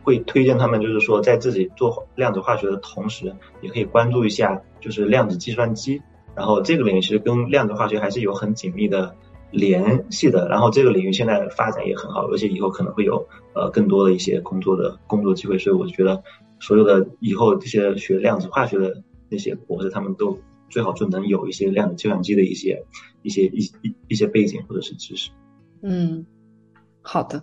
[0.02, 6.00] 会推荐他们，就是说在自己做量子化学的同时，也可以关注一下就是量子计算机。
[6.34, 9.14] 然后这个领域其实跟量子化学还是有很紧密的
[9.50, 10.48] 联系的。
[10.48, 15.58] 然后这个领域现在发展也很好，而且以后可能会有呃更多的一些工作的工作机会。
[15.58, 16.22] 所以我觉得
[16.60, 20.38] 所有的以后这些学量子化学的那些博士，他们都。
[20.68, 22.84] 最好就能有一些量子计算机的一些
[23.22, 25.30] 一些一一一些背景或者是知识。
[25.82, 26.24] 嗯，
[27.02, 27.42] 好的。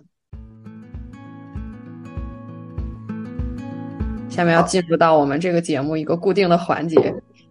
[4.28, 6.96] 下面要进入到我们这个节目一个固定的环节，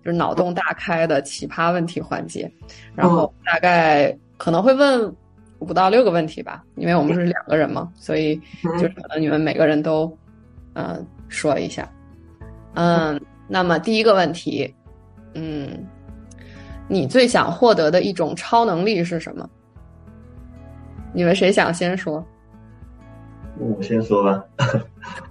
[0.03, 2.51] 就是脑洞大开的奇葩问题环节。
[2.93, 5.15] 然后大概可能会问
[5.59, 10.15] 五到六个问题吧，因为我们是两个人嘛，所以就是可能你们每个人都
[10.73, 11.89] 嗯说一下。
[12.73, 14.73] 嗯，那么第一个问题。
[15.33, 15.85] 嗯，
[16.87, 19.49] 你最想获得的一种超能力是什么？
[21.13, 22.23] 你们谁想先说？
[23.59, 24.43] 我先说吧。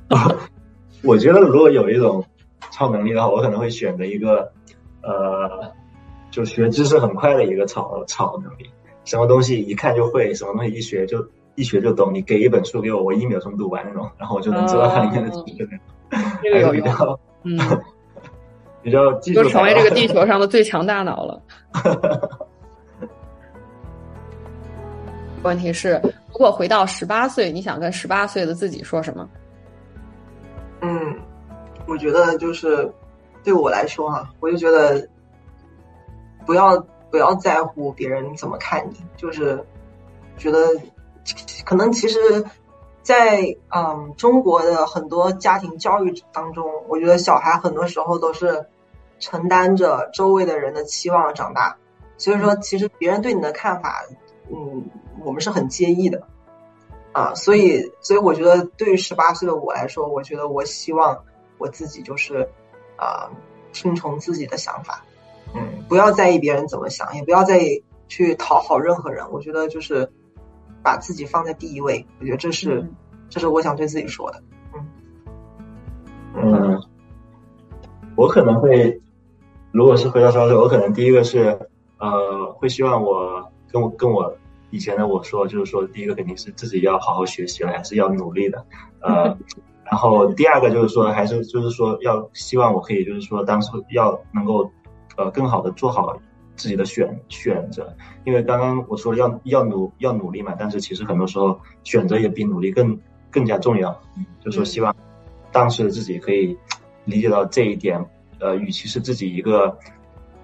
[1.02, 2.24] 我觉得如果有一种
[2.70, 4.52] 超能力的话，我可能会选择一个
[5.02, 5.72] 呃，
[6.30, 8.70] 就学知识很快的一个超超能力。
[9.04, 11.26] 什么东西一看就会，什么东西一学就
[11.56, 12.14] 一学就懂。
[12.14, 15.68] 你给一本书给我，我一秒钟读完那种，然后我就能知道它里面的知识。
[16.40, 17.18] 这个有用。
[17.42, 17.58] 嗯。
[18.82, 21.42] 比较就成为这个地球上的最强大脑了。
[25.42, 26.00] 问题是，
[26.30, 29.28] 如果回到十八岁，你想跟十八岁的自己说什么？
[30.80, 31.16] 嗯，
[31.86, 32.92] 我觉得就是
[33.42, 35.09] 对我来说哈，我就觉得
[36.46, 36.78] 不要
[37.10, 39.59] 不要在乎别人怎么看你，就是
[40.36, 40.59] 觉得
[41.64, 42.18] 可能其实，
[43.02, 48.66] 在嗯中国的很多家庭教育当中，我觉得小孩很多时候都是。
[49.24, 51.76] 承担着周围的人的期望长大，
[52.16, 54.02] 所以说其实别人对你的看法，
[54.50, 54.84] 嗯，
[55.24, 56.26] 我们是很介意的，
[57.12, 61.16] 啊，所以所以我觉得对于十八岁的我来说，我觉得我希望
[61.58, 62.48] 我自己就是
[62.96, 63.30] 啊，
[63.72, 65.04] 听从自己的想法，
[65.54, 67.60] 嗯，不要在意别人怎么想，也不要再
[68.08, 69.24] 去讨好任何人。
[69.30, 70.10] 我觉得就是
[70.82, 72.90] 把自己放在第一位，我觉得这是
[73.28, 74.42] 这是我想对自己说的，
[74.74, 74.86] 嗯。
[76.34, 76.82] 嗯，
[78.16, 79.00] 我可能会。
[79.74, 81.59] 如果是回到十八岁，我可能第一个是，
[81.96, 84.36] 呃，会希望我跟我跟我
[84.68, 88.66] 以前的我说，就是说，第一个肯定是自己要好好学习了，还是要努力的，
[89.00, 89.34] 呃，
[89.90, 94.70] 然后第二个就是说，还是就是说，要希望我可以就是说，当初要能够，
[95.16, 96.14] 呃，更好的做好
[96.56, 102.98] 自己的选选择，因为刚刚我说要要努要努力嘛，但是其实很多时候选择也比努力更
[103.30, 104.00] 更加重要，
[104.40, 104.94] 就说希望
[105.50, 106.56] 当时的自己可以
[107.04, 108.04] 理解到这一点。
[108.38, 109.78] 呃，与其是自己一个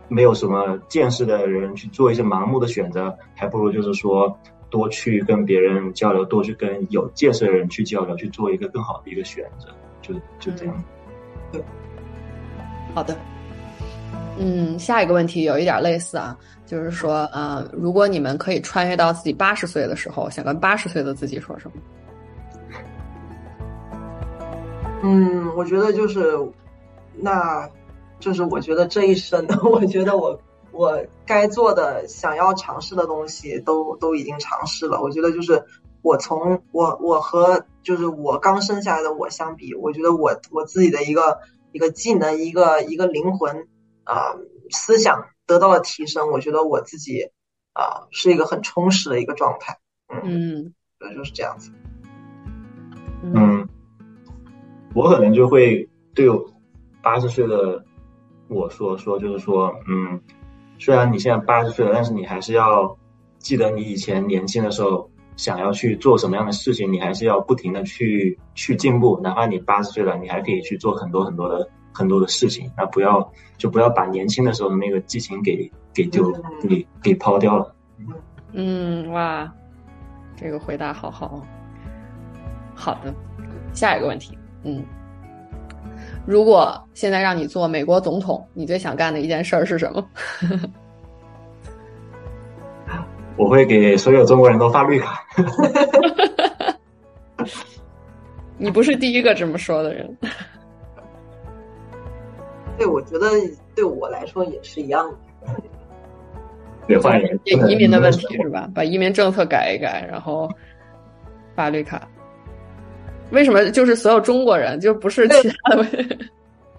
[0.07, 4.39] 没有什么见识的人去做一些盲目的选择，还不如就是说
[4.71, 10.85] 多去跟别人交流，多去跟有见识的人去交流，去做一个更好的一个选择，就就这样。
[11.51, 11.61] 对，
[12.95, 13.17] 好的。
[14.39, 16.37] 嗯，下一个问题有一点类似啊，
[16.67, 21.83] 就是说，呃，如果你们可以穿越到自己八十岁的时候，想跟八十岁的自己说什么？
[25.03, 26.37] 嗯，我觉得就是
[27.17, 27.69] 那。
[28.21, 30.37] 就是我觉得这一生，我觉得我
[30.73, 35.01] 我该做的、想要尝试的东西都都已经尝试了。
[35.01, 35.63] 我觉得就是
[36.03, 41.39] 我从我我和就是我刚生下来的我相比，我觉得我我自己的一个
[41.71, 43.69] 一个技能、一个一个灵魂
[44.09, 44.35] 啊
[44.71, 46.31] 思想得到了提升。
[46.33, 47.31] 我觉得我自己
[47.75, 49.79] 啊，是一个很充实的一个状态。
[50.25, 51.71] 嗯，对，就是这样子。
[53.23, 53.69] 嗯，
[54.95, 56.27] 我可能就会对
[57.03, 57.85] 八十岁的
[58.49, 60.21] 我说说，就是说，嗯，
[60.79, 62.97] 虽然你现在八十岁了，但是你还是要
[63.39, 71.69] 记得你以前年轻的时候想要去做什么样的事情，你还是要不停的去去进步，哪怕你八十岁了，你还可以去做很多很多的
[71.99, 76.31] 很多的事情，那不要就不要把年轻的时候的那个激情给给丢
[76.69, 77.75] 给给抛掉了。
[78.53, 79.53] 嗯，哇，
[80.37, 81.43] 这个回答好好。
[82.75, 83.13] 好的，
[83.73, 84.85] 下一个问题，嗯，
[86.25, 90.09] 如果现在让你做美国总统，你最想干的一件事儿是什么？
[93.37, 95.21] 我会给所有中国人都发绿卡。
[98.59, 100.17] 你不是第一个这么说的人。
[102.79, 103.29] 对，我觉得
[103.75, 105.53] 对我来说也是一样的。
[106.87, 108.71] 对，换人移民的问题是吧？
[108.75, 110.49] 把移民政策改一改，然后
[111.55, 112.09] 发绿卡。
[113.31, 115.85] 为什么就是所有中国人，就不是其他的？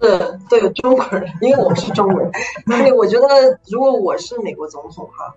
[0.00, 0.18] 对
[0.48, 2.32] 对，中国人，因为我是中国人。
[2.66, 3.28] 所以我觉得，
[3.70, 5.32] 如果我是美国总统哈，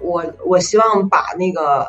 [0.00, 1.88] 我我希望把那个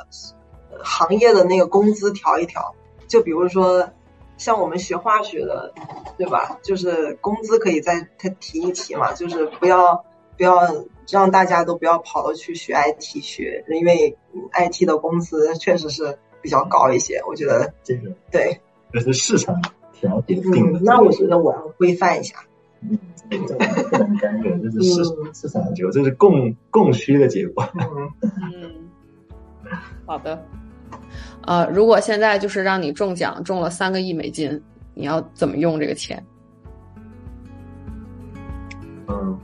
[0.81, 2.73] 行业的那个工资调一调。
[3.07, 3.87] 就比如说，
[4.39, 5.71] 像我们学化学的，
[6.17, 6.57] 对吧？
[6.63, 9.13] 就是工资可以再再提一提嘛。
[9.13, 10.03] 就是不要
[10.35, 10.61] 不要
[11.07, 14.17] 让大家都不要跑到去学 IT 学，因为
[14.53, 16.17] IT 的工资确实是。
[16.41, 18.61] 比较高一些，我觉得这个对，
[18.93, 19.61] 这是市场
[19.91, 20.79] 调节定的。
[20.81, 22.37] 那我觉得我要规范一下。
[22.79, 22.97] 嗯，
[23.29, 23.55] 这个
[23.89, 25.03] 不能干预，这是市
[25.33, 27.67] 市场的结果，这是供供需的结果。
[27.73, 28.89] 嗯，
[30.05, 30.41] 好的。
[31.49, 34.61] 呃，如果现在就是让你中奖中了三个亿美金，
[34.93, 36.23] 你要怎么用这个钱？
[39.07, 39.35] 嗯，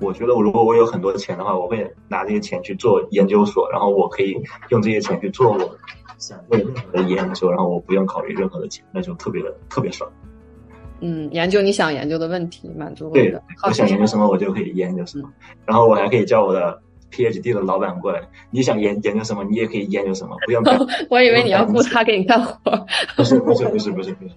[0.00, 4.34] 我觉得我如果我有很多钱的话，我会拿这些钱去做研究所，然后我可以
[4.70, 5.76] 用这些钱去做我。
[6.16, 10.10] 想做任何的研究，然后我不用考虑任何的钱，那就特别的特别爽。
[11.00, 13.34] 嗯，研究你想研究的问题，满足对，
[13.64, 15.30] 我想研究什么，我就可以研究什么。
[15.66, 16.80] 然后我还可以叫我的
[17.10, 20.60] PhD 的老板过来，你想研研究什么，你也可以研究什么，不要。
[21.08, 22.86] 我以为你要雇他给你干活。
[23.16, 24.34] 不是不是不是不是不是。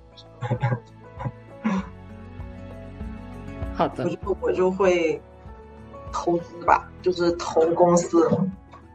[3.73, 5.19] 好的，我就我就会
[6.11, 8.29] 投资吧，就是投公司，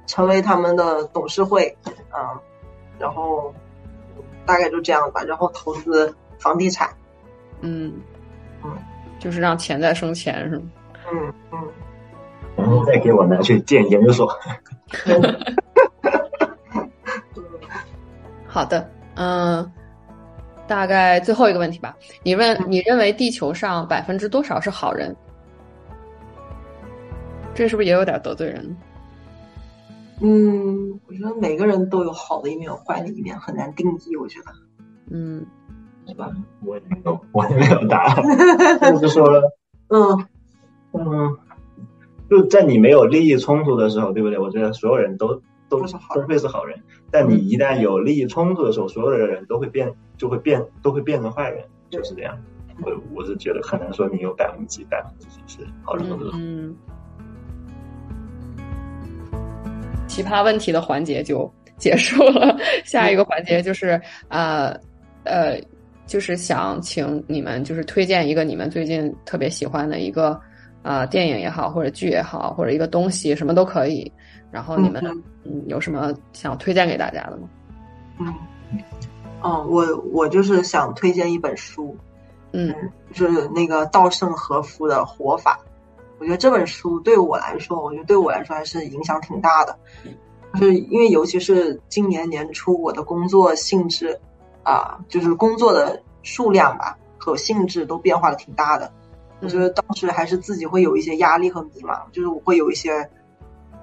[0.07, 1.77] 成为他们的董事会
[2.11, 2.41] 啊。
[2.99, 3.55] 然后
[4.45, 6.91] 大概就这样吧，然后投资房地产，
[7.61, 7.93] 嗯
[8.65, 8.71] 嗯，
[9.19, 10.63] 就是让钱在生钱，是吗？
[11.11, 11.59] 嗯嗯，
[12.59, 14.29] 然后再给我拿去建研究所。
[18.47, 19.71] 好的，嗯，
[20.67, 25.15] 大概最后一个问题吧，你问你认为地球上百分之多少是好人？
[27.55, 28.77] 这是不是也有点得罪人？
[30.21, 34.17] 嗯，我觉得每个人都有好的一面，有坏的一面，很难定义。
[34.17, 34.53] 我觉得，
[35.11, 35.47] 嗯，
[36.09, 36.29] 是吧？
[36.65, 38.25] 我也没有，我也没有答案。
[38.99, 39.29] 就是说，
[39.89, 40.27] 嗯
[40.93, 41.39] 嗯，
[42.29, 44.39] 就在你没有利益冲突的时候，对不对？
[44.39, 46.79] 我觉得所有人都都是都会是好人。
[47.11, 52.39] 但你一旦有利益冲突的时候，所有的人都会变，就会变，都会变成坏人，就是这样。
[52.83, 56.77] 我我是觉得很难说你有百分之几、百分之几是好人或者嗯。
[60.07, 64.75] 奇葩问题的环节就结束了，下一个环节就是呃
[65.25, 65.61] 呃，
[66.07, 70.41] 就是想请你们就是推荐一个你们最近特别喜欢的一个
[70.89, 74.11] 呃电影也好，或者剧也好，或者一个东西什么都可以。
[74.51, 75.05] 然后你们
[75.45, 77.47] 嗯有什么想推荐给大家的吗？
[78.19, 78.35] 嗯，
[79.43, 81.95] 哦，我我就是想推荐一本书，
[82.53, 82.75] 嗯，
[83.13, 85.61] 就是那个稻盛和夫的《活法》。
[86.19, 89.79] 我觉得这本书对我来说，我觉得对我来说还是影响挺大的，
[90.55, 94.19] 就是因为尤其是今年年初，我的工作性质
[94.63, 98.91] 啊，就是工作的数量吧和性质都变化的挺大的。
[99.41, 103.09] 我觉得当时还是自己会有一些压力和迷茫，就是我会有一些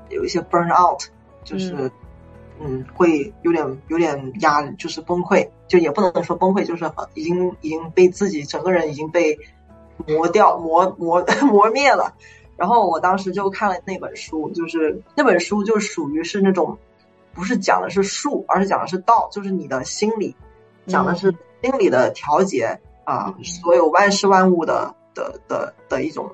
[0.09, 1.01] 有一些 burn out，
[1.43, 1.91] 就是
[2.59, 9.37] 嗯，会有点有点压，就是崩溃，就也不能说崩溃，就是已经已经被自己整个人已经被。
[10.07, 12.13] 磨掉磨磨 磨灭了，
[12.57, 16.77] 然后我当时就看了那本书，就是那本书就属于是那种，
[17.33, 20.35] 不是讲的是术，而是讲的是道，就是你的心理，
[20.85, 21.33] 讲的是
[21.63, 26.29] 心理的调节啊，所有万事万物的的的的一种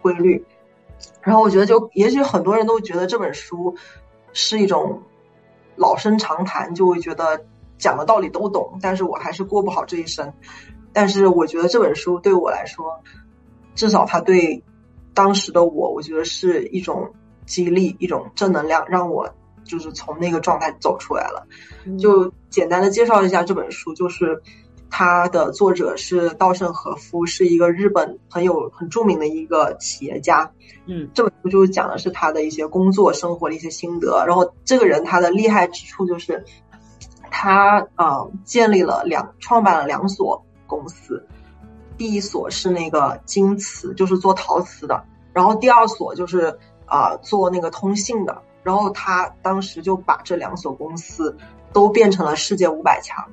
[0.00, 0.42] 规律。
[1.22, 3.76] 然后我觉得，就也许很多人都觉得这本书
[4.32, 5.02] 是一种
[5.76, 7.44] 老生常谈，就会觉得
[7.76, 10.32] 讲的道理都懂，但是我还是过不好这一生。
[10.92, 13.00] 但是我觉得这本书对我来说，
[13.74, 14.62] 至少它对
[15.14, 17.14] 当时的我，我觉得是一种
[17.46, 19.32] 激励，一种正能量，让我
[19.64, 21.46] 就是从那个状态走出来了。
[21.98, 24.42] 就简单的介绍一下这本书，就是
[24.90, 30.50] 它的作者是稻盛和夫，是一个日本很有很著名的一个企业家。
[30.86, 34.24] 嗯，这本书就是讲的是他的一些工作生活的一些心得。
[34.26, 36.44] 然后这个人他的厉害之处就是
[37.30, 41.24] 他啊建立了两创办了两所公司，
[41.96, 48.42] 第一所是那个京瓷，就是做陶瓷的，然后第二所就是啊做那个通信的。
[48.62, 51.34] 然后他当时就把这两所公司
[51.72, 53.24] 都变成了世界五百强。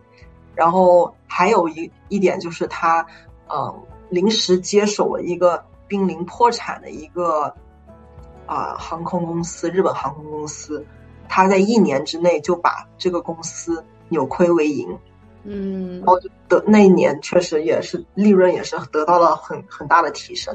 [0.57, 3.05] 然后还有一一点就是他
[3.47, 3.73] 嗯
[4.09, 5.63] 临时接手了一个。
[5.89, 7.43] 濒临破产的一个
[8.45, 10.85] 啊航空公司，日本航空公司，
[11.29, 14.99] 他在一年之内就把这个公司扭亏为盈，
[15.45, 16.19] 嗯，然后
[16.49, 20.53] 的那一年确实也是利润也是得到了很很大的提升，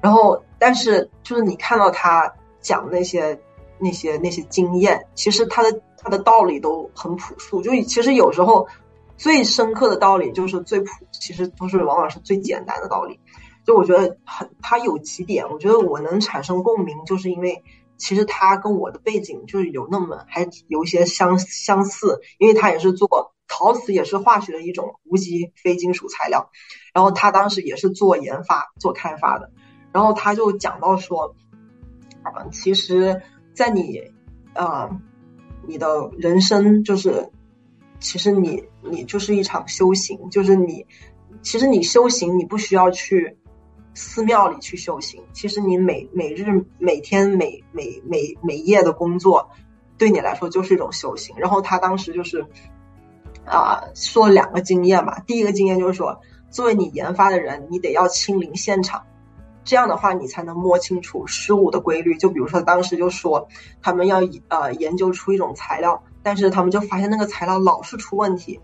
[0.00, 2.28] 然后但是就是你看到他
[2.60, 3.38] 讲那些
[3.78, 8.66] 那些那些经验，其实他的他的道理都很朴素，就其实有时候
[9.16, 13.20] 最深刻的道理就是最朴，其实都是往往是最简单的道理。
[13.64, 17.64] 就我觉得很，他有几点，我觉得我能产生共鸣，就是因为
[17.96, 26.50] 其实他跟我的背景就是有那么还有一些相相似，因为他也是做陶瓷，也是化学的一种无机非金属材料，
[26.92, 29.50] 然后他当时也是做研发、做开发的，
[29.92, 31.34] 然后他就讲到说，
[32.22, 33.22] 啊，其实，
[33.54, 34.12] 在你
[34.52, 34.90] 啊，
[35.66, 37.30] 你的人生就是，
[38.00, 40.86] 其实你你就是一场修行，就是你，
[41.42, 43.36] 其实你修行，你不需要去。
[43.96, 49.48] 寺庙里去修行，其实你每每日每天每每每每夜的工作，
[49.96, 51.36] 对你来说就是一种修行。
[51.38, 52.44] 然后他当时就是
[53.44, 59.04] 啊说两个经验嘛，第一个经验就是说，作为你研发的人，你得要亲临现场，
[59.62, 62.16] 这样的话你才能摸清楚事物的规律。
[62.16, 63.46] 就比如说当时就说
[63.80, 68.58] 他们要呃研究出一种材料，但是他们就发现那个材料老是出问题。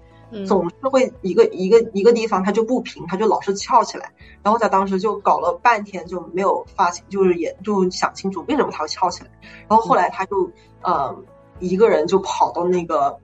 [0.47, 4.12] 总是会一个一个一个地方它就不平，它就老是翘起来。
[4.45, 9.31] 然后他当时就搞了半天就没有发现，就是也就想清楚为什么它会翘起来。
[9.66, 10.49] 然后后来他就
[10.82, 11.16] 呃
[11.59, 13.19] 一个人就跑到那个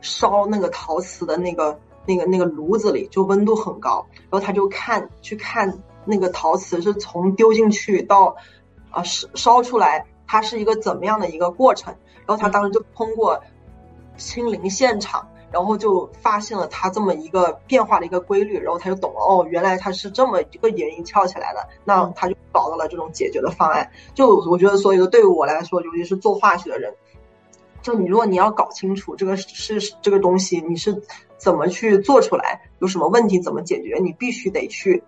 [0.00, 4.04] 烧那个陶瓷的那个那个那个炉子里，就温度很高。
[4.28, 8.34] 然后他就看去看那个陶瓷是从丢进去到
[8.90, 11.94] 啊烧烧出来，它是一个怎么样的一个过程。
[12.26, 13.40] 然后他当时就通过
[14.20, 15.26] 亲临现场。
[15.52, 23.90] 然后就发现了它这么一个变化的一个规律，然后他就懂了哦，原来它是这么一个原因翘起来的，那他就找到了这种解决的方案。
[24.14, 26.94] 就我觉得，所以说对于我来说，尤其是做化学的人，
[27.82, 31.02] 就你如果你要搞清楚这个是这个东西你是
[31.36, 35.02] 怎么去做出来，有什么问题怎么解决，你必须得去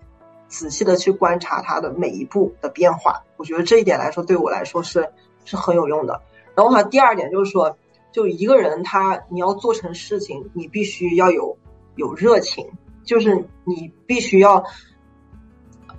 [0.49, 3.23] 仔细的去观察它的每一步的变化。
[3.37, 5.09] 我觉得这一点来说，对我来说是
[5.45, 6.21] 是很有用的。
[6.57, 7.77] 然后呢，第二点就是说。
[8.13, 11.57] 就一个人，他你要做成事情，你必须要有
[11.97, 12.71] 有热情，
[13.03, 14.63] 就是你必须要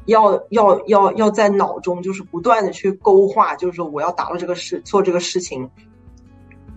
[0.05, 5.69] 要要要要在脑中就是不断的去勾画，就是说我要达到这个事做这个事情，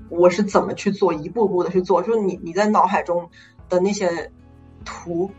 [0.09, 3.29] 我是怎么去做，一步步的去做，就是你你在脑海中
[3.69, 4.33] 的那些
[4.85, 5.31] 图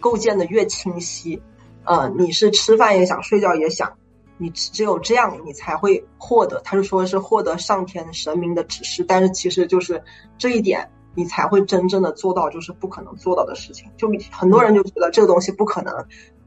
[0.00, 1.42] 构建的越清晰，
[1.84, 3.92] 呃，你是吃饭也想，睡觉也想。
[4.36, 6.60] 你只有这样，你才会获得。
[6.64, 10.02] 他就说是获得上天神明的指示，但是其实就是
[10.36, 13.88] 这一点，你才会真正的做到，就是不可能做到的事情。
[13.96, 15.94] 就很多人就觉得这个东西不可能，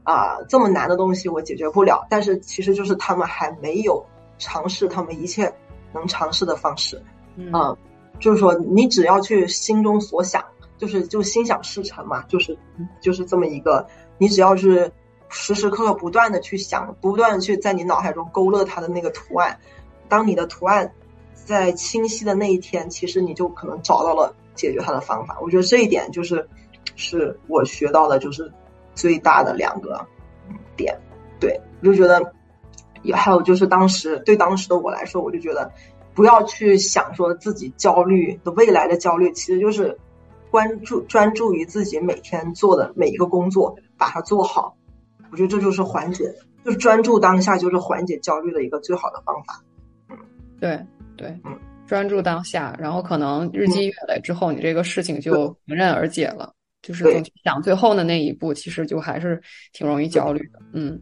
[0.02, 2.06] 啊，这么难的东西我解决不了。
[2.10, 4.04] 但是其实就是他们还没有
[4.36, 5.52] 尝试他们一切
[5.94, 7.02] 能尝试的方式。
[7.36, 7.76] 嗯，
[8.20, 10.44] 就是说你只要去心中所想，
[10.76, 12.58] 就是就心想事成嘛，就是
[13.00, 13.86] 就是这么一个，
[14.18, 14.92] 你只要是。
[15.28, 19.58] 时时刻刻不断的去想，不断的去在你脑海中勾勒它的那个图案。
[20.08, 20.92] 当你的图案
[21.34, 25.38] 在清晰的那一天，其实你就可能找到了解决它的方法。
[25.40, 26.48] 我觉得这一点就是
[26.96, 28.50] 是我学到的，就是
[28.94, 30.06] 最大的两个
[30.76, 30.98] 点。
[31.38, 32.32] 对，我就觉得
[33.02, 35.70] 也还有就是当时对当时的我来说，我就觉得
[36.14, 39.98] 不要去想说自己焦虑的未来的焦虑，其实就是
[40.50, 44.74] 关注专注于自己每天做的每一个工作，把它做好。
[45.30, 46.24] 我觉得这就是缓解，
[46.64, 49.62] 就是专注当下，就是缓解焦虑的一个最好的方法。
[50.08, 50.16] 嗯，
[50.58, 50.80] 对
[51.16, 56.52] 对，嗯，专注当下，然后可能日积月累之后，你这个事情就迎刃而解了。
[56.80, 59.40] 就是总想最后的那一步，其实就还是
[59.72, 60.60] 挺容易焦虑的。
[60.72, 60.98] 嗯，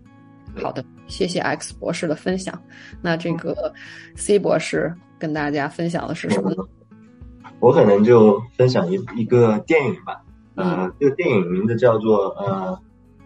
[0.57, 2.61] 好的，谢谢 X 博士的分享。
[3.03, 3.73] 那这个
[4.17, 6.65] C 博士跟大家分享的是什么呢？
[7.61, 10.23] 我可能就分享一一个电影吧。
[10.55, 12.77] 呃，这个电影名字叫做呃。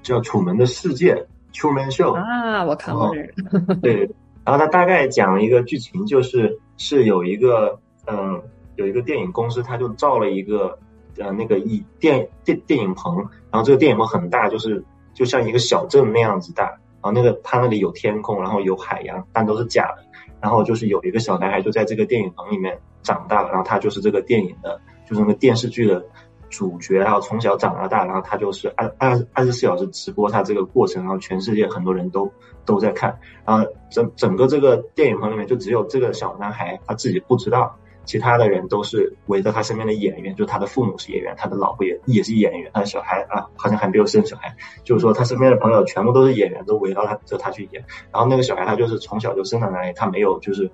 [0.03, 1.15] 叫《楚门的世界》
[1.53, 3.75] ，Truman Show 啊，我看过这个。
[3.77, 4.11] 对，
[4.45, 8.43] 然后他大概讲了一个剧情，就是是有一个嗯
[8.77, 10.79] 有一个电影公司，他就造了一个
[11.19, 13.17] 呃那个一电电电影棚，
[13.51, 14.83] 然后这个电影棚很大，就是
[15.13, 20.05] 就像一个小镇那样子大，然后那个他那里有天空，然后有海洋，但都是假的。
[20.41, 26.03] 然后就是有一个小男孩就在这个电影棚里面长大了，然后他就是这个电影的，就是那个电视剧的
[26.51, 32.31] 主角，然后从小长到大，然后他就是二二二十四小时直播他这个过程，然后全世界很多人都
[32.67, 37.75] 都在看，然后整整个这个电影棚里面就只有这个小男孩他自己不知道。
[38.07, 47.85] 其他的人都是围着他身边的演员，就他的父母是演员，他的老婆也也是演员，他的小孩啊好像还没有生小孩，就是说他身边的朋友全部都是演员，都围绕他着他去演。
[48.11, 50.69] 然后那个小孩他就是从小就生长在那里，他没有就是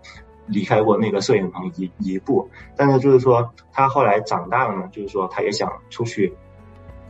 [0.46, 2.48] 离开过那个摄影棚一一步。
[2.76, 6.32] 但是就是说他后来长大了呢，就是说他也想出去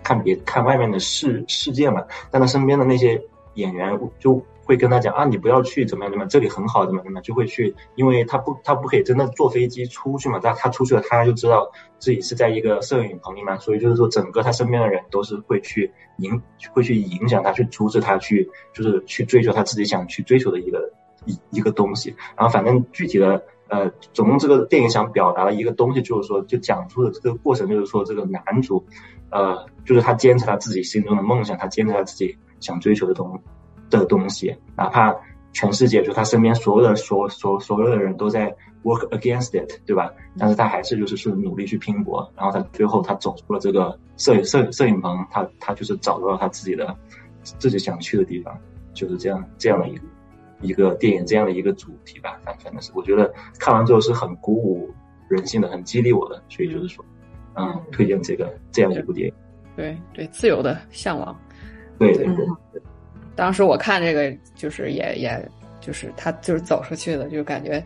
[0.02, 3.22] 看别看外面的世世界嘛，但他身边的那些
[3.54, 4.44] 演员就。
[4.66, 16.42] 会跟他讲啊，你不要去怎么样怎么样，这里很好怎么怎么，就会去，因为他不他不可以真的坐飞机出去嘛，但他出去了，他就知道自己是在一个摄影棚里面，所以就是说整个他身边的人都是会去影
[16.72, 20.90] 会去影响他，去阻止他去就是去追求他自己想去追求的一个人
[21.26, 22.14] 一一个东西。
[22.36, 28.82] 然后反正具体的呃，总共这个电影想表达的一个东西就是说，就讲述的这个过程就是说，这个男主
[29.30, 33.38] 呃，就是他坚持他自己心中的梦想，他坚持他自己想追求的东。
[33.88, 35.14] 的东西，哪怕
[35.52, 40.12] 全世界就他身边所有的所所所有的人都在 work against it，对吧？
[40.36, 46.96] 但是他还是就是是努力去拼搏，然后他最后他走出了这个摄影摄摄影棚，他他就是找到了他自己的
[47.44, 48.58] 自己想去的地方，
[48.92, 50.02] 就是这样这样的一个
[50.60, 52.40] 一个电影这样的一个主题吧。
[52.44, 54.90] 反反正是我觉得看完之后是很鼓舞
[55.28, 57.04] 人心的，很激励我的，所以就是说，
[57.54, 59.34] 嗯，推荐这个这样一部电影。
[59.76, 61.38] 对对，自由的向往。
[61.98, 62.46] 对对对。
[63.34, 65.50] 当时我看这个，就是也也，
[65.80, 67.82] 就是他就是走出去的，就感觉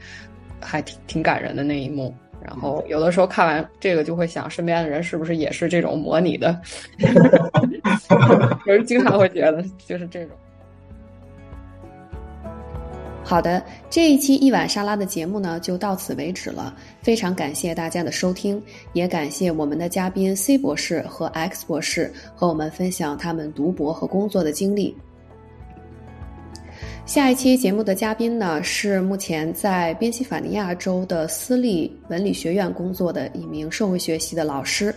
[0.60, 2.14] 还挺挺感人的那一幕。
[2.42, 6.58] 然后有的时候看完这个，就会想身边的人是不是也是这种模拟的，
[8.64, 10.36] 有人经常会觉得就是这种。
[13.30, 16.74] 好的，这一期一碗沙拉的节目呢就到此为止了。
[17.00, 18.60] 非常感谢大家的收听，
[18.92, 24.96] 也感谢我们的嘉宾 C 博士和 X 博士和我们分享他们读博和工作的经历。
[27.10, 34.94] 下一期节目的嘉宾呢，是目前在宾夕法尼亚州的私立文理学院工作的一名社会学系的老师。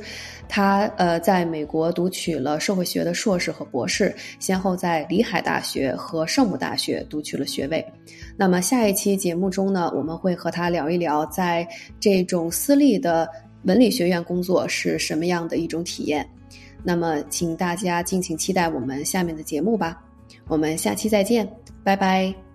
[0.47, 7.83] 他呃，在美国读取了社会学的硕士和博士，先后在里海大学和圣母大学读取了学位。
[8.37, 11.67] 那么下一期节目中呢，我们会和他聊一聊，在
[11.99, 13.27] 这种私立的
[13.63, 16.23] 文理学院工作是什么样的一种体验。
[16.83, 19.99] 那么，请大家敬请期待我们下面的节目吧。
[20.47, 21.49] 我们下期再见。
[21.83, 22.52] 拜拜。